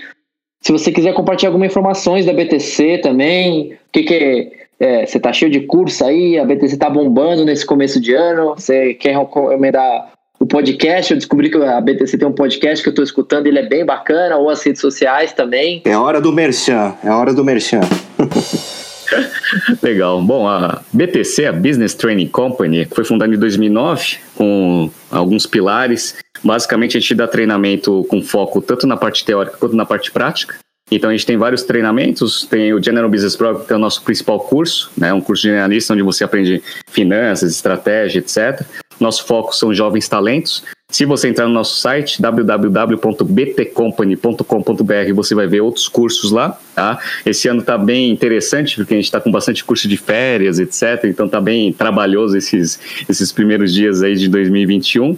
Se 0.61 0.71
você 0.71 0.91
quiser 0.91 1.13
compartilhar 1.13 1.49
algumas 1.49 1.71
informações 1.71 2.25
da 2.25 2.33
BTC 2.33 2.99
também, 2.99 3.73
o 3.73 3.77
que, 3.91 4.03
que 4.03 4.13
é, 4.13 4.64
você 4.79 5.19
tá 5.19 5.31
cheio 5.31 5.51
de 5.51 5.61
curso 5.61 6.05
aí, 6.05 6.37
a 6.37 6.45
BTC 6.45 6.77
tá 6.77 6.89
bombando 6.89 7.45
nesse 7.45 7.65
começo 7.65 7.99
de 7.99 8.13
ano, 8.13 8.55
você 8.55 8.93
quer 8.93 9.17
recomendar 9.17 10.11
o 10.39 10.45
podcast, 10.45 11.11
eu 11.11 11.17
descobri 11.17 11.49
que 11.49 11.57
a 11.57 11.79
BTC 11.79 12.17
tem 12.17 12.27
um 12.27 12.33
podcast 12.33 12.83
que 12.83 12.89
eu 12.89 12.91
estou 12.91 13.03
escutando, 13.03 13.47
ele 13.47 13.59
é 13.59 13.67
bem 13.67 13.85
bacana, 13.85 14.35
ou 14.35 14.49
as 14.49 14.61
redes 14.63 14.81
sociais 14.81 15.31
também. 15.31 15.81
É 15.85 15.97
hora 15.97 16.19
do 16.19 16.31
merchan, 16.31 16.93
é 17.03 17.09
hora 17.09 17.33
do 17.33 17.43
merchan. 17.43 17.81
Legal. 19.81 20.21
Bom, 20.21 20.47
a 20.47 20.81
BTC, 20.91 21.45
a 21.45 21.53
Business 21.53 21.93
Training 21.93 22.27
Company, 22.27 22.85
foi 22.85 23.05
fundada 23.05 23.33
em 23.33 23.37
2009 23.37 24.17
com 24.35 24.89
alguns 25.11 25.45
pilares. 25.45 26.15
Basicamente, 26.43 26.97
a 26.97 26.99
gente 26.99 27.15
dá 27.15 27.27
treinamento 27.27 28.05
com 28.09 28.21
foco 28.21 28.61
tanto 28.61 28.85
na 28.85 28.97
parte 28.97 29.23
teórica 29.23 29.57
quanto 29.57 29.75
na 29.75 29.85
parte 29.85 30.11
prática. 30.11 30.57
Então 30.91 31.09
a 31.09 31.13
gente 31.13 31.25
tem 31.25 31.35
vários 31.35 31.63
treinamentos, 31.63 32.45
tem 32.45 32.73
o 32.73 32.81
General 32.81 33.09
Business 33.09 33.35
Program, 33.35 33.65
que 33.65 33.73
é 33.73 33.75
o 33.75 33.79
nosso 33.79 34.03
principal 34.03 34.39
curso, 34.39 34.91
né, 34.95 35.11
um 35.11 35.21
curso 35.21 35.43
generalista 35.43 35.93
onde 35.93 36.03
você 36.03 36.23
aprende 36.23 36.61
finanças, 36.87 37.51
estratégia, 37.51 38.19
etc. 38.19 38.61
Nosso 38.99 39.25
foco 39.25 39.55
são 39.55 39.73
jovens 39.73 40.07
talentos. 40.07 40.63
Se 40.87 41.03
você 41.03 41.27
entrar 41.27 41.47
no 41.47 41.53
nosso 41.53 41.81
site 41.81 42.21
www.btcompany.com.br, 42.21 45.13
você 45.13 45.33
vai 45.33 45.47
ver 45.47 45.61
outros 45.61 45.87
cursos 45.87 46.31
lá. 46.31 46.59
Tá? 46.75 46.99
Esse 47.25 47.47
ano 47.47 47.61
está 47.61 47.75
bem 47.77 48.11
interessante 48.11 48.75
porque 48.75 48.93
a 48.93 48.97
gente 48.97 49.05
está 49.05 49.19
com 49.19 49.31
bastante 49.31 49.65
curso 49.65 49.87
de 49.87 49.97
férias, 49.97 50.59
etc. 50.59 51.05
Então 51.05 51.25
está 51.25 51.41
bem 51.41 51.73
trabalhoso 51.73 52.37
esses, 52.37 52.79
esses 53.09 53.31
primeiros 53.31 53.73
dias 53.73 54.03
aí 54.03 54.15
de 54.15 54.29
2021. 54.29 55.17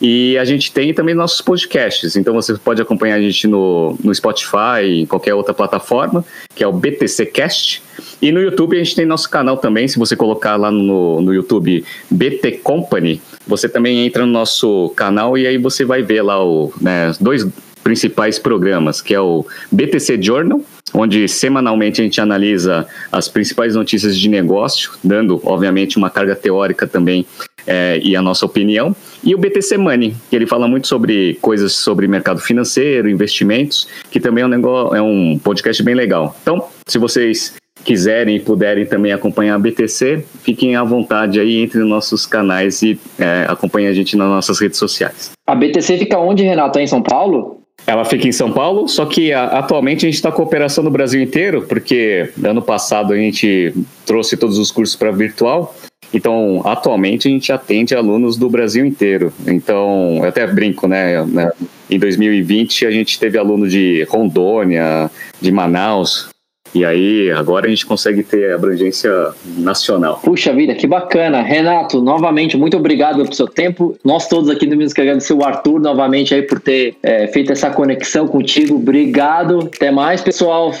E 0.00 0.38
a 0.38 0.44
gente 0.44 0.72
tem 0.72 0.94
também 0.94 1.14
nossos 1.14 1.40
podcasts. 1.40 2.16
Então 2.16 2.32
você 2.34 2.54
pode 2.54 2.80
acompanhar 2.80 3.16
a 3.16 3.20
gente 3.20 3.46
no, 3.46 3.96
no 4.02 4.14
Spotify, 4.14 4.84
em 4.84 5.06
qualquer 5.06 5.34
outra 5.34 5.52
plataforma, 5.52 6.24
que 6.54 6.62
é 6.62 6.66
o 6.66 6.72
BTC 6.72 7.26
Cast. 7.26 7.82
E 8.22 8.30
no 8.30 8.40
YouTube 8.40 8.76
a 8.76 8.82
gente 8.82 8.94
tem 8.94 9.04
nosso 9.06 9.28
canal 9.28 9.56
também. 9.56 9.88
Se 9.88 9.98
você 9.98 10.14
colocar 10.14 10.56
lá 10.56 10.70
no, 10.70 11.20
no 11.20 11.34
YouTube 11.34 11.84
BT 12.10 12.60
Company, 12.62 13.20
você 13.46 13.68
também 13.68 14.06
entra 14.06 14.24
no 14.24 14.32
nosso 14.32 14.92
canal 14.96 15.36
e 15.36 15.46
aí 15.46 15.58
você 15.58 15.84
vai 15.84 16.02
ver 16.02 16.22
lá 16.22 16.44
o, 16.44 16.72
né, 16.80 17.12
dois 17.20 17.46
principais 17.82 18.38
programas, 18.38 19.00
que 19.00 19.14
é 19.14 19.20
o 19.20 19.46
BTC 19.72 20.20
Journal, 20.20 20.60
onde 20.92 21.26
semanalmente 21.26 22.00
a 22.00 22.04
gente 22.04 22.20
analisa 22.20 22.86
as 23.10 23.28
principais 23.28 23.74
notícias 23.74 24.18
de 24.18 24.28
negócio, 24.28 24.90
dando, 25.02 25.40
obviamente, 25.42 25.96
uma 25.96 26.10
carga 26.10 26.36
teórica 26.36 26.86
também 26.86 27.26
é, 27.68 28.00
e 28.02 28.16
a 28.16 28.22
nossa 28.22 28.46
opinião, 28.46 28.96
e 29.22 29.34
o 29.34 29.38
BTC 29.38 29.76
Money, 29.76 30.16
que 30.30 30.34
ele 30.34 30.46
fala 30.46 30.66
muito 30.66 30.88
sobre 30.88 31.34
coisas 31.42 31.74
sobre 31.74 32.08
mercado 32.08 32.40
financeiro, 32.40 33.10
investimentos, 33.10 33.86
que 34.10 34.18
também 34.18 34.42
é 34.42 34.46
um, 34.46 34.50
negócio, 34.50 34.96
é 34.96 35.02
um 35.02 35.38
podcast 35.38 35.82
bem 35.82 35.94
legal. 35.94 36.34
Então, 36.42 36.64
se 36.86 36.98
vocês 36.98 37.54
quiserem 37.84 38.36
e 38.36 38.40
puderem 38.40 38.86
também 38.86 39.12
acompanhar 39.12 39.54
a 39.54 39.58
BTC, 39.58 40.24
fiquem 40.42 40.76
à 40.76 40.82
vontade 40.82 41.38
aí 41.38 41.58
entre 41.58 41.80
nossos 41.80 42.26
canais 42.26 42.82
e 42.82 42.98
é, 43.18 43.46
acompanhem 43.48 43.88
a 43.88 43.92
gente 43.92 44.16
nas 44.16 44.28
nossas 44.28 44.58
redes 44.58 44.78
sociais. 44.78 45.32
A 45.46 45.54
BTC 45.54 45.98
fica 45.98 46.18
onde, 46.18 46.42
Renato? 46.42 46.78
É 46.78 46.82
em 46.82 46.86
São 46.86 47.02
Paulo? 47.02 47.58
Ela 47.86 48.04
fica 48.04 48.26
em 48.26 48.32
São 48.32 48.52
Paulo, 48.52 48.88
só 48.88 49.06
que 49.06 49.32
a, 49.32 49.44
atualmente 49.44 50.04
a 50.04 50.08
gente 50.08 50.16
está 50.16 50.30
com 50.30 50.42
operação 50.42 50.84
no 50.84 50.90
Brasil 50.90 51.22
inteiro, 51.22 51.62
porque 51.62 52.30
ano 52.44 52.60
passado 52.60 53.12
a 53.12 53.16
gente 53.16 53.72
trouxe 54.04 54.36
todos 54.36 54.58
os 54.58 54.70
cursos 54.70 54.96
para 54.96 55.10
virtual 55.10 55.74
então, 56.12 56.62
atualmente 56.64 57.28
a 57.28 57.30
gente 57.30 57.52
atende 57.52 57.94
alunos 57.94 58.36
do 58.36 58.48
Brasil 58.48 58.84
inteiro. 58.84 59.32
Então, 59.46 60.18
eu 60.22 60.28
até 60.28 60.46
brinco, 60.46 60.88
né? 60.88 61.16
Em 61.90 61.98
2020 61.98 62.86
a 62.86 62.90
gente 62.90 63.18
teve 63.18 63.38
aluno 63.38 63.68
de 63.68 64.06
Rondônia, 64.08 65.10
de 65.40 65.52
Manaus. 65.52 66.28
E 66.74 66.84
aí, 66.84 67.30
agora 67.30 67.66
a 67.66 67.70
gente 67.70 67.86
consegue 67.86 68.22
ter 68.22 68.52
abrangência 68.52 69.10
nacional. 69.56 70.20
Puxa 70.22 70.52
vida, 70.52 70.74
que 70.74 70.86
bacana. 70.86 71.40
Renato, 71.40 72.02
novamente, 72.02 72.58
muito 72.58 72.76
obrigado 72.76 73.22
pelo 73.22 73.34
seu 73.34 73.46
tempo. 73.46 73.96
Nós 74.04 74.28
todos 74.28 74.50
aqui 74.50 74.66
do 74.66 74.76
Música 74.76 75.00
agradecer 75.00 75.32
o 75.32 75.42
Arthur 75.42 75.80
novamente 75.80 76.34
aí 76.34 76.42
por 76.42 76.60
ter 76.60 76.94
é, 77.02 77.26
feito 77.28 77.52
essa 77.52 77.70
conexão 77.70 78.28
contigo. 78.28 78.76
Obrigado. 78.76 79.70
Até 79.74 79.90
mais, 79.90 80.20
pessoal. 80.20 80.74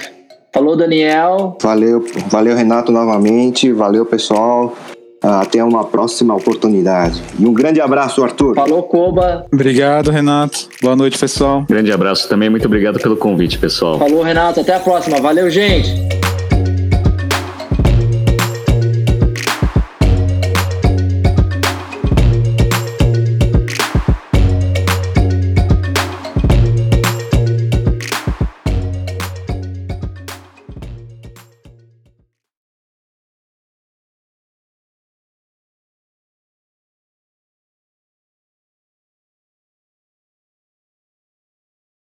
Falou, 0.52 0.76
Daniel. 0.76 1.56
Valeu, 1.62 2.04
valeu, 2.26 2.54
Renato, 2.54 2.92
novamente. 2.92 3.72
Valeu, 3.72 4.04
pessoal. 4.04 4.76
Até 5.22 5.62
uma 5.64 5.84
próxima 5.84 6.34
oportunidade. 6.34 7.22
E 7.38 7.46
um 7.46 7.52
grande 7.52 7.80
abraço, 7.80 8.22
Arthur. 8.22 8.54
Falou, 8.54 8.82
Koba. 8.84 9.46
Obrigado, 9.52 10.10
Renato. 10.10 10.68
Boa 10.80 10.94
noite, 10.94 11.18
pessoal. 11.18 11.64
Grande 11.68 11.92
abraço 11.92 12.28
também. 12.28 12.48
Muito 12.48 12.66
obrigado 12.66 13.00
pelo 13.00 13.16
convite, 13.16 13.58
pessoal. 13.58 13.98
Falou, 13.98 14.22
Renato. 14.22 14.60
Até 14.60 14.74
a 14.74 14.80
próxima. 14.80 15.20
Valeu, 15.20 15.50
gente. 15.50 16.17